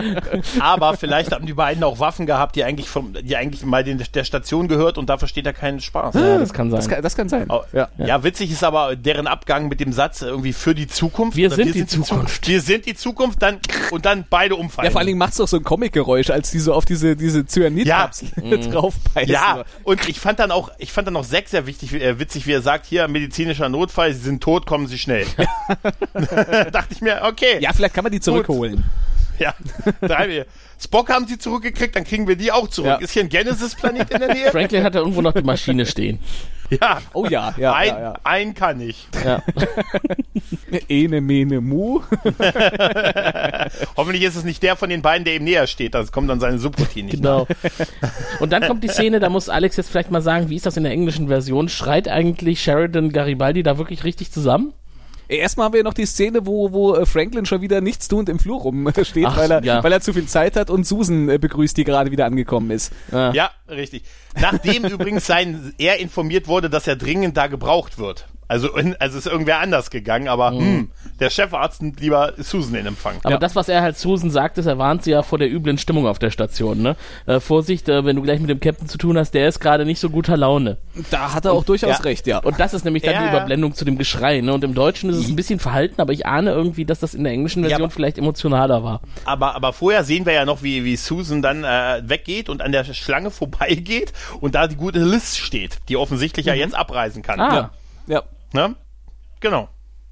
[0.60, 4.02] Aber vielleicht haben die beiden auch Waffen gehabt, die eigentlich vom, die eigentlich mal den,
[4.14, 6.14] der Station gehört und da versteht er keinen Spaß.
[6.14, 6.78] Ja, das kann sein.
[6.80, 7.46] Das kann, das kann sein.
[7.48, 7.88] Oh, Ja.
[7.98, 8.22] ja.
[8.24, 11.36] witzig ist aber deren Abgang mit dem Satz irgendwie für die Zukunft.
[11.36, 12.46] Wir Oder sind die Zukunft.
[12.48, 13.58] Wir sind die Zukunft, dann
[13.90, 14.86] und dann beide umfallen.
[14.86, 17.44] Ja, vor allen Dingen macht's doch so ein Comic-Geräusch, als die so auf diese, diese
[17.46, 18.60] Cyanid-Kapsel Mhm.
[18.72, 19.32] draufbeißen.
[19.32, 22.46] Ja, und ich fand dann auch, ich fand dann auch Zack sehr wichtig, äh, witzig,
[22.46, 25.26] wie er sagt, hier medizinischer Notfall, sie sind tot, kommen sie schnell.
[26.72, 27.58] Dachte ich mir, okay.
[27.60, 28.84] Ja, vielleicht kann man die zurückholen.
[29.38, 29.54] Ja.
[30.00, 30.46] Drei wir.
[30.78, 32.88] Spock haben sie zurückgekriegt, dann kriegen wir die auch zurück.
[32.88, 32.96] Ja.
[32.96, 34.50] Ist hier ein Genesis-Planet in der Nähe?
[34.50, 36.20] Franklin hat da irgendwo noch die Maschine stehen.
[36.70, 37.00] Ja.
[37.12, 38.14] Oh ja, ja, ein, ja, ja.
[38.22, 39.08] ein kann ich.
[39.24, 39.42] Ja.
[40.88, 42.00] Ene, mene, mu.
[43.96, 45.94] Hoffentlich ist es nicht der von den beiden, der ihm näher steht.
[45.94, 47.16] Das kommt dann seine Subroutine nicht.
[47.16, 47.48] Genau.
[48.38, 50.76] Und dann kommt die Szene, da muss Alex jetzt vielleicht mal sagen, wie ist das
[50.76, 51.68] in der englischen Version?
[51.68, 54.72] Schreit eigentlich Sheridan Garibaldi da wirklich richtig zusammen?
[55.30, 58.60] Erstmal haben wir noch die Szene, wo, wo äh, Franklin schon wieder nichtstuend im Flur
[58.62, 59.84] rumsteht, Ach, weil, er, ja.
[59.84, 62.92] weil er zu viel Zeit hat und Susan äh, begrüßt, die gerade wieder angekommen ist.
[63.12, 63.32] Ja.
[63.32, 64.02] Ja, richtig.
[64.40, 68.26] Nachdem übrigens sein, er informiert wurde, dass er dringend da gebraucht wird.
[68.50, 70.90] Also, in- also ist irgendwer anders gegangen, aber hm,
[71.20, 73.16] der Chefarzt nimmt lieber Susan in Empfang.
[73.22, 73.38] Aber Ja.
[73.38, 76.08] das, was er halt Susan sagt, ist, er warnt sie ja vor der üblen Stimmung
[76.08, 76.82] auf der Station.
[76.82, 76.96] Ne?
[77.26, 79.84] Äh, Vorsicht, äh, wenn du gleich mit dem Captain zu tun hast, der ist gerade
[79.86, 80.78] nicht so guter Laune.
[81.10, 82.02] Da hat er auch durchaus ja.
[82.04, 82.38] recht, ja.
[82.38, 83.32] Und das ist nämlich dann Ja, die ja.
[83.32, 84.40] Überblendung zu dem Geschrei.
[84.40, 84.52] Ne?
[84.52, 87.22] Und im Deutschen ist es ein bisschen verhalten, aber ich ahne irgendwie, dass das in
[87.22, 89.00] der englischen Version aber- vielleicht emotionaler war.
[89.26, 92.72] Aber, aber vorher sehen wir ja noch, wie, wie Susan dann äh, weggeht und an
[92.72, 97.38] der Schlange vorbeigeht und da die gute Liz steht, die offensichtlich ja jetzt abreisen kann.
[97.40, 97.70] Ah,
[98.08, 98.22] ja,
[98.52, 98.74] Ne?
[99.40, 99.68] Genau.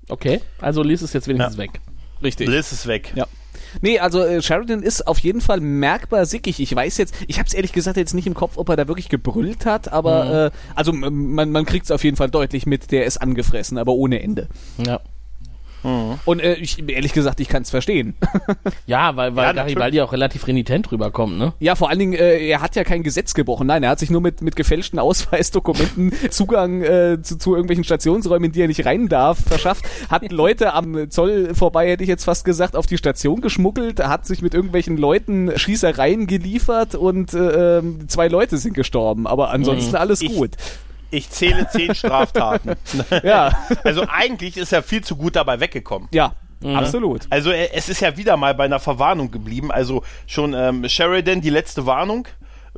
[0.09, 0.41] okay.
[0.61, 1.63] Also Liz ist jetzt wenigstens Ja.
[1.65, 1.81] weg.
[2.23, 2.49] richtig.
[2.49, 3.13] Liz ist weg.
[3.15, 3.27] Ja.
[3.83, 6.59] Nee, also äh, Sheridan ist auf jeden Fall merkbar sickig.
[6.61, 8.89] Ich weiß jetzt, ich habe es ehrlich gesagt jetzt nicht im Kopf, ob er da
[8.89, 12.91] wirklich gebrüllt hat, aber äh, also man, man kriegt es auf jeden Fall deutlich mit,
[12.91, 14.49] der ist angefressen, aber ohne Ende.
[14.79, 15.01] Ja.
[15.83, 18.15] Und äh, ich, ehrlich gesagt, ich kann es verstehen.
[18.87, 21.53] Ja, weil, weil Ja, Garibaldi auch relativ renitent rüberkommt, ne?
[21.61, 23.67] ja, vor allen Dingen, äh, er hat ja kein Gesetz gebrochen.
[23.67, 28.45] Nein, er hat sich nur mit, mit gefälschten Ausweisdokumenten Zugang äh, zu, zu irgendwelchen Stationsräumen,
[28.47, 29.85] in die er nicht rein darf, verschafft.
[30.11, 34.27] Hat Leute am Zoll vorbei, hätte ich jetzt fast gesagt, auf die Station geschmuggelt, hat
[34.27, 39.27] sich mit irgendwelchen Leuten Schießereien geliefert und äh, ähm, zwei Leute sind gestorben.
[39.27, 40.51] Aber ansonsten alles Ich- gut.
[40.57, 40.88] Ich
[41.31, 42.77] zähle zehn Straftaten.
[43.23, 46.09] Ja, Also eigentlich ist er viel zu gut dabei weggekommen.
[46.13, 47.27] ja, absolut.
[47.31, 49.71] Also er, es ist ja wieder mal bei einer Verwarnung geblieben.
[49.71, 52.27] Also schon ähm, Sheridan, die letzte Warnung.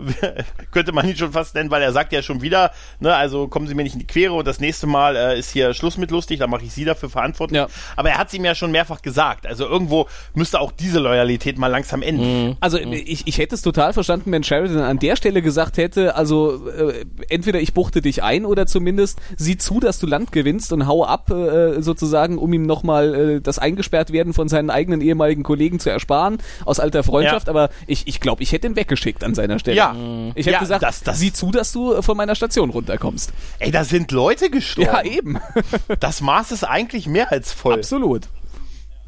[0.70, 2.70] könnte man ihn schon fast nennen, weil er sagt ja schon wieder,
[3.00, 5.50] ne, also kommen Sie mir nicht in die Quere und das nächste Mal äh, ist
[5.50, 7.56] hier Schluss mit lustig, da mache ich Sie dafür verantwortlich.
[7.58, 7.68] Ja.
[7.96, 9.46] Aber er hat es ihm ja schon mehrfach gesagt.
[9.46, 12.56] Also irgendwo müsste auch diese Loyalität mal langsam enden.
[12.60, 16.68] Also ich, ich hätte es total verstanden, wenn Sheridan an der Stelle gesagt hätte, also
[16.68, 20.86] äh, entweder ich buchte dich ein oder zumindest sieh zu, dass du Land gewinnst und
[20.86, 25.42] hau ab äh, sozusagen, um ihm nochmal äh, das eingesperrt werden von seinen eigenen ehemaligen
[25.42, 27.52] Kollegen zu ersparen, aus alter Freundschaft, Ja.
[27.52, 29.76] aber ich, ich glaube, ich hätte ihn weggeschickt an seiner Stelle.
[29.76, 29.89] Ja.
[30.34, 33.32] Ich hätte Ja, gesagt, das- das- sieh zu, dass du von meiner Station runterkommst.
[33.58, 34.90] Ey, da sind Leute gestorben.
[34.92, 35.38] Ja, eben.
[36.00, 37.74] Das Maß ist eigentlich mehr als voll.
[37.74, 38.28] Absolut.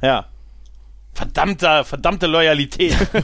[0.02, 0.26] Ja.
[1.14, 2.96] Verdammter, verdammte Loyalität.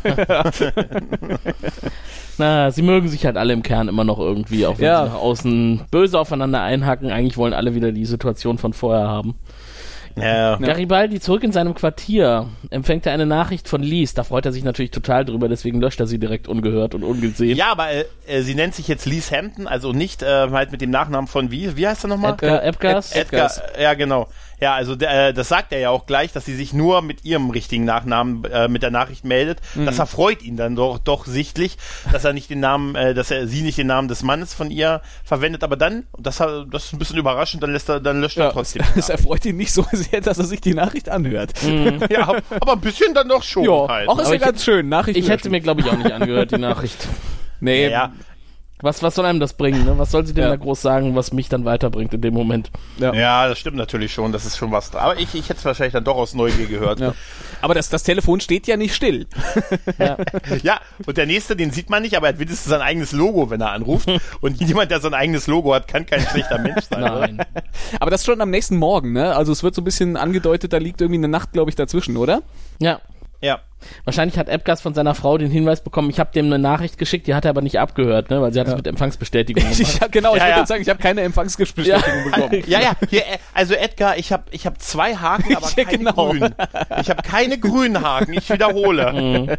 [2.39, 5.05] Na, sie mögen sich halt alle im Kern immer noch irgendwie, auch wenn Ja.
[5.07, 7.11] sie nach außen böse aufeinander einhacken.
[7.11, 9.35] Eigentlich wollen alle wieder die Situation von vorher haben.
[10.21, 10.57] Ja.
[10.57, 14.15] Garibaldi zurück in seinem Quartier empfängt er eine Nachricht von Lies.
[14.15, 17.57] Da freut er sich natürlich total drüber, deswegen löscht er sie direkt ungehört und ungesehen.
[17.57, 20.81] Ja, aber äh, äh, sie nennt sich jetzt Lise Hampton, also nicht äh, halt mit
[20.81, 21.77] dem Nachnamen von wie?
[21.77, 22.33] Wie heißt er nochmal?
[22.33, 23.13] Edgar Epgars.
[23.13, 23.51] Ed Edgar,
[23.81, 24.29] ja genau.
[24.61, 27.25] Ja, also der, äh, das sagt er ja auch gleich, dass sie sich nur mit
[27.25, 29.61] ihrem richtigen Nachnamen äh, mit der Nachricht meldet.
[29.77, 31.77] Das erfreut ihn dann doch, doch sichtlich,
[32.11, 34.71] dass er nicht den Namen, äh, dass er sie nicht den Namen des Mannes von
[34.71, 35.63] ihr verwendet.
[35.63, 38.51] Aber dann, das, das ist ein bisschen überraschend, dann lässt er, dann löscht er Ja,
[38.53, 38.83] trotzdem.
[38.97, 41.53] es erfreut ihn nicht so sehr, dass er sich die Nachricht anhört.
[42.11, 42.29] ja,
[42.61, 43.65] aber ein bisschen dann doch schon.
[43.65, 44.09] Ja, halt.
[44.09, 44.89] auch ist Aber ja ich- ganz schön.
[44.89, 47.07] Nachricht Ich hätte mir, glaube ich, auch nicht angehört, die Nachricht.
[47.61, 48.13] Nee, ja, ja.
[48.81, 49.85] Was, was soll einem das bringen?
[49.85, 49.99] Ne?
[49.99, 50.51] Was soll sie denn Ja.
[50.51, 52.71] da groß sagen, was mich dann weiterbringt in dem Moment?
[52.99, 53.13] Ja.
[53.13, 54.91] Ja, das stimmt natürlich schon, das ist schon was.
[54.93, 55.03] dran.
[55.03, 57.01] Aber ich, ich hätte es wahrscheinlich dann doch aus Neugier gehört.
[57.01, 57.15] Ja.
[57.61, 59.27] Aber das, das Telefon steht ja nicht still.
[60.63, 63.51] Ja, und der nächste, den sieht man nicht, aber er hat wenigstens sein eigenes Logo,
[63.51, 64.09] wenn er anruft.
[64.41, 67.03] Und jemand, der sein eigenes Logo hat, kann kein schlechter Mensch sein.
[67.03, 67.21] Oder?
[67.21, 67.39] Nein.
[68.01, 69.35] Aber das schon am nächsten Morgen, ne?
[69.35, 72.17] Also es wird so ein bisschen angedeutet, da liegt irgendwie eine Nacht, glaube ich, dazwischen,
[72.17, 72.43] oder?
[72.81, 73.01] Ja.
[73.81, 73.87] Ja.
[74.05, 77.27] Wahrscheinlich hat Epgas von seiner Frau den Hinweis bekommen, ich habe dem eine Nachricht geschickt,
[77.27, 79.81] die hat er aber nicht abgehört, ne, weil sie hat es mit Empfangsbestätigung gemacht.
[79.81, 80.57] Ich hab, genau, ich Ja, wollte ja.
[80.57, 82.63] gerade sagen, ich habe keine Empfangsbestätigung bekommen.
[82.67, 85.99] Ja, ja, hier, äh, also Edgar, ich habe ich hab zwei Haken, aber Ja, keine
[85.99, 86.13] genau.
[86.13, 86.55] grünen.
[87.01, 89.59] Ich habe keine grünen Haken, ich wiederhole.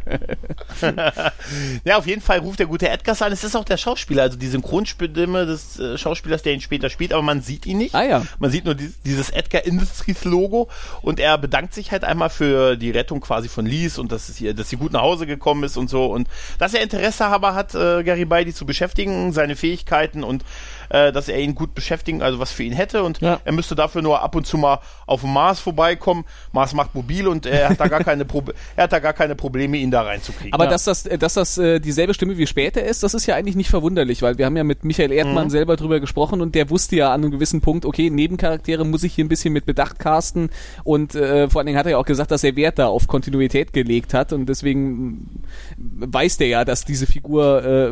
[1.84, 3.32] ja, auf jeden Fall ruft der gute Edgars an.
[3.32, 7.12] Es ist auch der Schauspieler, also die Synchronstimme des äh, Schauspielers, der ihn später spielt,
[7.12, 7.94] aber man sieht ihn nicht.
[7.94, 8.22] Ah, ja.
[8.38, 10.68] Man sieht nur dieses, dieses Edgar Industries Logo
[11.02, 14.36] und er bedankt sich halt einmal für die Rettung quasi von Lies und dass, es
[14.36, 17.54] hier, dass sie gut nach Hause gekommen ist und so und dass er Interesse aber
[17.54, 20.44] hat, äh, Garibaldi zu beschäftigen, seine Fähigkeiten und
[20.90, 23.40] äh, dass er ihn gut beschäftigen, also was für ihn hätte und Ja.
[23.44, 24.80] er müsste dafür nur ab und zu mal
[25.10, 26.24] auf dem Mars vorbeikommen.
[26.52, 29.34] Mars macht mobil und er hat da gar keine Probe er hat da gar keine
[29.34, 30.52] Probleme, ihn da reinzukriegen.
[30.52, 33.56] Aber dass das, dass das äh, dieselbe Stimme wie später ist, das ist ja eigentlich
[33.56, 36.96] nicht verwunderlich, weil wir haben ja mit Michael Erdmann selber drüber gesprochen und der wusste
[36.96, 40.50] ja an einem gewissen Punkt, okay, Nebencharaktere muss ich hier ein bisschen mit Bedacht casten
[40.84, 43.08] und äh, vor allen Dingen hat er ja auch gesagt, dass er Wert da auf
[43.08, 45.42] Kontinuität gelegt hat und deswegen
[45.76, 47.90] weiß der ja, dass diese Figur, äh,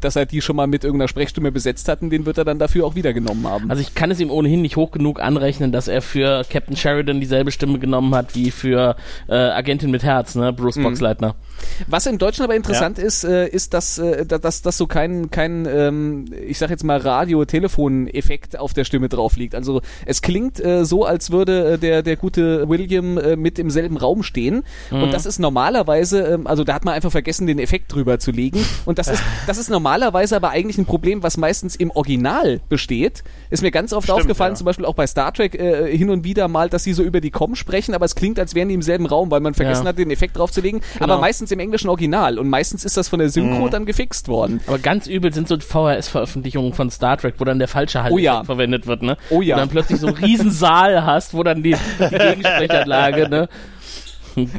[0.00, 2.60] dass er die schon mal mit irgendeiner Sprechstimme besetzt hat und den wird er dann
[2.60, 3.70] dafür auch wieder genommen haben.
[3.70, 7.20] Also ich kann es ihm ohnehin nicht hoch genug anrechnen, dass er für Captain Sheridan
[7.20, 8.96] dieselbe Stimme genommen hat wie für
[9.28, 11.34] äh, Agentin mit Herz, ne, Bruce Boxleitner.
[11.86, 15.30] Was im Deutschen aber interessant ist, äh, ist, dass, äh, da- dass, dass so kein,
[15.30, 19.54] kein ähm, ich sag jetzt mal, Radio-Telefon-Effekt auf der Stimme drauf liegt.
[19.54, 23.70] Also es klingt äh, so, als würde äh, der, der gute William äh, mit im
[23.70, 24.62] selben Raum stehen.
[24.90, 28.30] Und das ist normalerweise, ähm, also da hat man einfach vergessen, den Effekt drüber zu
[28.30, 28.64] legen.
[28.84, 33.24] Und das ist, das ist normalerweise aber eigentlich ein Problem, was meistens im Original besteht.
[33.50, 34.56] Ist mir ganz oft Stimmt, aufgefallen, ja.
[34.56, 37.20] zum Beispiel auch bei Star Trek äh, hin und wieder mal, dass sie so über
[37.20, 39.84] die Com sprechen, aber es klingt, als wären die im selben Raum, weil man vergessen
[39.84, 39.88] Ja.
[39.90, 40.80] hat, den Effekt draufzulegen.
[40.94, 41.04] Genau.
[41.04, 43.32] Aber meistens im englischen Original und meistens ist das von der Mhm.
[43.32, 44.60] Synchro dann gefixt worden.
[44.66, 48.18] Aber ganz übel sind so VHS-Veröffentlichungen von Star Trek, wo dann der falsche Halt Oh
[48.18, 48.44] ja.
[48.44, 49.16] verwendet wird, ne?
[49.30, 49.54] Oh ja.
[49.56, 53.48] Und dann plötzlich so einen riesen Saal hast, wo dann die, die Gegensprechanlage, ne?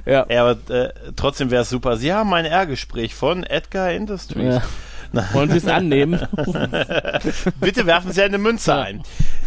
[0.06, 0.26] Ja.
[0.30, 1.98] ja, aber äh, trotzdem wäre es super.
[1.98, 4.62] Sie haben ein R-Gespräch von Edgar Industries.
[5.12, 5.24] Ja.
[5.34, 6.18] Wollen Sie es annehmen?
[7.60, 9.04] Bitte werfen Sie eine Münze ein.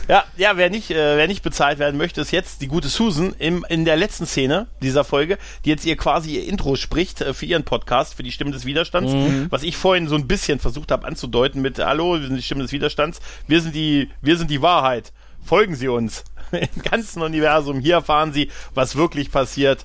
[0.09, 3.35] Ja, ja, wer nicht, äh, wer nicht bezahlt werden möchte, ist jetzt die gute Susan
[3.39, 5.37] im, in der letzten Szene dieser Folge,
[5.67, 8.65] die jetzt ihr quasi ihr Intro spricht äh, für ihren Podcast, für die Stimme des
[8.65, 9.13] Widerstands,
[9.51, 12.63] was ich vorhin so ein bisschen versucht habe anzudeuten mit Hallo, wir sind die Stimme
[12.63, 15.13] des Widerstands, wir sind die, wir sind die Wahrheit.
[15.45, 17.81] Folgen Sie uns im ganzen Universum.
[17.81, 19.85] Hier erfahren Sie, was wirklich passiert.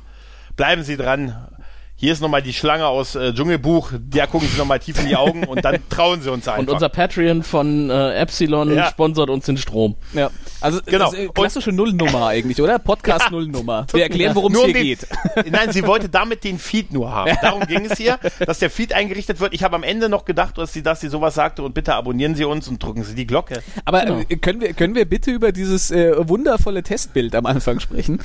[0.56, 1.36] Bleiben Sie dran.
[2.04, 3.94] Hier ist nochmal die Schlange aus äh, Dschungelbuch.
[4.10, 6.60] Da gucken Sie nochmal tief in die Augen und dann trauen Sie uns einfach.
[6.60, 8.90] Und unser Patreon von äh, Epsilon Ja.
[8.90, 9.96] sponsert uns den Strom.
[10.12, 10.30] Ja.
[10.60, 11.06] Also Genau.
[11.06, 12.78] das ist eine klassische Nullnummer eigentlich, oder?
[12.78, 13.88] Podcast Nullnummer.
[13.94, 15.08] Wir erklären, worum es hier den- geht.
[15.50, 17.38] Nein, sie wollte damit den Feed nur haben.
[17.42, 19.54] Darum ging es hier, dass der Feed eingerichtet wird.
[19.54, 22.36] Ich habe am Ende noch gedacht, dass sie, dass sie sowas sagte und bitte abonnieren
[22.36, 23.64] Sie uns und drücken Sie die Glocke.
[23.86, 24.20] Aber Genau.
[24.28, 28.20] äh, können wir können wir bitte über dieses äh, wundervolle Testbild am Anfang sprechen?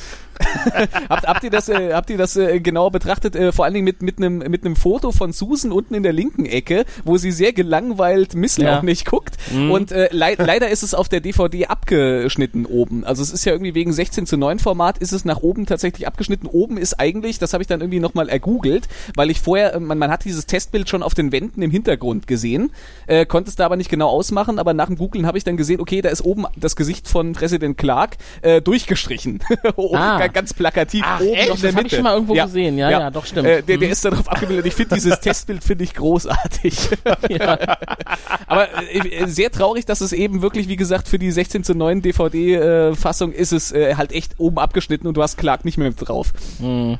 [1.08, 3.36] habt, habt ihr das äh, habt ihr das äh, genauer betrachtet?
[3.36, 6.12] Äh, vor allen Dingen mit mit einem mit einem Foto von Susan unten in der
[6.12, 9.36] linken Ecke, wo sie sehr gelangweilt misslaubig guckt.
[9.52, 13.04] Und äh, lei leider ist es auf der DVD abgeschnitten oben.
[13.04, 16.06] Also es ist ja irgendwie wegen 16 zu 9 Format ist es nach oben tatsächlich
[16.06, 16.46] abgeschnitten.
[16.46, 19.98] Oben ist eigentlich, das habe ich dann irgendwie nochmal ergoogelt, weil ich vorher, äh, man,
[19.98, 22.70] man hat dieses Testbild schon auf den Wänden im Hintergrund gesehen,
[23.06, 25.56] äh, konnte es da aber nicht genau ausmachen, aber nach dem Googlen habe ich dann
[25.56, 29.40] gesehen, okay, da ist oben das Gesicht von Präsident Clark äh, durchgestrichen.
[29.92, 30.26] Ah.
[30.28, 31.48] Ganz plakativ Ach, oben echt?
[31.48, 31.86] in der Das Mitte.
[31.86, 32.78] ich schon mal irgendwo gesehen.
[32.78, 33.47] Ja, ja, doch, stimmt.
[33.48, 33.92] Äh, der, der Mhm.
[33.92, 34.66] ist darauf abgebildet.
[34.66, 36.76] Ich finde dieses Testbild finde ich großartig.
[38.46, 42.02] Aber äh, sehr traurig, dass es eben wirklich, wie gesagt, für die 16 zu 9
[42.02, 46.32] DVD-Fassung ist es äh, halt echt oben abgeschnitten und du hast Clark nicht mehr drauf.
[46.60, 46.96] Oh,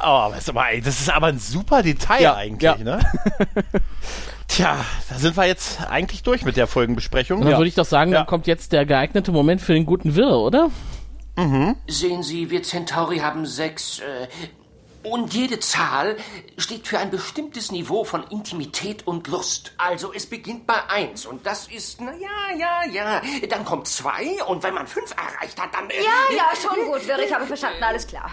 [0.00, 2.76] aber ist aber, ey, das ist aber ein super Detail Ja, eigentlich, ja.
[2.78, 3.00] ne?
[4.48, 4.76] Tja,
[5.10, 7.40] da sind wir jetzt eigentlich durch mit der Folgenbesprechung.
[7.42, 8.18] Dann würde ich doch sagen, Ja.
[8.18, 10.70] dann kommt jetzt der geeignete Moment für den guten Wirr, oder?
[11.86, 14.00] Sehen Sie, wir Centauri haben sechs.
[14.00, 14.26] Äh,
[15.08, 16.16] und jede Zahl
[16.56, 19.72] steht für ein bestimmtes Niveau von Intimität und Lust.
[19.78, 23.22] Also es beginnt bei eins und das ist, na ja, ja, ja.
[23.48, 25.88] Dann kommt zwei und wenn man fünf erreicht hat, dann.
[25.90, 28.30] Äh, Ja, ja, schon gut, Wirr, ich habe verstanden, alles klar.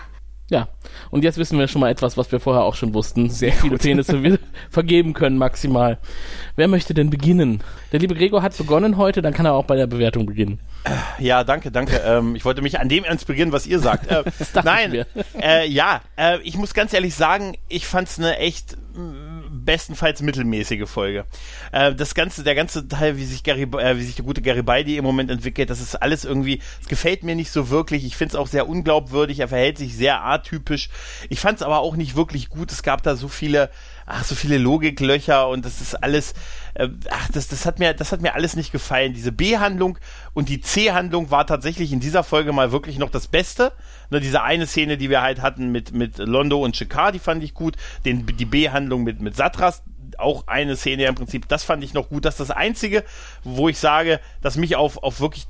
[0.49, 0.67] Ja.
[1.09, 3.29] Und jetzt wissen wir schon mal etwas, was wir vorher auch schon wussten.
[3.29, 4.37] Sehr viele Penisse wir
[4.69, 5.97] vergeben können maximal.
[6.55, 7.63] Wer möchte denn beginnen?
[7.91, 10.59] Der liebe Gregor hat begonnen heute, dann kann er auch bei der Bewertung beginnen.
[11.17, 11.97] Ja, danke, danke.
[12.05, 14.11] Ähm, ich wollte mich an dem inspirieren, was ihr sagt.
[14.11, 14.23] Äh,
[14.63, 15.05] nein,
[15.41, 18.77] äh, ja, äh, ich muss ganz ehrlich sagen, ich fand's eine echt
[19.65, 21.25] bestenfalls mittelmäßige Folge.
[21.71, 24.97] Äh, das ganze, der ganze Teil, wie sich Gary, äh, wie sich der gute Garibaldi
[24.97, 28.05] im Moment entwickelt, das ist alles irgendwie, es gefällt mir nicht so wirklich.
[28.05, 29.39] Ich find's auch sehr unglaubwürdig.
[29.39, 30.89] Er verhält sich sehr atypisch.
[31.29, 32.71] Ich fand's aber auch nicht wirklich gut.
[32.71, 33.69] Es gab da so viele
[34.05, 36.33] ach, so viele Logiklöcher und das ist alles,
[36.75, 39.13] äh, ach, das, das hat mir, das hat mir alles nicht gefallen.
[39.13, 39.97] Diese B-Handlung
[40.33, 43.71] und die C-Handlung war tatsächlich in dieser Folge mal wirklich noch das Beste.
[44.09, 47.43] Nur diese eine Szene, die wir halt hatten mit, mit Londo und Shikar, die fand
[47.43, 47.75] ich gut.
[48.05, 49.83] Den, die B-Handlung mit, mit Satras,
[50.17, 52.25] auch eine Szene im Prinzip, das fand ich noch gut.
[52.25, 53.03] Das ist das Einzige,
[53.43, 55.47] wo ich sage, dass mich auf, auf wirklich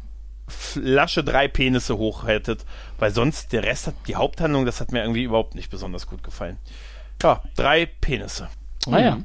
[0.47, 2.65] Flasche drei Penisse hochhättet,
[2.99, 6.23] weil sonst der Rest hat, die Haupthandlung, das hat mir irgendwie überhaupt nicht besonders gut
[6.23, 6.57] gefallen.
[7.23, 8.47] Ja, drei Penisse.
[8.91, 9.17] Ah ja.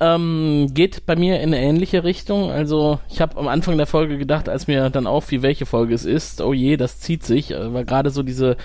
[0.00, 2.50] Ähm, geht bei mir in eine ähnliche Richtung.
[2.50, 6.04] Also ich habe am Anfang der Folge gedacht, als mir dann auffiel, welche Folge es
[6.04, 7.52] ist, oh je, das zieht sich.
[7.52, 8.56] Äh, war gerade so diese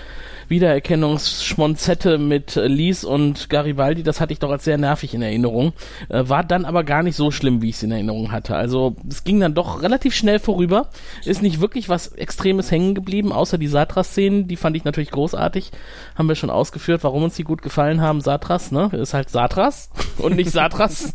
[0.50, 5.74] Wiedererkennungsschmonzette mit äh, Lies und Garibaldi, das hatte ich doch als sehr nervig in Erinnerung.
[6.10, 8.56] Äh, war dann aber gar nicht so schlimm, wie ich es in Erinnerung hatte.
[8.56, 10.90] Also es ging dann doch relativ schnell vorüber.
[11.26, 15.72] Ist nicht wirklich was Extremes hängen geblieben, außer die Satras-Szenen, die fand ich natürlich großartig.
[16.16, 18.22] Haben wir schon ausgeführt, warum uns die gut gefallen haben.
[18.22, 18.90] Satras, ne?
[18.94, 21.14] Ist halt Satras und nicht Satras.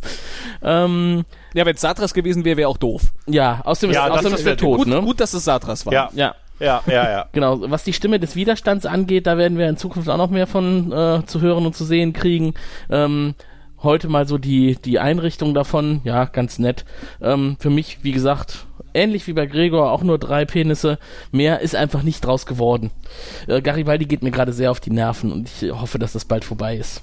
[0.63, 3.03] Ähm, ja, wenn es Satras gewesen wäre, wäre auch doof.
[3.27, 5.01] Ja, außerdem Ja, ist, außerdem ist ist er tot, gut, ne?
[5.03, 5.93] gut, dass es Satras war.
[5.93, 7.27] Ja, Ja, ja, ja, ja.
[7.33, 10.47] Genau, was die Stimme des Widerstands angeht, da werden wir in Zukunft auch noch mehr
[10.47, 12.55] von äh, zu hören und zu sehen kriegen.
[12.91, 13.35] Ähm,
[13.83, 16.85] heute mal so die, die Einrichtung davon, ja, ganz nett.
[17.21, 20.99] Ähm, für mich, wie gesagt, ähnlich wie bei Gregor, auch nur drei Penisse.
[21.31, 22.91] Mehr ist einfach nicht draus geworden.
[23.47, 26.45] Äh, Garibaldi geht mir gerade sehr auf die Nerven und ich hoffe, dass das bald
[26.45, 27.03] vorbei ist.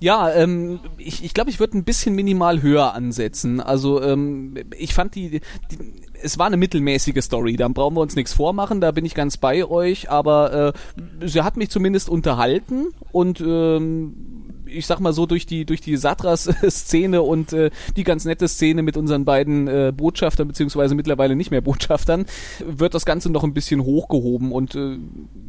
[0.00, 3.60] Ja, ähm, ich, ich glaube, ich würde ein bisschen minimal höher ansetzen.
[3.60, 5.40] Also ähm, ich fand die,
[5.70, 5.78] die,
[6.22, 9.36] es war eine mittelmäßige Story, da brauchen wir uns nichts vormachen, da bin ich ganz
[9.36, 10.74] bei euch, aber
[11.20, 15.80] äh, sie hat mich zumindest unterhalten und ähm, ich sag mal so durch die durch
[15.80, 21.36] die Satras-Szene und äh, die ganz nette Szene mit unseren beiden äh, Botschaftern beziehungsweise mittlerweile
[21.36, 22.26] nicht mehr Botschaftern
[22.64, 24.98] wird das Ganze noch ein bisschen hochgehoben und äh,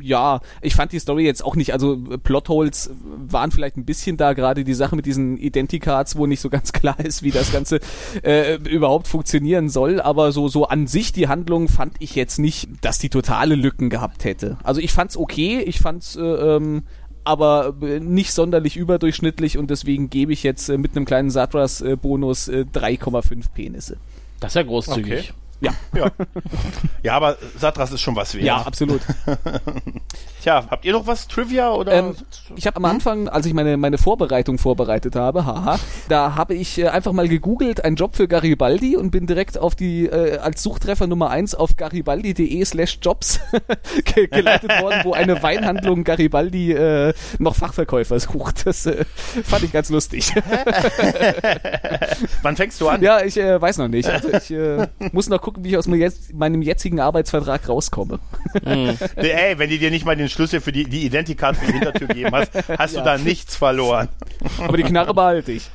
[0.01, 4.33] ja, ich fand die Story jetzt auch nicht, also Plotholes waren vielleicht ein bisschen da,
[4.33, 7.79] gerade die Sache mit diesen Identicards, wo nicht so ganz klar ist, wie das Ganze
[8.23, 12.69] äh, überhaupt funktionieren soll, aber so so an sich die Handlung fand ich jetzt nicht,
[12.81, 14.57] dass die totale Lücken gehabt hätte.
[14.63, 16.83] Also ich fand's okay, ich fand's äh, ähm,
[17.29, 22.47] aber äh, nicht sonderlich überdurchschnittlich und deswegen gebe ich jetzt äh, mit einem kleinen Satras-Bonus
[22.47, 23.97] äh, 3,5 Penisse.
[24.39, 25.29] Das ist ja großzügig.
[25.29, 25.38] Okay.
[25.61, 25.71] Ja.
[25.95, 26.11] ja.
[27.03, 28.45] Ja, aber Satras ist schon was wert.
[28.45, 29.01] Ja, absolut.
[30.41, 31.91] Tja, habt ihr noch was Trivia oder?
[31.91, 32.15] Ähm,
[32.55, 36.79] ich habe am Anfang, als ich meine, meine Vorbereitung vorbereitet habe, haha, da habe ich
[36.79, 40.63] äh, einfach mal gegoogelt, ein Job für Garibaldi und bin direkt auf die, äh, als
[40.63, 43.41] Suchtreffer Nummer eins auf garibaldi.de slash jobs
[44.05, 48.65] ge geleitet worden, wo eine Weinhandlung Garibaldi äh, noch Fachverkäufer sucht.
[48.65, 49.03] Das äh,
[49.43, 50.33] fand ich ganz lustig.
[52.43, 53.01] Wann fängst du an?
[53.01, 54.07] ja, ich äh, weiß noch nicht.
[54.07, 58.19] Also ich äh, muss noch gucken, wie ich aus meinem, jetzigen Arbeitsvertrag rauskomme.
[59.15, 62.07] Ey, wenn die dir nicht mal den Schlüssel für die, die Identicard für die Hintertür
[62.07, 64.07] gegeben hast, hast du da nichts verloren.
[64.59, 65.69] Aber die Knarre behalte ich.